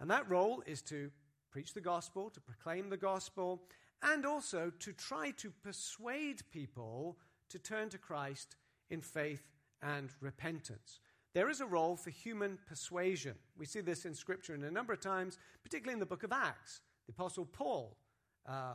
And 0.02 0.12
that 0.12 0.30
role 0.30 0.62
is 0.66 0.82
to 0.84 1.10
preach 1.52 1.74
the 1.74 1.82
gospel, 1.82 2.30
to 2.32 2.42
proclaim 2.42 2.90
the 2.90 2.98
gospel, 2.98 3.64
and 4.04 4.26
also 4.26 4.72
to 4.80 4.92
try 4.92 5.32
to 5.38 5.52
persuade 5.64 6.42
people 6.52 7.18
to 7.50 7.60
turn 7.60 7.90
to 7.90 7.98
Christ 7.98 8.58
in 8.90 9.02
faith 9.02 9.48
and 9.82 10.10
repentance. 10.20 11.00
There 11.34 11.50
is 11.50 11.62
a 11.62 11.66
role 11.66 11.96
for 11.96 12.10
human 12.10 12.58
persuasion. 12.68 13.36
We 13.58 13.66
see 13.66 13.80
this 13.80 14.04
in 14.06 14.14
Scripture 14.14 14.54
in 14.54 14.64
a 14.66 14.72
number 14.72 14.92
of 14.92 15.00
times, 15.00 15.38
particularly 15.64 15.94
in 15.94 16.00
the 16.00 16.06
book 16.06 16.24
of 16.24 16.34
Acts. 16.34 16.82
The 17.08 17.14
Apostle 17.14 17.46
Paul, 17.46 17.96
uh, 18.46 18.74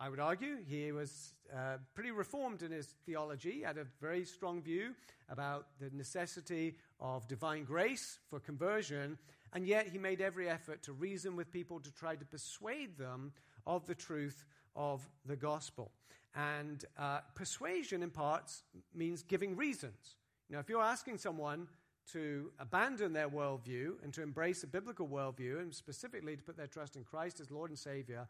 I 0.00 0.08
would 0.08 0.18
argue, 0.18 0.56
he 0.66 0.90
was 0.90 1.34
uh, 1.54 1.76
pretty 1.94 2.10
reformed 2.10 2.62
in 2.62 2.72
his 2.72 2.88
theology, 3.06 3.52
he 3.52 3.60
had 3.60 3.78
a 3.78 3.86
very 4.00 4.24
strong 4.24 4.60
view 4.60 4.94
about 5.28 5.66
the 5.78 5.90
necessity 5.96 6.74
of 6.98 7.28
divine 7.28 7.62
grace 7.62 8.18
for 8.28 8.40
conversion. 8.40 9.16
And 9.52 9.64
yet 9.64 9.86
he 9.86 9.98
made 9.98 10.20
every 10.20 10.48
effort 10.48 10.82
to 10.84 10.92
reason 10.92 11.36
with 11.36 11.52
people 11.52 11.78
to 11.78 11.92
try 11.92 12.16
to 12.16 12.24
persuade 12.24 12.98
them 12.98 13.32
of 13.64 13.86
the 13.86 13.94
truth 13.94 14.44
of 14.74 15.08
the 15.24 15.36
gospel. 15.36 15.92
And 16.34 16.84
uh, 16.98 17.20
persuasion, 17.36 18.02
in 18.02 18.10
parts, 18.10 18.64
means 18.92 19.22
giving 19.22 19.54
reasons. 19.54 20.16
Now, 20.50 20.58
if 20.58 20.68
you're 20.68 20.82
asking 20.82 21.18
someone 21.18 21.68
to 22.12 22.50
abandon 22.58 23.12
their 23.12 23.28
worldview 23.28 24.02
and 24.02 24.12
to 24.14 24.22
embrace 24.22 24.62
a 24.62 24.66
biblical 24.66 25.06
worldview, 25.06 25.60
and 25.60 25.74
specifically 25.74 26.36
to 26.36 26.42
put 26.42 26.56
their 26.56 26.66
trust 26.66 26.96
in 26.96 27.04
Christ 27.04 27.40
as 27.40 27.50
Lord 27.50 27.70
and 27.70 27.78
Savior, 27.78 28.26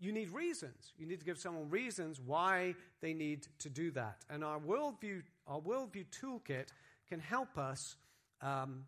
you 0.00 0.12
need 0.12 0.30
reasons. 0.30 0.92
You 0.98 1.06
need 1.06 1.20
to 1.20 1.24
give 1.24 1.38
someone 1.38 1.70
reasons 1.70 2.20
why 2.20 2.74
they 3.00 3.14
need 3.14 3.46
to 3.60 3.70
do 3.70 3.90
that. 3.92 4.18
And 4.28 4.42
our 4.42 4.58
worldview, 4.58 5.22
our 5.46 5.60
worldview 5.60 6.06
toolkit 6.10 6.68
can 7.08 7.20
help 7.20 7.56
us 7.56 7.96
um, 8.42 8.84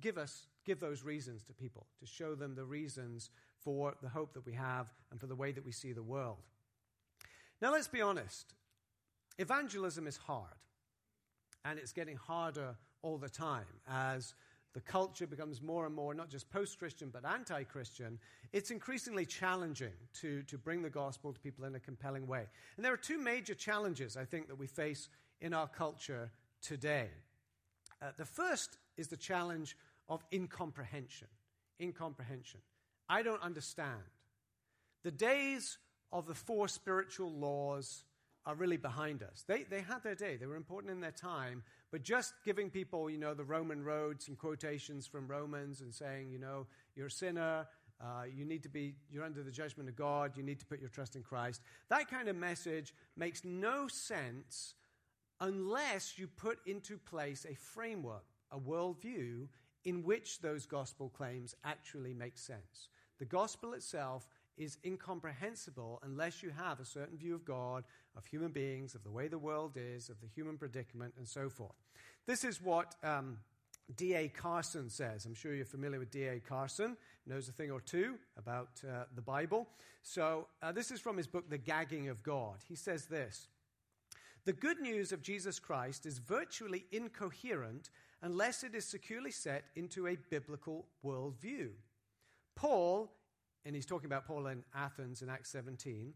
give 0.00 0.18
us 0.18 0.46
give 0.64 0.80
those 0.80 1.02
reasons 1.02 1.42
to 1.44 1.52
people 1.52 1.86
to 1.98 2.06
show 2.06 2.34
them 2.34 2.54
the 2.54 2.64
reasons 2.64 3.30
for 3.64 3.94
the 4.02 4.08
hope 4.08 4.32
that 4.34 4.44
we 4.46 4.52
have 4.52 4.92
and 5.10 5.20
for 5.20 5.26
the 5.26 5.34
way 5.34 5.52
that 5.52 5.64
we 5.64 5.72
see 5.72 5.92
the 5.92 6.02
world. 6.02 6.38
Now, 7.60 7.72
let's 7.72 7.88
be 7.88 8.00
honest. 8.00 8.54
Evangelism 9.38 10.06
is 10.06 10.16
hard, 10.16 10.54
and 11.64 11.78
it's 11.78 11.92
getting 11.92 12.16
harder 12.16 12.76
all 13.02 13.18
the 13.18 13.28
time 13.28 13.66
as 13.88 14.34
the 14.74 14.80
culture 14.80 15.26
becomes 15.26 15.60
more 15.60 15.84
and 15.86 15.94
more 15.94 16.14
not 16.14 16.30
just 16.30 16.50
post 16.50 16.78
Christian 16.78 17.10
but 17.12 17.24
anti 17.24 17.62
Christian, 17.64 18.18
it's 18.52 18.70
increasingly 18.70 19.26
challenging 19.26 19.92
to, 20.20 20.42
to 20.44 20.56
bring 20.56 20.82
the 20.82 20.90
gospel 20.90 21.32
to 21.32 21.40
people 21.40 21.64
in 21.64 21.74
a 21.74 21.80
compelling 21.80 22.26
way. 22.26 22.46
And 22.76 22.84
there 22.84 22.92
are 22.92 22.98
two 22.98 23.18
major 23.18 23.54
challenges, 23.54 24.16
I 24.16 24.24
think, 24.24 24.48
that 24.48 24.58
we 24.58 24.66
face 24.66 25.08
in 25.40 25.52
our 25.52 25.68
culture 25.68 26.30
today. 26.62 27.08
Uh, 28.00 28.06
the 28.16 28.24
first 28.24 28.78
is 28.96 29.08
the 29.08 29.16
challenge 29.16 29.76
of 30.08 30.24
incomprehension. 30.32 31.28
Incomprehension. 31.80 32.60
I 33.08 33.22
don't 33.22 33.42
understand. 33.42 34.00
The 35.02 35.10
days 35.10 35.78
of 36.12 36.26
the 36.26 36.34
four 36.34 36.68
spiritual 36.68 37.32
laws 37.32 38.04
are 38.44 38.54
really 38.54 38.76
behind 38.76 39.22
us. 39.22 39.44
They, 39.46 39.64
they 39.64 39.80
had 39.80 40.02
their 40.02 40.14
day, 40.14 40.36
they 40.36 40.46
were 40.46 40.56
important 40.56 40.92
in 40.92 41.00
their 41.00 41.12
time, 41.12 41.62
but 41.90 42.02
just 42.02 42.34
giving 42.44 42.70
people, 42.70 43.08
you 43.08 43.18
know, 43.18 43.34
the 43.34 43.44
Roman 43.44 43.84
road, 43.84 44.20
some 44.20 44.34
quotations 44.34 45.06
from 45.06 45.28
Romans 45.28 45.80
and 45.80 45.94
saying, 45.94 46.30
you 46.30 46.38
know, 46.38 46.66
you're 46.96 47.06
a 47.06 47.10
sinner, 47.10 47.66
uh, 48.00 48.24
you 48.34 48.44
need 48.44 48.62
to 48.64 48.68
be, 48.68 48.94
you're 49.10 49.24
under 49.24 49.42
the 49.44 49.50
judgment 49.50 49.88
of 49.88 49.94
God, 49.94 50.36
you 50.36 50.42
need 50.42 50.58
to 50.58 50.66
put 50.66 50.80
your 50.80 50.88
trust 50.88 51.14
in 51.14 51.22
Christ. 51.22 51.60
That 51.88 52.10
kind 52.10 52.28
of 52.28 52.34
message 52.34 52.94
makes 53.16 53.44
no 53.44 53.86
sense 53.86 54.74
unless 55.40 56.18
you 56.18 56.26
put 56.26 56.58
into 56.66 56.98
place 56.98 57.46
a 57.48 57.54
framework, 57.54 58.24
a 58.50 58.58
worldview 58.58 59.46
in 59.84 60.02
which 60.02 60.40
those 60.40 60.66
gospel 60.66 61.08
claims 61.08 61.54
actually 61.64 62.14
make 62.14 62.38
sense. 62.38 62.88
The 63.18 63.24
gospel 63.24 63.74
itself 63.74 64.26
is 64.56 64.78
incomprehensible 64.84 66.00
unless 66.02 66.42
you 66.42 66.50
have 66.50 66.80
a 66.80 66.84
certain 66.84 67.16
view 67.16 67.34
of 67.34 67.44
God, 67.44 67.84
of 68.16 68.26
human 68.26 68.52
beings, 68.52 68.94
of 68.94 69.02
the 69.02 69.10
way 69.10 69.28
the 69.28 69.38
world 69.38 69.76
is, 69.76 70.08
of 70.08 70.20
the 70.20 70.26
human 70.26 70.58
predicament, 70.58 71.14
and 71.16 71.26
so 71.26 71.48
forth. 71.48 71.74
This 72.26 72.44
is 72.44 72.62
what 72.62 72.94
um, 73.02 73.38
D.A. 73.96 74.28
Carson 74.28 74.88
says. 74.88 75.26
I'm 75.26 75.34
sure 75.34 75.54
you're 75.54 75.64
familiar 75.64 75.98
with 75.98 76.10
D.A. 76.10 76.40
Carson, 76.40 76.96
knows 77.26 77.48
a 77.48 77.52
thing 77.52 77.70
or 77.70 77.80
two 77.80 78.16
about 78.36 78.82
uh, 78.86 79.04
the 79.14 79.22
Bible. 79.22 79.68
So, 80.02 80.46
uh, 80.62 80.72
this 80.72 80.90
is 80.90 81.00
from 81.00 81.16
his 81.16 81.26
book, 81.26 81.48
The 81.48 81.58
Gagging 81.58 82.08
of 82.08 82.22
God. 82.22 82.56
He 82.68 82.74
says 82.74 83.06
this 83.06 83.48
The 84.44 84.52
good 84.52 84.80
news 84.80 85.12
of 85.12 85.22
Jesus 85.22 85.58
Christ 85.58 86.06
is 86.06 86.18
virtually 86.18 86.86
incoherent 86.90 87.90
unless 88.22 88.62
it 88.62 88.74
is 88.74 88.84
securely 88.84 89.30
set 89.30 89.64
into 89.74 90.06
a 90.06 90.16
biblical 90.30 90.86
worldview. 91.04 91.70
Paul 92.54 93.12
and 93.64 93.74
he's 93.74 93.86
talking 93.86 94.06
about 94.06 94.26
Paul 94.26 94.46
in 94.46 94.64
Athens 94.74 95.22
in 95.22 95.28
Acts 95.28 95.50
17, 95.50 96.14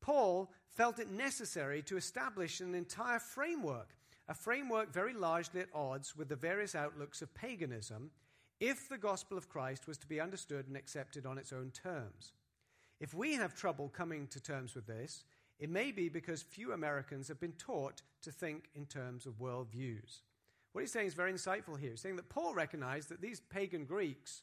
Paul 0.00 0.50
felt 0.68 0.98
it 0.98 1.10
necessary 1.10 1.82
to 1.82 1.96
establish 1.96 2.60
an 2.60 2.74
entire 2.74 3.18
framework, 3.18 3.96
a 4.28 4.34
framework 4.34 4.92
very 4.92 5.14
largely 5.14 5.60
at 5.60 5.68
odds 5.74 6.16
with 6.16 6.28
the 6.28 6.36
various 6.36 6.74
outlooks 6.74 7.22
of 7.22 7.34
paganism, 7.34 8.10
if 8.60 8.88
the 8.88 8.98
gospel 8.98 9.36
of 9.36 9.48
Christ 9.48 9.86
was 9.86 9.98
to 9.98 10.06
be 10.06 10.20
understood 10.20 10.66
and 10.66 10.76
accepted 10.76 11.26
on 11.26 11.38
its 11.38 11.52
own 11.52 11.70
terms. 11.70 12.32
If 13.00 13.12
we 13.12 13.34
have 13.34 13.54
trouble 13.54 13.88
coming 13.88 14.26
to 14.28 14.40
terms 14.40 14.74
with 14.74 14.86
this, 14.86 15.24
it 15.58 15.70
may 15.70 15.92
be 15.92 16.08
because 16.08 16.42
few 16.42 16.72
Americans 16.72 17.28
have 17.28 17.40
been 17.40 17.52
taught 17.52 18.02
to 18.22 18.30
think 18.30 18.68
in 18.74 18.86
terms 18.86 19.26
of 19.26 19.38
worldviews. 19.38 20.20
What 20.72 20.82
he's 20.82 20.92
saying 20.92 21.06
is 21.06 21.14
very 21.14 21.32
insightful 21.32 21.78
here. 21.78 21.90
He's 21.90 22.00
saying 22.00 22.16
that 22.16 22.28
Paul 22.28 22.54
recognized 22.54 23.08
that 23.08 23.22
these 23.22 23.40
pagan 23.40 23.84
Greeks 23.84 24.42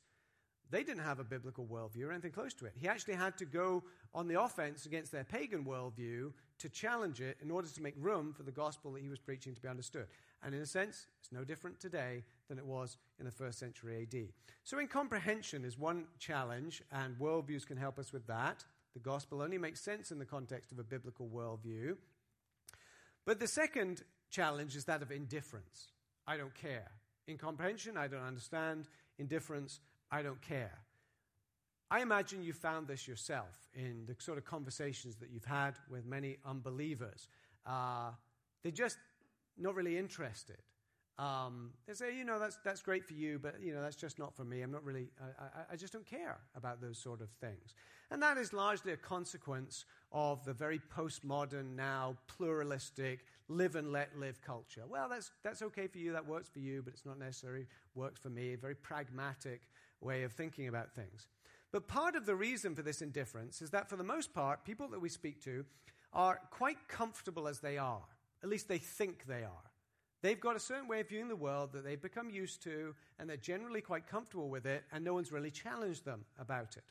they 0.71 0.83
didn't 0.83 1.03
have 1.03 1.19
a 1.19 1.23
biblical 1.23 1.65
worldview 1.65 2.07
or 2.07 2.11
anything 2.11 2.31
close 2.31 2.53
to 2.55 2.65
it. 2.65 2.73
He 2.75 2.87
actually 2.87 3.13
had 3.13 3.37
to 3.37 3.45
go 3.45 3.83
on 4.13 4.27
the 4.27 4.41
offense 4.41 4.85
against 4.85 5.11
their 5.11 5.23
pagan 5.23 5.65
worldview 5.65 6.31
to 6.59 6.69
challenge 6.69 7.21
it 7.21 7.37
in 7.43 7.51
order 7.51 7.67
to 7.67 7.81
make 7.81 7.95
room 7.97 8.33
for 8.33 8.43
the 8.43 8.51
gospel 8.51 8.93
that 8.93 9.01
he 9.01 9.09
was 9.09 9.19
preaching 9.19 9.53
to 9.53 9.61
be 9.61 9.67
understood. 9.67 10.07
And 10.43 10.53
in 10.55 10.61
a 10.61 10.65
sense, 10.65 11.07
it's 11.19 11.31
no 11.31 11.43
different 11.43 11.79
today 11.79 12.23
than 12.49 12.57
it 12.57 12.65
was 12.65 12.97
in 13.19 13.25
the 13.25 13.31
first 13.31 13.59
century 13.59 14.01
AD. 14.01 14.29
So, 14.63 14.79
incomprehension 14.79 15.63
is 15.63 15.77
one 15.77 16.05
challenge, 16.19 16.81
and 16.91 17.17
worldviews 17.17 17.65
can 17.65 17.77
help 17.77 17.99
us 17.99 18.11
with 18.11 18.27
that. 18.27 18.63
The 18.93 18.99
gospel 18.99 19.41
only 19.41 19.57
makes 19.57 19.81
sense 19.81 20.11
in 20.11 20.19
the 20.19 20.25
context 20.25 20.71
of 20.71 20.79
a 20.79 20.83
biblical 20.83 21.27
worldview. 21.27 21.97
But 23.25 23.39
the 23.39 23.47
second 23.47 24.03
challenge 24.29 24.75
is 24.75 24.85
that 24.85 25.01
of 25.01 25.11
indifference. 25.11 25.87
I 26.27 26.37
don't 26.37 26.53
care. 26.53 26.91
Incomprehension, 27.27 27.97
I 27.97 28.07
don't 28.07 28.23
understand. 28.23 28.87
Indifference, 29.17 29.79
I 30.13 30.21
don't 30.21 30.41
care. 30.41 30.77
I 31.89 32.01
imagine 32.01 32.43
you 32.43 32.53
found 32.53 32.87
this 32.87 33.07
yourself 33.07 33.67
in 33.73 34.05
the 34.05 34.15
sort 34.19 34.37
of 34.37 34.45
conversations 34.45 35.15
that 35.15 35.31
you've 35.31 35.43
had 35.43 35.73
with 35.89 36.05
many 36.05 36.37
unbelievers. 36.45 37.27
Uh, 37.65 38.11
they're 38.61 38.71
just 38.71 38.97
not 39.57 39.73
really 39.73 39.97
interested. 39.97 40.57
Um, 41.17 41.71
they 41.87 41.93
say, 41.93 42.15
you 42.15 42.25
know, 42.25 42.39
that's, 42.39 42.59
that's 42.63 42.83
great 42.83 43.05
for 43.05 43.13
you, 43.13 43.39
but, 43.39 43.55
you 43.61 43.73
know, 43.73 43.81
that's 43.81 43.95
just 43.95 44.19
not 44.19 44.35
for 44.35 44.43
me. 44.43 44.61
I'm 44.61 44.71
not 44.71 44.83
really, 44.83 45.09
I, 45.19 45.43
I, 45.43 45.73
I, 45.73 45.75
just 45.75 45.93
don't 45.93 46.05
care 46.05 46.39
about 46.55 46.81
those 46.81 46.97
sort 46.97 47.21
of 47.21 47.29
things. 47.29 47.75
And 48.09 48.21
that 48.23 48.37
is 48.37 48.51
largely 48.51 48.93
a 48.93 48.97
consequence 48.97 49.85
of 50.11 50.43
the 50.43 50.53
very 50.53 50.79
postmodern, 50.95 51.75
now 51.75 52.17
pluralistic, 52.27 53.25
live 53.47 53.75
and 53.75 53.91
let 53.91 54.17
live 54.17 54.41
culture. 54.41 54.83
Well, 54.87 55.07
that's, 55.07 55.31
that's 55.43 55.61
okay 55.61 55.85
for 55.85 55.99
you, 55.99 56.13
that 56.13 56.25
works 56.25 56.49
for 56.49 56.59
you, 56.59 56.81
but 56.81 56.93
it's 56.93 57.05
not 57.05 57.19
necessarily 57.19 57.67
works 57.93 58.19
for 58.19 58.29
me. 58.29 58.55
Very 58.55 58.75
pragmatic 58.75 59.61
way 60.03 60.23
of 60.23 60.33
thinking 60.33 60.67
about 60.67 60.93
things. 60.93 61.27
But 61.71 61.87
part 61.87 62.15
of 62.15 62.25
the 62.25 62.35
reason 62.35 62.75
for 62.75 62.83
this 62.83 63.01
indifference 63.01 63.61
is 63.61 63.71
that, 63.71 63.89
for 63.89 63.95
the 63.95 64.03
most 64.03 64.33
part, 64.33 64.63
people 64.63 64.87
that 64.89 65.01
we 65.01 65.09
speak 65.09 65.43
to 65.43 65.65
are 66.13 66.39
quite 66.51 66.87
comfortable 66.87 67.47
as 67.47 67.59
they 67.59 67.77
are. 67.77 68.03
At 68.43 68.49
least 68.49 68.67
they 68.67 68.77
think 68.77 69.25
they 69.25 69.43
are. 69.43 69.71
They've 70.21 70.39
got 70.39 70.55
a 70.55 70.59
certain 70.59 70.87
way 70.87 71.01
of 71.01 71.09
viewing 71.09 71.27
the 71.27 71.35
world 71.35 71.73
that 71.73 71.83
they've 71.83 72.01
become 72.01 72.29
used 72.29 72.61
to, 72.63 72.95
and 73.19 73.29
they're 73.29 73.37
generally 73.37 73.81
quite 73.81 74.07
comfortable 74.07 74.49
with 74.49 74.65
it, 74.65 74.83
and 74.91 75.03
no 75.03 75.13
one's 75.13 75.31
really 75.31 75.51
challenged 75.51 76.05
them 76.05 76.23
about 76.39 76.77
it. 76.77 76.83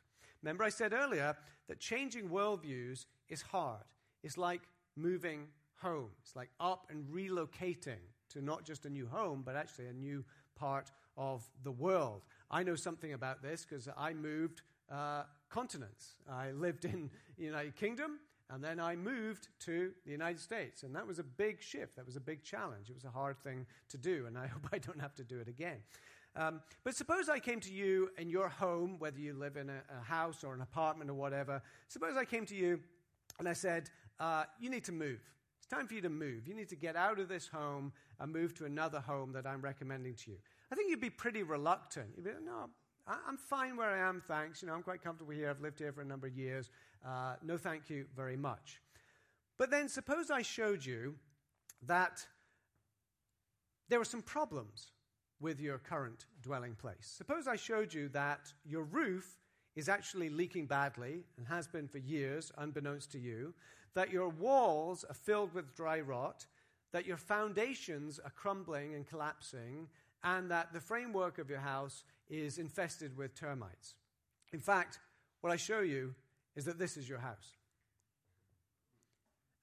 Remember, 0.42 0.64
I 0.64 0.68
said 0.70 0.92
earlier 0.92 1.36
that 1.68 1.78
changing 1.78 2.28
worldviews 2.28 3.06
is 3.28 3.40
hard. 3.40 3.84
It's 4.22 4.36
like 4.36 4.62
moving 4.96 5.46
home, 5.76 6.10
it's 6.22 6.36
like 6.36 6.50
up 6.60 6.86
and 6.90 7.04
relocating 7.06 8.02
to 8.30 8.42
not 8.42 8.64
just 8.64 8.84
a 8.86 8.90
new 8.90 9.06
home, 9.06 9.42
but 9.44 9.56
actually 9.56 9.86
a 9.86 9.92
new 9.92 10.24
part 10.56 10.90
of 11.16 11.48
the 11.64 11.72
world. 11.72 12.22
I 12.52 12.62
know 12.62 12.74
something 12.74 13.14
about 13.14 13.42
this 13.42 13.64
because 13.64 13.88
I 13.96 14.12
moved 14.12 14.60
uh, 14.90 15.22
continents. 15.48 16.16
I 16.30 16.50
lived 16.50 16.84
in 16.84 17.10
the 17.38 17.44
United 17.44 17.76
Kingdom, 17.76 18.18
and 18.50 18.62
then 18.62 18.78
I 18.78 18.94
moved 18.94 19.48
to 19.60 19.92
the 20.04 20.12
United 20.12 20.38
States. 20.38 20.82
And 20.82 20.94
that 20.94 21.06
was 21.06 21.18
a 21.18 21.22
big 21.22 21.62
shift. 21.62 21.96
That 21.96 22.04
was 22.04 22.16
a 22.16 22.20
big 22.20 22.42
challenge. 22.42 22.90
It 22.90 22.94
was 22.94 23.04
a 23.04 23.10
hard 23.10 23.38
thing 23.38 23.66
to 23.88 23.96
do, 23.96 24.26
and 24.26 24.36
I 24.36 24.46
hope 24.48 24.68
I 24.70 24.78
don't 24.78 25.00
have 25.00 25.14
to 25.14 25.24
do 25.24 25.40
it 25.40 25.48
again. 25.48 25.78
Um, 26.36 26.60
but 26.84 26.94
suppose 26.94 27.28
I 27.28 27.38
came 27.38 27.60
to 27.60 27.72
you 27.72 28.10
in 28.18 28.28
your 28.28 28.48
home, 28.48 28.96
whether 28.98 29.18
you 29.18 29.34
live 29.34 29.56
in 29.56 29.68
a, 29.68 29.82
a, 30.00 30.02
house 30.02 30.44
or 30.44 30.54
an 30.54 30.62
apartment 30.62 31.10
or 31.10 31.14
whatever. 31.14 31.60
Suppose 31.88 32.16
I 32.16 32.24
came 32.24 32.46
to 32.46 32.54
you 32.54 32.80
and 33.38 33.46
I 33.46 33.52
said, 33.52 33.90
uh, 34.18 34.44
You 34.58 34.70
need 34.70 34.84
to 34.84 34.92
move. 34.92 35.20
It's 35.58 35.66
time 35.66 35.86
for 35.86 35.92
you 35.94 36.00
to 36.00 36.08
move. 36.08 36.48
You 36.48 36.54
need 36.54 36.70
to 36.70 36.76
get 36.76 36.96
out 36.96 37.18
of 37.18 37.28
this 37.28 37.48
home 37.48 37.92
and 38.18 38.32
move 38.32 38.54
to 38.54 38.64
another 38.64 39.00
home 39.00 39.32
that 39.32 39.46
I'm 39.46 39.60
recommending 39.60 40.14
to 40.24 40.30
you. 40.30 40.38
I 40.72 40.74
think 40.74 40.88
you'd 40.88 41.02
be 41.02 41.10
pretty 41.10 41.42
reluctant. 41.42 42.06
You'd 42.16 42.24
be 42.24 42.30
like, 42.30 42.42
no, 42.42 42.70
I'm 43.06 43.36
fine 43.36 43.76
where 43.76 43.90
I 43.90 44.08
am, 44.08 44.22
thanks. 44.26 44.62
You 44.62 44.68
know, 44.68 44.74
I'm 44.74 44.82
quite 44.82 45.04
comfortable 45.04 45.34
here. 45.34 45.50
I've 45.50 45.60
lived 45.60 45.78
here 45.78 45.92
for 45.92 46.00
a 46.00 46.04
number 46.04 46.26
of 46.26 46.34
years. 46.34 46.70
Uh, 47.06 47.34
no, 47.42 47.58
thank 47.58 47.90
you 47.90 48.06
very 48.16 48.38
much. 48.38 48.80
But 49.58 49.70
then 49.70 49.86
suppose 49.86 50.30
I 50.30 50.40
showed 50.40 50.82
you 50.82 51.16
that 51.86 52.26
there 53.90 54.00
are 54.00 54.04
some 54.04 54.22
problems 54.22 54.92
with 55.40 55.60
your 55.60 55.76
current 55.76 56.24
dwelling 56.40 56.74
place. 56.74 57.12
Suppose 57.18 57.46
I 57.46 57.56
showed 57.56 57.92
you 57.92 58.08
that 58.08 58.50
your 58.64 58.84
roof 58.84 59.40
is 59.76 59.90
actually 59.90 60.30
leaking 60.30 60.66
badly 60.66 61.24
and 61.36 61.46
has 61.48 61.66
been 61.66 61.86
for 61.86 61.98
years, 61.98 62.50
unbeknownst 62.56 63.12
to 63.12 63.18
you, 63.18 63.52
that 63.94 64.10
your 64.10 64.30
walls 64.30 65.04
are 65.04 65.14
filled 65.14 65.52
with 65.52 65.76
dry 65.76 66.00
rot, 66.00 66.46
that 66.94 67.04
your 67.04 67.18
foundations 67.18 68.18
are 68.18 68.30
crumbling 68.30 68.94
and 68.94 69.06
collapsing, 69.06 69.88
and 70.24 70.50
that 70.50 70.72
the 70.72 70.80
framework 70.80 71.38
of 71.38 71.50
your 71.50 71.58
house 71.60 72.04
is 72.28 72.58
infested 72.58 73.16
with 73.16 73.34
termites. 73.34 73.94
In 74.52 74.60
fact, 74.60 74.98
what 75.40 75.52
I 75.52 75.56
show 75.56 75.80
you 75.80 76.14
is 76.54 76.64
that 76.64 76.78
this 76.78 76.96
is 76.96 77.08
your 77.08 77.18
house. 77.18 77.56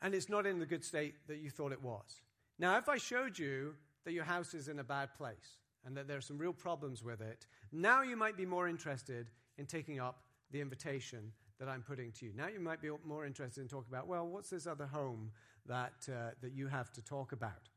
And 0.01 0.13
it's 0.13 0.29
not 0.29 0.45
in 0.45 0.59
the 0.59 0.65
good 0.65 0.83
state 0.83 1.15
that 1.27 1.37
you 1.37 1.49
thought 1.49 1.71
it 1.71 1.81
was. 1.81 2.21
Now, 2.57 2.77
if 2.77 2.89
I 2.89 2.97
showed 2.97 3.37
you 3.37 3.75
that 4.05 4.13
your 4.13 4.23
house 4.23 4.53
is 4.53 4.67
in 4.67 4.79
a 4.79 4.83
bad 4.83 5.13
place 5.15 5.57
and 5.85 5.95
that 5.97 6.07
there 6.07 6.17
are 6.17 6.21
some 6.21 6.37
real 6.37 6.53
problems 6.53 7.03
with 7.03 7.21
it, 7.21 7.47
now 7.71 8.01
you 8.01 8.17
might 8.17 8.37
be 8.37 8.45
more 8.45 8.67
interested 8.67 9.27
in 9.57 9.65
taking 9.65 9.99
up 9.99 10.23
the 10.51 10.61
invitation 10.61 11.31
that 11.59 11.67
I'm 11.67 11.81
putting 11.81 12.11
to 12.13 12.25
you. 12.25 12.31
Now 12.35 12.47
you 12.47 12.59
might 12.59 12.81
be 12.81 12.89
more 13.05 13.25
interested 13.25 13.61
in 13.61 13.67
talking 13.67 13.89
about, 13.89 14.07
well, 14.07 14.27
what's 14.27 14.49
this 14.49 14.67
other 14.67 14.87
home 14.87 15.31
that, 15.65 16.07
uh, 16.07 16.31
that 16.41 16.53
you 16.53 16.67
have 16.67 16.91
to 16.93 17.01
talk 17.01 17.33
about? 17.33 17.69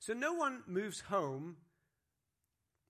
So 0.00 0.12
no 0.12 0.32
one 0.32 0.62
moves 0.66 1.00
home 1.00 1.56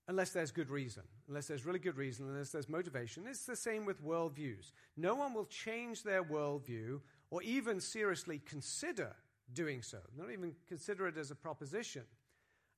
unless 0.09 0.31
there's 0.31 0.51
good 0.51 0.71
reason, 0.71 1.03
unless 1.27 1.45
there's 1.45 1.67
really 1.67 1.79
good 1.79 1.95
reason, 1.95 2.27
unless 2.27 2.49
there's 2.49 2.67
motivation. 2.67 3.27
It's 3.27 3.45
the 3.45 3.55
same 3.55 3.85
with 3.85 4.03
worldviews. 4.03 4.71
No 4.97 5.13
one 5.13 5.35
will 5.35 5.45
change 5.45 6.01
their 6.01 6.23
worldview 6.23 6.99
or 7.29 7.43
even 7.43 7.79
seriously 7.79 8.41
consider 8.43 9.15
doing 9.53 9.83
so, 9.83 9.99
not 10.17 10.31
even 10.31 10.55
consider 10.67 11.07
it 11.07 11.15
as 11.15 11.29
a 11.29 11.35
proposition, 11.35 12.01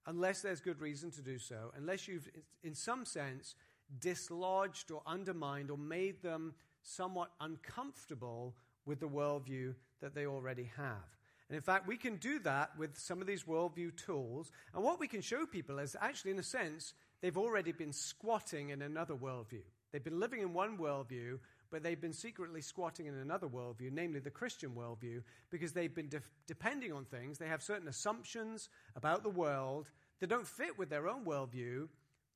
unless 0.08 0.42
there's 0.42 0.60
good 0.60 0.82
reason 0.82 1.10
to 1.12 1.22
do 1.22 1.40
so, 1.40 1.72
unless 1.78 2.06
you've, 2.06 2.28
in 2.64 2.76
some 2.76 3.06
sense, 3.06 3.56
dislodged 4.00 4.92
or 4.92 5.02
undermined 5.08 5.72
or 5.72 5.78
made 5.78 6.22
them 6.22 6.54
somewhat 6.84 7.32
uncomfortable 7.40 8.58
with 8.86 9.00
the 9.00 9.08
worldview 9.08 9.74
that 10.02 10.14
they 10.14 10.26
already 10.26 10.70
have. 10.76 11.08
And 11.48 11.56
in 11.56 11.62
fact, 11.62 11.88
we 11.88 11.98
can 11.98 12.16
do 12.16 12.40
that 12.40 12.78
with 12.78 12.98
some 12.98 13.20
of 13.20 13.28
these 13.28 13.44
worldview 13.44 13.96
tools. 13.98 14.52
And 14.74 14.84
what 14.84 15.00
we 15.00 15.08
can 15.08 15.22
show 15.22 15.46
people 15.46 15.80
is 15.80 15.98
actually, 16.00 16.32
in 16.32 16.40
a 16.40 16.44
sense, 16.44 16.94
they've 17.22 17.38
already 17.38 17.72
been 17.72 17.94
squatting 17.94 18.70
in 18.70 18.82
another 18.82 19.16
worldview. 19.16 19.64
They've 19.92 20.04
been 20.04 20.20
living 20.20 20.42
in 20.42 20.54
one 20.54 20.78
worldview, 20.78 21.40
but 21.70 21.84
they've 21.84 22.00
been 22.00 22.14
secretly 22.14 22.62
squatting 22.62 23.06
in 23.06 23.16
another 23.16 23.48
worldview, 23.48 23.92
namely 23.92 24.20
the 24.20 24.30
Christian 24.30 24.72
worldview, 24.72 25.24
because 25.50 25.74
they've 25.74 25.94
been 25.94 26.10
de- 26.10 26.22
depending 26.48 26.94
on 26.94 27.06
things. 27.06 27.38
They 27.38 27.48
have 27.48 27.62
certain 27.62 27.88
assumptions 27.88 28.70
about 28.96 29.24
the 29.24 29.30
world 29.30 29.90
that 30.20 30.28
don't 30.28 30.48
fit 30.48 30.78
with 30.78 30.90
their 30.90 31.08
own 31.08 31.26
worldview, 31.26 31.88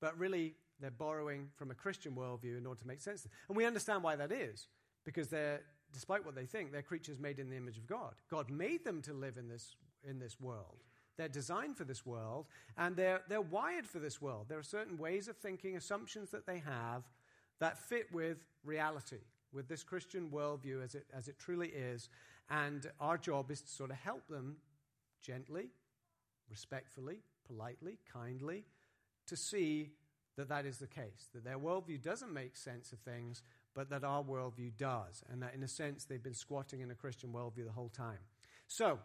but 0.01 0.17
really 0.17 0.55
they're 0.79 0.91
borrowing 0.91 1.49
from 1.55 1.71
a 1.71 1.75
Christian 1.75 2.15
worldview 2.15 2.57
in 2.57 2.65
order 2.65 2.79
to 2.81 2.87
make 2.87 3.01
sense. 3.01 3.25
of 3.25 3.31
it. 3.31 3.37
And 3.47 3.57
we 3.57 3.65
understand 3.65 4.03
why 4.03 4.15
that 4.17 4.31
is, 4.31 4.67
because 5.05 5.29
they're, 5.29 5.61
despite 5.93 6.25
what 6.25 6.35
they 6.35 6.45
think, 6.45 6.71
they're 6.71 6.81
creatures 6.81 7.19
made 7.19 7.39
in 7.39 7.49
the 7.49 7.55
image 7.55 7.77
of 7.77 7.87
God. 7.87 8.13
God 8.29 8.49
made 8.49 8.83
them 8.83 9.01
to 9.03 9.13
live 9.13 9.37
in 9.37 9.47
this, 9.47 9.75
in 10.07 10.19
this 10.19 10.39
world. 10.39 10.83
They're 11.17 11.27
designed 11.27 11.77
for 11.77 11.85
this 11.85 12.05
world, 12.05 12.47
and 12.77 12.95
they're, 12.95 13.21
they're 13.29 13.41
wired 13.41 13.87
for 13.87 13.99
this 13.99 14.21
world. 14.21 14.47
There 14.49 14.59
are 14.59 14.63
certain 14.63 14.97
ways 14.97 15.27
of 15.27 15.37
thinking, 15.37 15.77
assumptions 15.77 16.31
that 16.31 16.45
they 16.45 16.59
have 16.59 17.03
that 17.59 17.77
fit 17.77 18.11
with 18.11 18.37
reality, 18.65 19.21
with 19.53 19.67
this 19.67 19.83
Christian 19.83 20.29
worldview 20.29 20.83
as 20.83 20.95
it, 20.95 21.05
as 21.15 21.27
it 21.27 21.39
truly 21.39 21.69
is. 21.69 22.09
And 22.49 22.89
our 22.99 23.17
job 23.17 23.49
is 23.49 23.61
to 23.61 23.69
sort 23.69 23.91
of 23.91 23.97
help 23.97 24.27
them 24.27 24.57
gently, 25.21 25.69
respectfully, 26.49 27.19
politely, 27.47 27.97
kindly, 28.11 28.65
to 29.27 29.35
see 29.35 29.91
that 30.35 30.49
that 30.49 30.65
is 30.65 30.77
the 30.77 30.87
case, 30.87 31.29
that 31.33 31.45
their 31.45 31.57
worldview 31.57 32.01
doesn't 32.01 32.33
make 32.33 32.57
sense 32.57 32.91
of 32.91 32.99
things, 32.99 33.41
but 33.73 33.89
that 33.89 34.03
our 34.03 34.21
worldview 34.21 34.71
does, 34.77 35.23
and 35.31 35.41
that 35.41 35.53
in 35.55 35.63
a 35.63 35.67
sense 35.67 36.03
they've 36.03 36.21
been 36.21 36.33
squatting 36.33 36.81
in 36.81 36.91
a 36.91 36.95
Christian 36.95 37.31
worldview 37.31 37.65
the 37.65 37.71
whole 37.71 37.89
time. 37.89 38.19
So, 38.67 38.99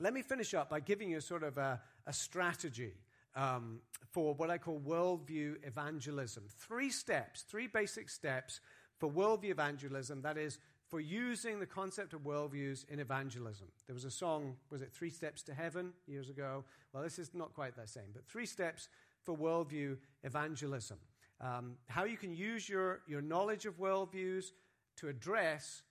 let 0.00 0.12
me 0.12 0.22
finish 0.22 0.54
up 0.54 0.70
by 0.70 0.80
giving 0.80 1.10
you 1.10 1.18
a 1.18 1.22
sort 1.22 1.42
of 1.42 1.58
a, 1.58 1.80
a 2.06 2.12
strategy 2.12 2.94
um, 3.36 3.80
for 4.10 4.34
what 4.34 4.50
I 4.50 4.58
call 4.58 4.80
worldview 4.80 5.56
evangelism. 5.64 6.44
Three 6.48 6.90
steps, 6.90 7.42
three 7.42 7.66
basic 7.66 8.08
steps 8.08 8.60
for 8.98 9.10
worldview 9.10 9.50
evangelism, 9.50 10.22
that 10.22 10.38
is, 10.38 10.58
for 10.88 11.00
using 11.00 11.58
the 11.58 11.66
concept 11.66 12.12
of 12.12 12.20
worldviews 12.20 12.88
in 12.88 13.00
evangelism. 13.00 13.66
There 13.86 13.94
was 13.94 14.04
a 14.04 14.10
song, 14.10 14.56
was 14.70 14.82
it 14.82 14.92
Three 14.92 15.10
Steps 15.10 15.42
to 15.44 15.54
Heaven 15.54 15.92
years 16.06 16.28
ago? 16.28 16.64
Well, 16.92 17.02
this 17.02 17.18
is 17.18 17.30
not 17.34 17.54
quite 17.54 17.74
the 17.76 17.86
same, 17.86 18.12
but 18.12 18.26
three 18.26 18.46
steps 18.46 18.88
for 19.24 19.36
worldview 19.36 19.96
evangelism. 20.22 20.98
Um, 21.40 21.76
how 21.88 22.04
you 22.04 22.16
can 22.16 22.32
use 22.32 22.68
your, 22.68 23.00
your 23.08 23.22
knowledge 23.22 23.66
of 23.66 23.78
worldviews 23.78 24.52
to 24.98 25.08
address 25.08 25.82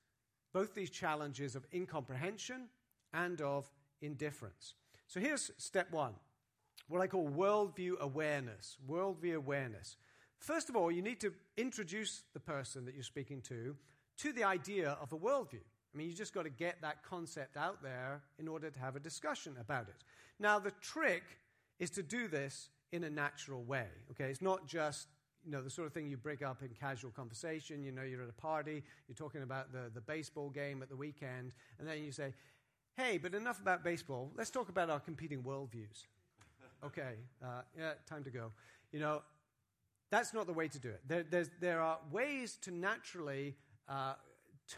both 0.53 0.73
these 0.73 0.89
challenges 0.89 1.55
of 1.55 1.65
incomprehension 1.73 2.69
and 3.13 3.41
of 3.41 3.69
indifference. 4.03 4.75
So 5.07 5.19
here's 5.19 5.51
step 5.57 5.91
one 5.91 6.13
what 6.87 7.01
I 7.01 7.07
call 7.07 7.27
worldview 7.27 7.99
awareness. 7.99 8.77
Worldview 8.87 9.35
awareness. 9.35 9.95
First 10.37 10.69
of 10.69 10.75
all, 10.75 10.91
you 10.91 11.01
need 11.01 11.21
to 11.21 11.33
introduce 11.57 12.23
the 12.33 12.39
person 12.39 12.85
that 12.85 12.93
you're 12.93 13.03
speaking 13.03 13.41
to 13.43 13.75
to 14.17 14.33
the 14.33 14.43
idea 14.43 14.97
of 15.01 15.13
a 15.13 15.17
worldview. 15.17 15.61
I 15.93 15.97
mean, 15.97 16.07
you 16.07 16.13
just 16.13 16.33
got 16.33 16.43
to 16.43 16.49
get 16.49 16.81
that 16.81 17.03
concept 17.03 17.55
out 17.55 17.81
there 17.81 18.21
in 18.39 18.47
order 18.47 18.69
to 18.69 18.79
have 18.79 18.95
a 18.95 18.99
discussion 18.99 19.55
about 19.59 19.87
it. 19.87 19.95
Now, 20.39 20.59
the 20.59 20.71
trick 20.81 21.23
is 21.79 21.89
to 21.91 22.03
do 22.03 22.27
this 22.27 22.69
in 22.91 23.03
a 23.03 23.09
natural 23.09 23.63
way. 23.63 23.87
Okay, 24.11 24.25
it's 24.25 24.41
not 24.41 24.67
just 24.67 25.07
you 25.45 25.51
know 25.51 25.61
the 25.61 25.69
sort 25.69 25.87
of 25.87 25.93
thing 25.93 26.07
you 26.07 26.17
bring 26.17 26.43
up 26.43 26.61
in 26.61 26.69
casual 26.69 27.11
conversation. 27.11 27.83
You 27.83 27.91
know, 27.91 28.03
you're 28.03 28.23
at 28.23 28.29
a 28.29 28.41
party, 28.41 28.83
you're 29.07 29.15
talking 29.15 29.43
about 29.43 29.71
the, 29.71 29.91
the 29.93 30.01
baseball 30.01 30.49
game 30.49 30.81
at 30.81 30.89
the 30.89 30.95
weekend, 30.95 31.53
and 31.79 31.87
then 31.87 32.03
you 32.03 32.11
say, 32.11 32.33
"Hey, 32.95 33.17
but 33.17 33.33
enough 33.33 33.59
about 33.59 33.83
baseball. 33.83 34.31
Let's 34.35 34.49
talk 34.49 34.69
about 34.69 34.89
our 34.89 34.99
competing 34.99 35.43
worldviews." 35.43 36.07
okay, 36.83 37.15
uh, 37.41 37.61
yeah, 37.77 37.93
time 38.05 38.23
to 38.23 38.29
go. 38.29 38.51
You 38.91 38.99
know, 38.99 39.21
that's 40.09 40.33
not 40.33 40.47
the 40.47 40.53
way 40.53 40.67
to 40.67 40.79
do 40.79 40.89
it. 40.89 41.01
There, 41.29 41.45
there 41.59 41.81
are 41.81 41.99
ways 42.11 42.57
to 42.61 42.71
naturally. 42.71 43.55
Uh, 43.87 44.13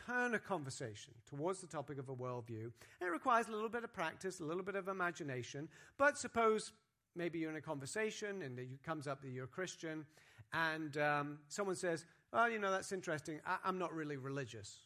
turn 0.08 0.34
a 0.34 0.40
conversation 0.40 1.14
towards 1.30 1.62
the 1.62 1.68
topic 1.68 2.00
of 2.00 2.10
a 2.10 2.16
worldview. 2.16 2.72
And 3.00 3.08
it 3.08 3.12
requires 3.12 3.48
a 3.48 3.52
little 3.52 3.70
bit 3.70 3.84
of 3.84 3.94
practice, 3.94 4.40
a 4.40 4.44
little 4.44 4.64
bit 4.64 4.76
of 4.76 4.88
imagination. 4.88 5.70
But 5.98 6.18
suppose 6.18 6.72
maybe 7.16 7.40
you're 7.40 7.50
in 7.50 7.56
a 7.56 7.62
conversation 7.62 8.42
and 8.42 8.58
it 8.60 8.68
comes 8.84 9.08
up 9.08 9.22
that 9.22 9.30
you're 9.30 9.46
a 9.46 9.48
Christian, 9.48 10.06
and 10.54 10.98
um, 10.98 11.40
someone 11.48 11.76
says, 11.76 12.06
Well, 12.32 12.50
you 12.50 12.60
know, 12.60 12.72
that's 12.72 12.92
interesting. 12.92 13.40
I- 13.46 13.58
I'm 13.64 13.78
not 13.78 13.94
really 13.94 14.18
religious. 14.18 14.78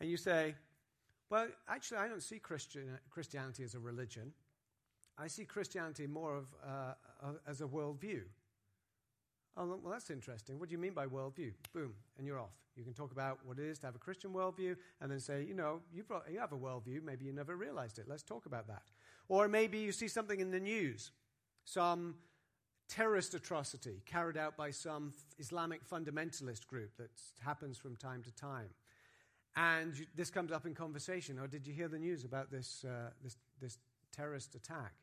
And 0.00 0.10
you 0.10 0.16
say, 0.16 0.54
Well, 1.30 1.48
actually, 1.68 1.98
I 1.98 2.08
don't 2.08 2.22
see 2.22 2.38
Christian- 2.38 2.98
Christianity 3.10 3.64
as 3.64 3.74
a 3.74 3.80
religion. 3.80 4.32
I 5.16 5.28
see 5.28 5.44
Christianity 5.44 6.06
more 6.06 6.36
of, 6.36 6.54
uh, 6.62 6.94
as 7.46 7.60
a 7.60 7.66
worldview. 7.66 8.22
Oh, 9.56 9.66
well, 9.66 9.92
that's 9.92 10.10
interesting. 10.10 10.58
What 10.58 10.68
do 10.68 10.72
you 10.72 10.78
mean 10.78 10.94
by 10.94 11.06
worldview? 11.06 11.54
Boom, 11.72 11.94
and 12.18 12.26
you're 12.26 12.40
off. 12.40 12.56
You 12.76 12.82
can 12.82 12.92
talk 12.92 13.12
about 13.12 13.38
what 13.46 13.58
it 13.60 13.66
is 13.66 13.78
to 13.80 13.86
have 13.86 13.94
a 13.94 14.00
Christian 14.00 14.32
worldview 14.32 14.76
and 15.00 15.10
then 15.10 15.20
say, 15.20 15.44
you 15.44 15.54
know, 15.54 15.80
you, 15.92 16.04
you 16.30 16.40
have 16.40 16.52
a 16.52 16.58
worldview. 16.58 17.02
Maybe 17.02 17.24
you 17.24 17.32
never 17.32 17.54
realized 17.56 18.00
it. 18.00 18.08
Let's 18.08 18.24
talk 18.24 18.46
about 18.46 18.66
that. 18.66 18.82
Or 19.28 19.46
maybe 19.46 19.78
you 19.78 19.92
see 19.92 20.08
something 20.08 20.40
in 20.40 20.50
the 20.50 20.58
news, 20.58 21.12
some 21.64 22.16
terrorist 22.88 23.32
atrocity 23.34 24.02
carried 24.04 24.36
out 24.36 24.56
by 24.56 24.72
some 24.72 25.12
Islamic 25.38 25.88
fundamentalist 25.88 26.66
group 26.66 26.96
that 26.96 27.10
happens 27.44 27.78
from 27.78 27.94
time 27.96 28.22
to 28.24 28.32
time. 28.32 28.70
And 29.56 29.96
you, 29.96 30.06
this 30.14 30.30
comes 30.30 30.50
up 30.50 30.66
in 30.66 30.74
conversation. 30.74 31.38
Or 31.38 31.46
did 31.46 31.66
you 31.66 31.72
hear 31.72 31.88
the 31.88 31.98
news 31.98 32.24
about 32.24 32.50
this, 32.50 32.84
uh, 32.84 33.10
this, 33.22 33.36
this 33.60 33.78
terrorist 34.12 34.54
attack? 34.54 34.94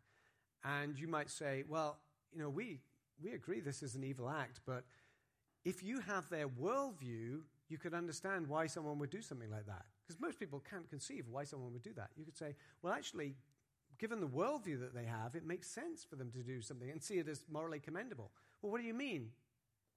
And 0.63 0.99
you 0.99 1.07
might 1.07 1.29
say, 1.29 1.63
well, 1.67 1.97
you 2.33 2.39
know, 2.39 2.49
we, 2.49 2.79
we 3.23 3.31
agree 3.31 3.59
this 3.59 3.81
is 3.81 3.95
an 3.95 4.03
evil 4.03 4.29
act, 4.29 4.59
but 4.65 4.83
if 5.63 5.83
you 5.83 5.99
have 5.99 6.29
their 6.29 6.47
worldview, 6.47 7.41
you 7.69 7.77
could 7.77 7.93
understand 7.93 8.47
why 8.47 8.67
someone 8.67 8.99
would 8.99 9.09
do 9.09 9.21
something 9.21 9.49
like 9.49 9.65
that. 9.67 9.85
Because 10.05 10.19
most 10.19 10.39
people 10.39 10.61
can't 10.69 10.89
conceive 10.89 11.25
why 11.29 11.43
someone 11.43 11.71
would 11.71 11.83
do 11.83 11.93
that. 11.95 12.09
You 12.17 12.25
could 12.25 12.37
say, 12.37 12.55
well, 12.81 12.93
actually, 12.93 13.35
given 13.99 14.19
the 14.19 14.27
worldview 14.27 14.79
that 14.81 14.93
they 14.93 15.05
have, 15.05 15.35
it 15.35 15.45
makes 15.45 15.67
sense 15.67 16.03
for 16.03 16.15
them 16.15 16.31
to 16.31 16.39
do 16.39 16.61
something 16.61 16.89
and 16.89 17.01
see 17.01 17.19
it 17.19 17.27
as 17.27 17.45
morally 17.49 17.79
commendable. 17.79 18.31
Well, 18.61 18.71
what 18.71 18.81
do 18.81 18.87
you 18.87 18.93
mean, 18.93 19.29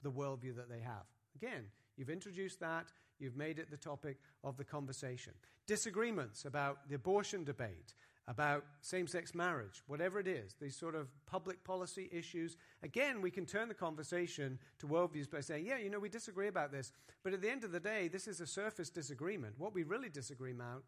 the 0.03 0.13
worldview 0.13 0.55
that 0.57 0.69
they 0.69 0.81
have? 0.81 1.05
Again, 1.35 1.65
you've 1.97 2.11
introduced 2.11 2.61
that, 2.61 2.93
you've 3.25 3.37
made 3.37 3.59
it 3.59 3.71
the 3.71 3.77
topic 3.77 4.19
of 4.45 4.57
the 4.57 4.65
conversation. 4.65 5.33
Disagreements 5.67 6.45
about 6.45 6.89
the 6.89 6.95
abortion 6.95 7.43
debate, 7.43 7.95
about 8.29 8.65
same 8.81 9.07
sex 9.07 9.35
marriage, 9.35 9.83
whatever 9.87 10.21
it 10.21 10.29
is, 10.29 10.55
these 10.61 10.77
sort 10.77 10.95
of 10.95 11.09
public 11.27 11.65
policy 11.65 12.09
issues. 12.13 12.57
Again, 12.83 13.21
we 13.21 13.31
can 13.31 13.47
turn 13.47 13.69
the 13.69 13.75
conversation 13.75 14.59
to 14.79 14.87
worldviews 14.87 15.31
by 15.31 15.41
saying, 15.41 15.67
yeah, 15.67 15.79
you 15.79 15.91
know, 15.91 15.99
we 15.99 16.09
disagree 16.09 16.49
about 16.49 16.71
this, 16.71 16.93
but 17.23 17.33
at 17.33 17.43
the 17.43 17.51
end 17.51 17.65
of 17.65 17.73
the 17.73 17.81
day, 17.81 18.09
this 18.09 18.29
is 18.29 18.41
a 18.41 18.47
surface 18.47 18.91
disagreement. 18.91 19.55
What 19.59 19.75
we 19.75 19.83
really 19.83 20.09
disagree 20.09 20.53
about, 20.53 20.85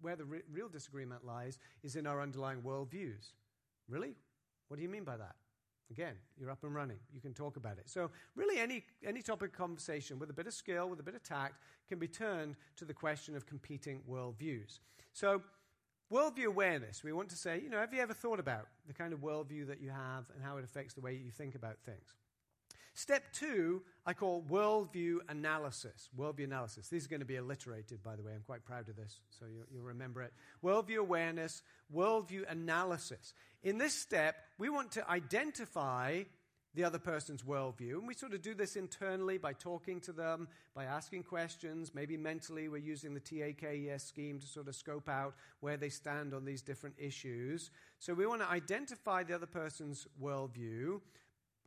where 0.00 0.16
the 0.16 0.24
re- 0.24 0.42
real 0.52 0.68
disagreement 0.68 1.24
lies 1.24 1.58
is 1.82 1.96
in 1.96 2.06
our 2.06 2.20
underlying 2.20 2.62
worldviews. 2.62 3.32
Really? 3.88 4.14
What 4.68 4.76
do 4.76 4.82
you 4.82 4.88
mean 4.88 5.04
by 5.04 5.16
that? 5.16 5.36
Again, 5.90 6.14
you're 6.36 6.50
up 6.50 6.64
and 6.64 6.74
running. 6.74 6.98
You 7.12 7.20
can 7.20 7.32
talk 7.32 7.56
about 7.56 7.78
it. 7.78 7.88
So, 7.88 8.10
really, 8.34 8.60
any, 8.60 8.84
any 9.04 9.22
topic 9.22 9.50
of 9.50 9.56
conversation 9.56 10.18
with 10.18 10.30
a 10.30 10.32
bit 10.32 10.46
of 10.46 10.54
skill, 10.54 10.88
with 10.88 10.98
a 10.98 11.02
bit 11.02 11.14
of 11.14 11.22
tact, 11.22 11.54
can 11.88 11.98
be 11.98 12.08
turned 12.08 12.56
to 12.76 12.84
the 12.84 12.94
question 12.94 13.36
of 13.36 13.46
competing 13.46 14.00
worldviews. 14.10 14.80
So, 15.12 15.42
worldview 16.12 16.46
awareness, 16.46 17.04
we 17.04 17.12
want 17.12 17.28
to 17.30 17.36
say, 17.36 17.60
you 17.62 17.70
know, 17.70 17.78
have 17.78 17.94
you 17.94 18.00
ever 18.00 18.14
thought 18.14 18.40
about 18.40 18.66
the 18.86 18.94
kind 18.94 19.12
of 19.12 19.20
worldview 19.20 19.66
that 19.68 19.80
you 19.80 19.90
have 19.90 20.24
and 20.34 20.42
how 20.42 20.56
it 20.56 20.64
affects 20.64 20.94
the 20.94 21.00
way 21.00 21.14
you 21.14 21.30
think 21.30 21.54
about 21.54 21.78
things? 21.84 22.16
Step 22.96 23.24
two, 23.30 23.82
I 24.06 24.14
call 24.14 24.42
worldview 24.50 25.18
analysis. 25.28 26.08
Worldview 26.18 26.44
analysis. 26.44 26.88
These 26.88 27.04
are 27.04 27.10
going 27.10 27.20
to 27.20 27.26
be 27.26 27.36
alliterated, 27.36 28.02
by 28.02 28.16
the 28.16 28.22
way. 28.22 28.32
I'm 28.34 28.40
quite 28.46 28.64
proud 28.64 28.88
of 28.88 28.96
this, 28.96 29.20
so 29.28 29.44
you'll, 29.44 29.66
you'll 29.70 29.84
remember 29.84 30.22
it. 30.22 30.32
Worldview 30.64 30.96
awareness, 30.96 31.62
worldview 31.94 32.50
analysis. 32.50 33.34
In 33.62 33.76
this 33.76 33.92
step, 33.92 34.36
we 34.56 34.70
want 34.70 34.92
to 34.92 35.06
identify 35.10 36.22
the 36.74 36.84
other 36.84 36.98
person's 36.98 37.42
worldview. 37.42 37.98
And 37.98 38.08
we 38.08 38.14
sort 38.14 38.32
of 38.32 38.40
do 38.40 38.54
this 38.54 38.76
internally 38.76 39.36
by 39.36 39.52
talking 39.52 40.00
to 40.00 40.12
them, 40.12 40.48
by 40.74 40.84
asking 40.84 41.24
questions. 41.24 41.92
Maybe 41.94 42.16
mentally, 42.16 42.68
we're 42.68 42.78
using 42.78 43.12
the 43.12 43.20
TAKES 43.20 44.06
scheme 44.06 44.38
to 44.40 44.46
sort 44.46 44.68
of 44.68 44.74
scope 44.74 45.08
out 45.08 45.34
where 45.60 45.76
they 45.76 45.90
stand 45.90 46.32
on 46.32 46.46
these 46.46 46.62
different 46.62 46.94
issues. 46.98 47.70
So 47.98 48.14
we 48.14 48.26
want 48.26 48.40
to 48.40 48.48
identify 48.48 49.22
the 49.22 49.34
other 49.34 49.46
person's 49.46 50.06
worldview 50.22 51.00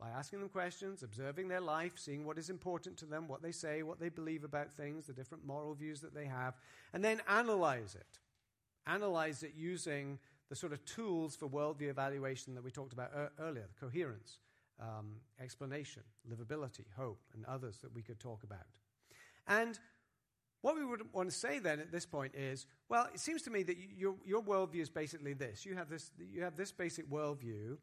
by 0.00 0.08
asking 0.08 0.40
them 0.40 0.48
questions, 0.48 1.02
observing 1.02 1.48
their 1.48 1.60
life, 1.60 1.92
seeing 1.96 2.24
what 2.24 2.38
is 2.38 2.48
important 2.48 2.96
to 2.96 3.04
them, 3.04 3.28
what 3.28 3.42
they 3.42 3.52
say, 3.52 3.82
what 3.82 4.00
they 4.00 4.08
believe 4.08 4.44
about 4.44 4.72
things, 4.72 5.06
the 5.06 5.12
different 5.12 5.46
moral 5.46 5.74
views 5.74 6.00
that 6.00 6.14
they 6.14 6.24
have, 6.24 6.54
and 6.94 7.04
then 7.04 7.20
analyze 7.28 7.94
it. 7.94 8.18
Analyze 8.86 9.42
it 9.42 9.52
using 9.54 10.18
the 10.48 10.56
sort 10.56 10.72
of 10.72 10.84
tools 10.86 11.36
for 11.36 11.48
worldview 11.48 11.90
evaluation 11.90 12.54
that 12.54 12.64
we 12.64 12.70
talked 12.70 12.94
about 12.94 13.10
er- 13.14 13.32
earlier 13.38 13.68
coherence 13.78 14.38
um, 14.80 15.16
explanation, 15.40 16.02
livability, 16.28 16.84
hope, 16.96 17.20
and 17.34 17.44
others 17.44 17.78
that 17.82 17.94
we 17.94 18.02
could 18.02 18.18
talk 18.18 18.42
about. 18.42 18.66
And 19.46 19.78
what 20.62 20.76
we 20.76 20.84
would 20.84 21.12
want 21.12 21.30
to 21.30 21.34
say 21.34 21.58
then 21.58 21.80
at 21.80 21.90
this 21.92 22.06
point 22.06 22.34
is 22.34 22.66
well, 22.88 23.08
it 23.12 23.20
seems 23.20 23.42
to 23.42 23.50
me 23.50 23.62
that 23.62 23.76
your, 23.96 24.14
your 24.26 24.42
worldview 24.42 24.80
is 24.80 24.90
basically 24.90 25.32
this. 25.32 25.64
You 25.64 25.74
have 25.76 25.88
this, 25.88 26.10
you 26.18 26.42
have 26.42 26.56
this 26.56 26.72
basic 26.72 27.10
worldview. 27.10 27.76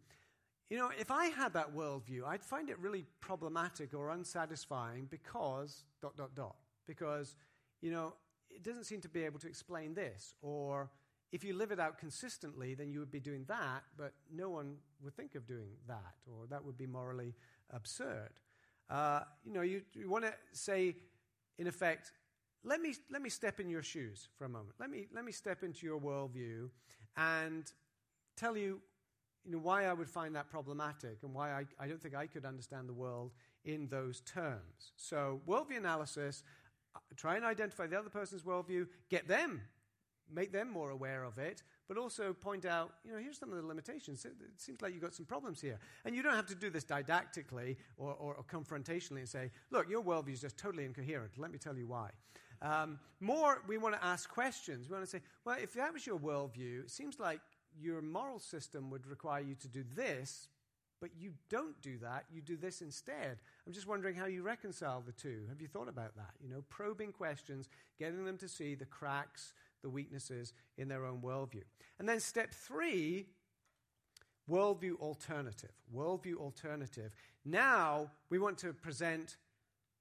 You 0.69 0.77
know, 0.77 0.91
if 0.99 1.11
I 1.11 1.27
had 1.27 1.53
that 1.53 1.73
worldview, 1.73 2.25
I'd 2.25 2.43
find 2.43 2.69
it 2.69 2.77
really 2.79 3.05
problematic 3.21 3.93
or 3.93 4.09
unsatisfying 4.09 5.07
because, 5.09 5.85
dot, 6.01 6.17
dot, 6.17 6.35
dot. 6.35 6.55
Because, 6.85 7.35
you 7.81 7.91
know, 7.91 8.13
it 8.49 8.63
doesn't 8.63 8.83
seem 8.83 9.01
to 9.01 9.09
be 9.09 9.23
able 9.23 9.39
to 9.39 9.47
explain 9.47 9.93
this. 9.93 10.33
Or 10.41 10.89
if 11.31 11.43
you 11.43 11.53
live 11.53 11.71
it 11.71 11.79
out 11.79 11.97
consistently, 11.97 12.73
then 12.73 12.91
you 12.91 12.99
would 12.99 13.11
be 13.11 13.19
doing 13.19 13.45
that, 13.47 13.83
but 13.97 14.13
no 14.33 14.49
one 14.49 14.75
would 15.03 15.15
think 15.15 15.35
of 15.35 15.45
doing 15.45 15.69
that, 15.87 16.15
or 16.25 16.47
that 16.49 16.63
would 16.63 16.77
be 16.77 16.87
morally 16.87 17.33
absurd. 17.71 18.31
Uh, 18.89 19.21
you 19.45 19.53
know, 19.53 19.61
you, 19.61 19.81
you 19.93 20.09
want 20.09 20.23
to 20.25 20.33
say, 20.51 20.95
in 21.57 21.67
effect, 21.67 22.11
let 22.63 22.81
me, 22.81 22.93
let 23.11 23.21
me 23.21 23.29
step 23.29 23.59
in 23.59 23.69
your 23.69 23.83
shoes 23.83 24.27
for 24.37 24.45
a 24.45 24.49
moment. 24.49 24.75
Let 24.79 24.89
me, 24.89 25.07
let 25.13 25.23
me 25.23 25.31
step 25.31 25.63
into 25.63 25.85
your 25.85 25.99
worldview 25.99 26.69
and 27.15 27.71
tell 28.35 28.57
you, 28.57 28.81
you 29.47 29.53
know, 29.53 29.59
why 29.59 29.85
I 29.85 29.93
would 29.93 30.09
find 30.09 30.35
that 30.35 30.49
problematic 30.49 31.19
and 31.23 31.33
why 31.33 31.51
I, 31.51 31.65
I 31.79 31.87
don't 31.87 32.01
think 32.01 32.15
I 32.15 32.27
could 32.27 32.45
understand 32.45 32.89
the 32.89 32.93
world 32.93 33.31
in 33.63 33.87
those 33.87 34.21
terms. 34.21 34.91
So, 34.97 35.41
worldview 35.47 35.77
analysis, 35.77 36.43
uh, 36.95 36.99
try 37.15 37.37
and 37.37 37.45
identify 37.45 37.87
the 37.87 37.97
other 37.97 38.09
person's 38.09 38.43
worldview, 38.43 38.87
get 39.09 39.27
them 39.27 39.61
make 40.33 40.51
them 40.51 40.69
more 40.69 40.91
aware 40.91 41.23
of 41.23 41.37
it, 41.37 41.63
but 41.87 41.97
also 41.97 42.33
point 42.33 42.65
out, 42.65 42.91
you 43.05 43.11
know, 43.11 43.17
here's 43.17 43.37
some 43.37 43.51
of 43.51 43.57
the 43.57 43.65
limitations. 43.65 44.25
It, 44.25 44.33
seems 44.57 44.81
like 44.81 44.93
you've 44.93 45.01
got 45.01 45.13
some 45.13 45.25
problems 45.25 45.61
here. 45.61 45.79
And 46.05 46.15
you 46.15 46.21
don't 46.21 46.35
have 46.35 46.47
to 46.47 46.55
do 46.55 46.69
this 46.69 46.83
didactically 46.83 47.77
or, 47.97 48.13
or, 48.13 48.35
or 48.35 48.43
confrontationally 48.43 49.19
and 49.19 49.29
say, 49.29 49.51
look, 49.71 49.89
your 49.89 50.03
worldview 50.03 50.33
is 50.33 50.41
just 50.41 50.57
totally 50.57 50.85
incoherent. 50.85 51.37
Let 51.37 51.51
me 51.51 51.57
tell 51.57 51.77
you 51.77 51.87
why. 51.87 52.09
Um, 52.61 52.99
more, 53.19 53.61
we 53.67 53.77
want 53.77 53.95
to 53.95 54.03
ask 54.03 54.29
questions. 54.29 54.89
We 54.89 54.93
want 54.93 55.05
to 55.05 55.09
say, 55.09 55.21
well, 55.45 55.57
if 55.61 55.73
that 55.73 55.93
was 55.93 56.05
your 56.05 56.17
worldview, 56.17 56.85
it 56.85 56.91
seems 56.91 57.19
like 57.19 57.39
your 57.79 58.01
moral 58.01 58.39
system 58.39 58.89
would 58.89 59.07
require 59.07 59.41
you 59.41 59.55
to 59.55 59.67
do 59.67 59.83
this, 59.95 60.49
but 60.99 61.11
you 61.17 61.33
don't 61.49 61.79
do 61.81 61.97
that. 61.99 62.25
You 62.33 62.41
do 62.41 62.57
this 62.57 62.81
instead. 62.81 63.37
I'm 63.65 63.73
just 63.73 63.87
wondering 63.87 64.15
how 64.15 64.25
you 64.25 64.41
reconcile 64.41 65.03
the 65.05 65.11
two. 65.11 65.41
Have 65.49 65.61
you 65.61 65.67
thought 65.67 65.87
about 65.87 66.15
that? 66.15 66.31
You 66.41 66.49
know, 66.49 66.63
probing 66.69 67.11
questions, 67.11 67.69
getting 67.99 68.25
them 68.25 68.37
to 68.39 68.47
see 68.47 68.75
the 68.75 68.85
cracks, 68.85 69.53
the 69.83 69.89
weaknesses 69.89 70.53
in 70.77 70.87
their 70.87 71.05
own 71.05 71.21
worldview. 71.21 71.63
And 71.99 72.09
then 72.09 72.19
step 72.19 72.51
three, 72.51 73.27
worldview 74.49 74.99
alternative. 74.99 75.71
Worldview 75.95 76.37
alternative. 76.37 77.11
Now 77.45 78.09
we 78.29 78.39
want 78.39 78.57
to 78.59 78.73
present 78.73 79.37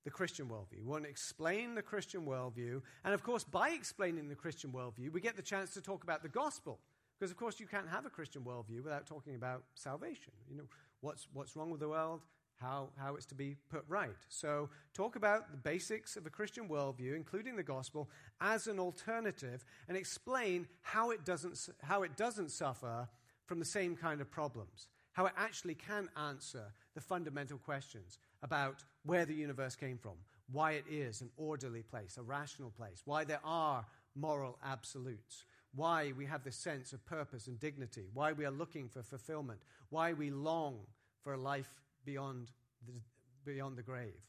the 0.04 0.10
Christian 0.10 0.46
worldview. 0.46 0.80
We 0.84 0.90
want 0.90 1.04
to 1.04 1.10
explain 1.10 1.74
the 1.74 1.82
Christian 1.82 2.24
worldview. 2.24 2.80
And 3.04 3.12
of 3.12 3.22
course, 3.22 3.42
by 3.44 3.70
explaining 3.70 4.28
the 4.28 4.36
Christian 4.36 4.70
worldview, 4.70 5.10
we 5.10 5.20
get 5.20 5.36
the 5.36 5.42
chance 5.42 5.74
to 5.74 5.82
talk 5.82 6.04
about 6.04 6.22
the 6.22 6.28
gospel. 6.28 6.78
Because, 7.18 7.30
of 7.30 7.36
course, 7.36 7.58
you 7.58 7.66
can't 7.66 7.88
have 7.88 8.04
a 8.06 8.10
Christian 8.10 8.42
worldview 8.42 8.82
without 8.82 9.06
talking 9.06 9.34
about 9.34 9.64
salvation. 9.74 10.32
You 10.50 10.56
know, 10.56 10.64
what's, 11.00 11.28
what's 11.32 11.56
wrong 11.56 11.70
with 11.70 11.80
the 11.80 11.88
world? 11.88 12.20
how, 12.60 12.88
how 12.96 13.14
it's 13.14 13.26
to 13.26 13.34
be 13.34 13.56
put 13.70 13.84
right. 13.88 14.16
So, 14.28 14.68
talk 14.94 15.16
about 15.16 15.50
the 15.50 15.56
basics 15.56 16.16
of 16.16 16.26
a 16.26 16.30
Christian 16.30 16.68
worldview, 16.68 17.14
including 17.14 17.56
the 17.56 17.62
gospel, 17.62 18.08
as 18.40 18.66
an 18.66 18.78
alternative, 18.78 19.64
and 19.88 19.96
explain 19.96 20.66
how 20.82 21.10
it 21.10 21.24
doesn't, 21.24 21.68
how 21.82 22.02
it 22.02 22.16
doesn't 22.16 22.50
suffer 22.50 23.08
from 23.44 23.58
the 23.58 23.64
same 23.64 23.96
kind 23.96 24.20
of 24.20 24.30
problems, 24.30 24.88
how 25.12 25.26
it 25.26 25.32
actually 25.36 25.74
can 25.74 26.08
answer 26.28 26.72
the 26.94 27.00
fundamental 27.00 27.58
questions 27.58 28.18
about 28.42 28.84
where 29.04 29.24
the 29.24 29.34
universe 29.34 29.76
came 29.76 29.98
from, 29.98 30.14
why 30.50 30.72
it 30.72 30.84
is 30.90 31.20
an 31.20 31.30
orderly 31.36 31.82
place, 31.82 32.16
a 32.16 32.22
rational 32.22 32.70
place, 32.70 33.02
why 33.04 33.24
there 33.24 33.40
are 33.44 33.84
moral 34.14 34.58
absolutes, 34.64 35.44
why 35.76 36.12
we 36.16 36.24
have 36.24 36.42
this 36.42 36.56
sense 36.56 36.92
of 36.92 37.04
purpose 37.04 37.46
and 37.46 37.60
dignity, 37.60 38.06
why 38.14 38.32
we 38.32 38.46
are 38.46 38.50
looking 38.50 38.88
for 38.88 39.02
fulfillment, 39.02 39.60
why 39.90 40.14
we 40.14 40.30
long 40.30 40.78
for 41.22 41.34
a 41.34 41.38
life 41.38 41.68
beyond 42.04 42.50
the, 42.86 43.00
beyond 43.44 43.76
the 43.76 43.82
grave. 43.82 44.22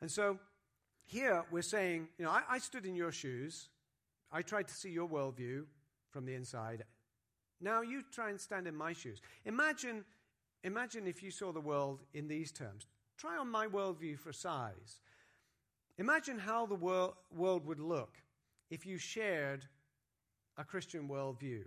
And 0.00 0.10
so 0.10 0.38
here 1.04 1.44
we're 1.50 1.62
saying, 1.62 2.08
you 2.18 2.24
know, 2.24 2.30
I, 2.30 2.42
I 2.48 2.58
stood 2.58 2.86
in 2.86 2.94
your 2.94 3.12
shoes. 3.12 3.68
I 4.30 4.42
tried 4.42 4.68
to 4.68 4.74
see 4.74 4.90
your 4.90 5.08
worldview 5.08 5.64
from 6.10 6.24
the 6.24 6.34
inside. 6.34 6.84
Now 7.60 7.82
you 7.82 8.02
try 8.12 8.30
and 8.30 8.40
stand 8.40 8.66
in 8.66 8.76
my 8.76 8.92
shoes. 8.92 9.20
Imagine, 9.44 10.04
imagine 10.62 11.06
if 11.06 11.22
you 11.22 11.30
saw 11.30 11.52
the 11.52 11.60
world 11.60 12.00
in 12.12 12.28
these 12.28 12.52
terms. 12.52 12.86
Try 13.18 13.36
on 13.36 13.50
my 13.50 13.66
worldview 13.66 14.18
for 14.18 14.32
size. 14.32 15.00
Imagine 15.98 16.38
how 16.38 16.66
the 16.66 16.74
world, 16.74 17.14
world 17.34 17.66
would 17.66 17.80
look 17.80 18.18
if 18.70 18.86
you 18.86 18.98
shared 18.98 19.66
a 20.56 20.64
Christian 20.64 21.08
worldview. 21.08 21.64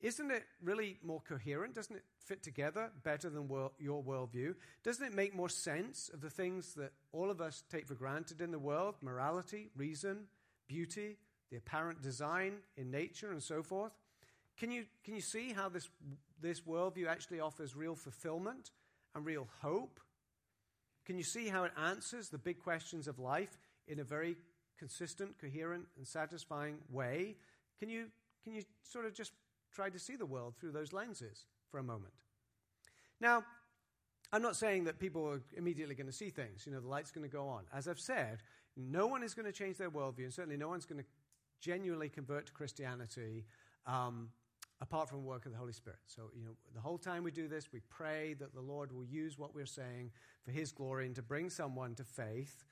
Isn't 0.00 0.30
it 0.30 0.44
really 0.62 0.98
more 1.02 1.20
coherent? 1.28 1.74
Doesn't 1.74 1.96
it 1.96 2.04
fit 2.24 2.42
together 2.42 2.90
better 3.02 3.28
than 3.28 3.48
your 3.80 4.02
worldview? 4.02 4.54
Doesn't 4.84 5.04
it 5.04 5.14
make 5.14 5.34
more 5.34 5.48
sense 5.48 6.08
of 6.14 6.20
the 6.20 6.30
things 6.30 6.74
that 6.74 6.92
all 7.12 7.30
of 7.30 7.40
us 7.40 7.64
take 7.70 7.88
for 7.88 7.94
granted 7.94 8.40
in 8.40 8.52
the 8.52 8.58
world 8.58 8.94
morality, 9.02 9.70
reason, 9.76 10.26
beauty, 10.68 11.16
the 11.50 11.56
apparent 11.56 12.00
design 12.00 12.58
in 12.76 12.90
nature, 12.90 13.32
and 13.32 13.42
so 13.42 13.62
forth? 13.62 13.92
Can 14.56 14.70
you, 14.70 14.84
can 15.04 15.14
you 15.14 15.20
see 15.20 15.52
how 15.52 15.68
this, 15.68 15.88
this 16.40 16.60
worldview 16.60 17.08
actually 17.08 17.40
offers 17.40 17.74
real 17.74 17.96
fulfillment 17.96 18.70
and 19.14 19.26
real 19.26 19.48
hope? 19.62 19.98
Can 21.06 21.16
you 21.16 21.24
see 21.24 21.48
how 21.48 21.64
it 21.64 21.72
answers 21.76 22.28
the 22.28 22.38
big 22.38 22.58
questions 22.58 23.08
of 23.08 23.18
life 23.18 23.58
in 23.88 23.98
a 23.98 24.04
very 24.04 24.36
consistent, 24.78 25.40
coherent, 25.40 25.86
and 25.96 26.06
satisfying 26.06 26.78
way? 26.90 27.36
Can 27.78 27.88
you, 27.88 28.06
can 28.48 28.56
you 28.56 28.64
sort 28.82 29.04
of 29.04 29.12
just 29.12 29.32
try 29.72 29.90
to 29.90 29.98
see 29.98 30.16
the 30.16 30.26
world 30.26 30.54
through 30.58 30.72
those 30.72 30.92
lenses 30.92 31.44
for 31.70 31.78
a 31.78 31.82
moment. 31.82 32.12
Now, 33.20 33.44
I'm 34.32 34.42
not 34.42 34.56
saying 34.56 34.84
that 34.84 34.98
people 34.98 35.26
are 35.26 35.42
immediately 35.56 35.94
going 35.94 36.06
to 36.06 36.12
see 36.12 36.30
things. 36.30 36.66
You 36.66 36.72
know, 36.72 36.80
the 36.80 36.88
light's 36.88 37.10
going 37.10 37.28
to 37.28 37.32
go 37.34 37.46
on. 37.48 37.64
As 37.74 37.88
I've 37.88 38.00
said, 38.00 38.38
no 38.76 39.06
one 39.06 39.22
is 39.22 39.34
going 39.34 39.46
to 39.46 39.52
change 39.52 39.76
their 39.76 39.90
worldview, 39.90 40.24
and 40.24 40.32
certainly 40.32 40.56
no 40.56 40.68
one's 40.68 40.86
going 40.86 41.02
to 41.02 41.08
genuinely 41.60 42.08
convert 42.08 42.46
to 42.46 42.52
Christianity 42.52 43.44
um, 43.86 44.28
apart 44.80 45.08
from 45.08 45.24
work 45.24 45.44
of 45.44 45.52
the 45.52 45.58
Holy 45.58 45.72
Spirit. 45.72 45.98
So, 46.06 46.30
you 46.34 46.44
know, 46.44 46.52
the 46.74 46.80
whole 46.80 46.98
time 46.98 47.24
we 47.24 47.30
do 47.30 47.48
this, 47.48 47.72
we 47.72 47.80
pray 47.90 48.34
that 48.34 48.54
the 48.54 48.60
Lord 48.60 48.92
will 48.92 49.04
use 49.04 49.38
what 49.38 49.54
we're 49.54 49.66
saying 49.66 50.12
for 50.44 50.52
His 50.52 50.72
glory 50.72 51.06
and 51.06 51.14
to 51.16 51.22
bring 51.22 51.50
someone 51.50 51.94
to 51.96 52.04
faith. 52.04 52.64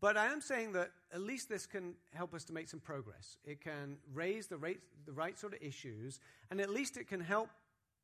But 0.00 0.16
I 0.16 0.26
am 0.26 0.40
saying 0.40 0.72
that 0.72 0.90
at 1.12 1.20
least 1.20 1.48
this 1.48 1.66
can 1.66 1.94
help 2.12 2.34
us 2.34 2.44
to 2.44 2.52
make 2.52 2.68
some 2.68 2.80
progress. 2.80 3.38
It 3.44 3.60
can 3.60 3.96
raise 4.12 4.46
the 4.46 4.58
right, 4.58 4.80
the 5.06 5.12
right 5.12 5.38
sort 5.38 5.54
of 5.54 5.62
issues, 5.62 6.20
and 6.50 6.60
at 6.60 6.70
least 6.70 6.96
it 6.96 7.08
can 7.08 7.20
help 7.20 7.48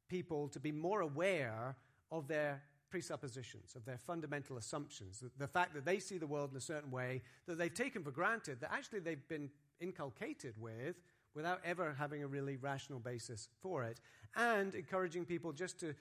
people 0.08 0.48
to 0.48 0.60
be 0.60 0.72
more 0.72 1.00
aware 1.00 1.76
of 2.10 2.28
their 2.28 2.62
presuppositions, 2.90 3.74
of 3.74 3.84
their 3.84 3.98
fundamental 3.98 4.58
assumptions. 4.58 5.20
The, 5.20 5.30
the 5.38 5.48
fact 5.48 5.74
that 5.74 5.84
they 5.84 5.98
see 5.98 6.18
the 6.18 6.26
world 6.26 6.50
in 6.50 6.56
a 6.56 6.60
certain 6.60 6.90
way 6.90 7.22
that 7.46 7.58
they've 7.58 7.72
taken 7.72 8.02
for 8.02 8.10
granted, 8.10 8.60
that 8.60 8.72
actually 8.72 9.00
they've 9.00 9.28
been 9.28 9.50
inculcated 9.80 10.54
with 10.58 10.96
without 11.34 11.60
ever 11.64 11.94
having 11.98 12.22
a 12.22 12.26
really 12.26 12.56
rational 12.56 12.98
basis 12.98 13.48
for 13.60 13.84
it, 13.84 14.00
and 14.36 14.74
encouraging 14.74 15.24
people 15.24 15.52
just 15.52 15.80
to 15.80 15.94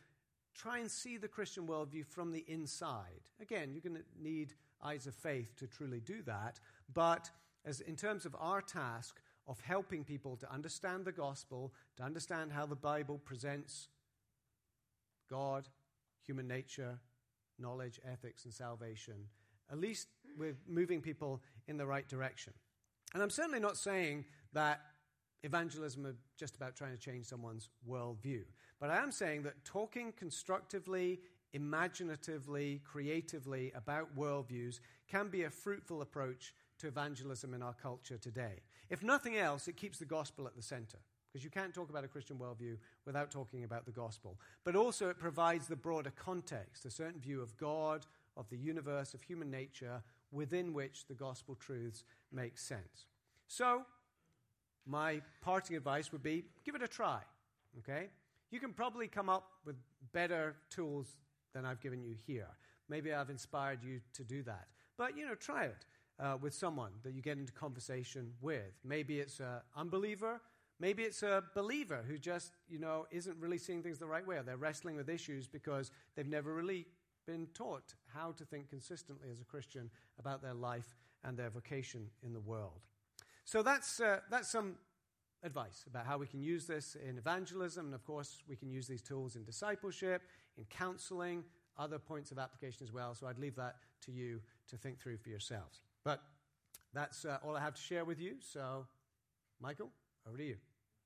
try 0.53 0.79
and 0.79 0.91
see 0.91 1.17
the 1.17 1.27
Christian 1.27 1.65
worldview 1.65 2.05
from 2.05 2.31
the 2.31 2.43
inside. 2.47 3.29
Again, 3.41 3.71
you're 3.71 3.81
going 3.81 3.95
to 3.95 4.23
need 4.23 4.53
eyes 4.83 5.07
of 5.07 5.15
faith 5.15 5.55
to 5.57 5.67
truly 5.67 5.99
do 5.99 6.21
that. 6.23 6.59
But 6.93 7.29
as 7.65 7.81
in 7.81 7.95
terms 7.95 8.25
of 8.25 8.35
our 8.39 8.61
task 8.61 9.21
of 9.47 9.59
helping 9.61 10.03
people 10.03 10.35
to 10.37 10.51
understand 10.51 11.05
the 11.05 11.11
gospel, 11.11 11.73
to 11.97 12.03
understand 12.03 12.51
how 12.51 12.65
the 12.65 12.75
Bible 12.75 13.17
presents 13.17 13.89
God, 15.29 15.67
human 16.25 16.47
nature, 16.47 16.99
knowledge, 17.57 17.99
ethics, 18.09 18.45
and 18.45 18.53
salvation, 18.53 19.15
at 19.71 19.79
least 19.79 20.07
we're 20.37 20.57
moving 20.67 21.01
people 21.01 21.41
in 21.67 21.77
the 21.77 21.85
right 21.85 22.07
direction. 22.07 22.53
And 23.13 23.23
I'm 23.23 23.29
certainly 23.29 23.59
not 23.59 23.77
saying 23.77 24.25
that 24.53 24.81
evangelism 25.43 26.05
is 26.05 26.15
just 26.37 26.55
about 26.55 26.75
trying 26.75 26.91
to 26.91 26.97
change 26.97 27.25
someone's 27.25 27.69
worldview. 27.89 28.43
But 28.79 28.89
I 28.89 28.97
am 28.97 29.11
saying 29.11 29.43
that 29.43 29.63
talking 29.63 30.13
constructively, 30.17 31.19
imaginatively, 31.53 32.81
creatively 32.83 33.71
about 33.75 34.15
worldviews 34.15 34.79
can 35.07 35.27
be 35.29 35.43
a 35.43 35.49
fruitful 35.49 36.01
approach 36.01 36.53
to 36.79 36.87
evangelism 36.87 37.53
in 37.53 37.61
our 37.61 37.73
culture 37.73 38.17
today. 38.17 38.61
If 38.89 39.03
nothing 39.03 39.37
else, 39.37 39.67
it 39.67 39.77
keeps 39.77 39.99
the 39.99 40.05
gospel 40.05 40.47
at 40.47 40.55
the 40.55 40.61
center. 40.61 40.97
Because 41.31 41.45
you 41.45 41.49
can't 41.49 41.73
talk 41.73 41.89
about 41.89 42.03
a 42.03 42.09
Christian 42.09 42.37
worldview 42.37 42.77
without 43.05 43.31
talking 43.31 43.63
about 43.63 43.85
the 43.85 43.91
gospel. 43.91 44.37
But 44.65 44.75
also, 44.75 45.09
it 45.09 45.17
provides 45.17 45.67
the 45.67 45.77
broader 45.77 46.11
context, 46.11 46.83
a 46.85 46.91
certain 46.91 47.21
view 47.21 47.41
of 47.41 47.55
God, 47.57 48.05
of 48.35 48.49
the 48.49 48.57
universe, 48.57 49.13
of 49.13 49.21
human 49.21 49.49
nature, 49.49 50.01
within 50.31 50.73
which 50.73 51.07
the 51.07 51.13
gospel 51.13 51.55
truths 51.55 52.03
make 52.33 52.57
sense. 52.57 53.07
So, 53.47 53.83
my 54.85 55.21
parting 55.41 55.77
advice 55.77 56.11
would 56.11 56.23
be 56.23 56.43
give 56.65 56.75
it 56.75 56.83
a 56.83 56.87
try. 56.87 57.21
Okay? 57.79 58.09
You 58.49 58.59
can 58.59 58.73
probably 58.73 59.07
come 59.07 59.29
up 59.29 59.51
with 59.65 59.77
better 60.11 60.55
tools 60.69 61.15
than 61.53 61.65
I've 61.65 61.79
given 61.81 62.01
you 62.01 62.15
here. 62.25 62.47
Maybe 62.89 63.13
I've 63.13 63.29
inspired 63.29 63.83
you 63.83 64.01
to 64.13 64.23
do 64.23 64.43
that. 64.43 64.67
But, 64.97 65.17
you 65.17 65.25
know, 65.25 65.35
try 65.35 65.65
it 65.65 65.85
uh, 66.19 66.37
with 66.39 66.53
someone 66.53 66.91
that 67.03 67.13
you 67.13 67.21
get 67.21 67.37
into 67.37 67.53
conversation 67.53 68.33
with. 68.41 68.73
Maybe 68.83 69.19
it's 69.19 69.39
an 69.39 69.61
unbeliever. 69.75 70.41
Maybe 70.79 71.03
it's 71.03 71.23
a 71.23 71.43
believer 71.55 72.03
who 72.07 72.17
just, 72.17 72.53
you 72.67 72.79
know, 72.79 73.05
isn't 73.11 73.37
really 73.39 73.57
seeing 73.57 73.81
things 73.83 73.99
the 73.99 74.07
right 74.07 74.25
way. 74.25 74.37
Or 74.37 74.43
they're 74.43 74.57
wrestling 74.57 74.95
with 74.95 75.09
issues 75.09 75.47
because 75.47 75.91
they've 76.15 76.27
never 76.27 76.53
really 76.53 76.85
been 77.25 77.47
taught 77.53 77.93
how 78.13 78.31
to 78.31 78.45
think 78.45 78.69
consistently 78.69 79.29
as 79.31 79.39
a 79.41 79.45
Christian 79.45 79.89
about 80.19 80.41
their 80.41 80.53
life 80.53 80.95
and 81.23 81.37
their 81.37 81.49
vocation 81.49 82.09
in 82.23 82.33
the 82.33 82.39
world. 82.39 82.81
So 83.45 83.61
that's, 83.61 83.99
uh, 83.99 84.19
that's 84.29 84.49
some 84.49 84.75
advice 85.43 85.85
about 85.87 86.05
how 86.05 86.17
we 86.17 86.27
can 86.27 86.41
use 86.41 86.65
this 86.67 86.95
in 86.95 87.17
evangelism. 87.17 87.85
And 87.85 87.95
of 87.95 88.05
course, 88.05 88.43
we 88.47 88.55
can 88.55 88.69
use 88.69 88.87
these 88.87 89.01
tools 89.01 89.35
in 89.35 89.43
discipleship, 89.43 90.21
in 90.57 90.65
counseling, 90.65 91.43
other 91.77 91.99
points 91.99 92.31
of 92.31 92.37
application 92.37 92.83
as 92.83 92.91
well. 92.91 93.15
So 93.15 93.27
I'd 93.27 93.39
leave 93.39 93.55
that 93.55 93.75
to 94.05 94.11
you 94.11 94.41
to 94.69 94.77
think 94.77 94.99
through 94.99 95.17
for 95.17 95.29
yourselves. 95.29 95.81
But 96.03 96.21
that's 96.93 97.25
uh, 97.25 97.37
all 97.43 97.55
I 97.55 97.61
have 97.61 97.75
to 97.75 97.81
share 97.81 98.05
with 98.05 98.19
you. 98.19 98.35
So, 98.39 98.85
Michael, 99.59 99.89
over 100.27 100.37
to 100.37 100.43
you. 100.43 100.57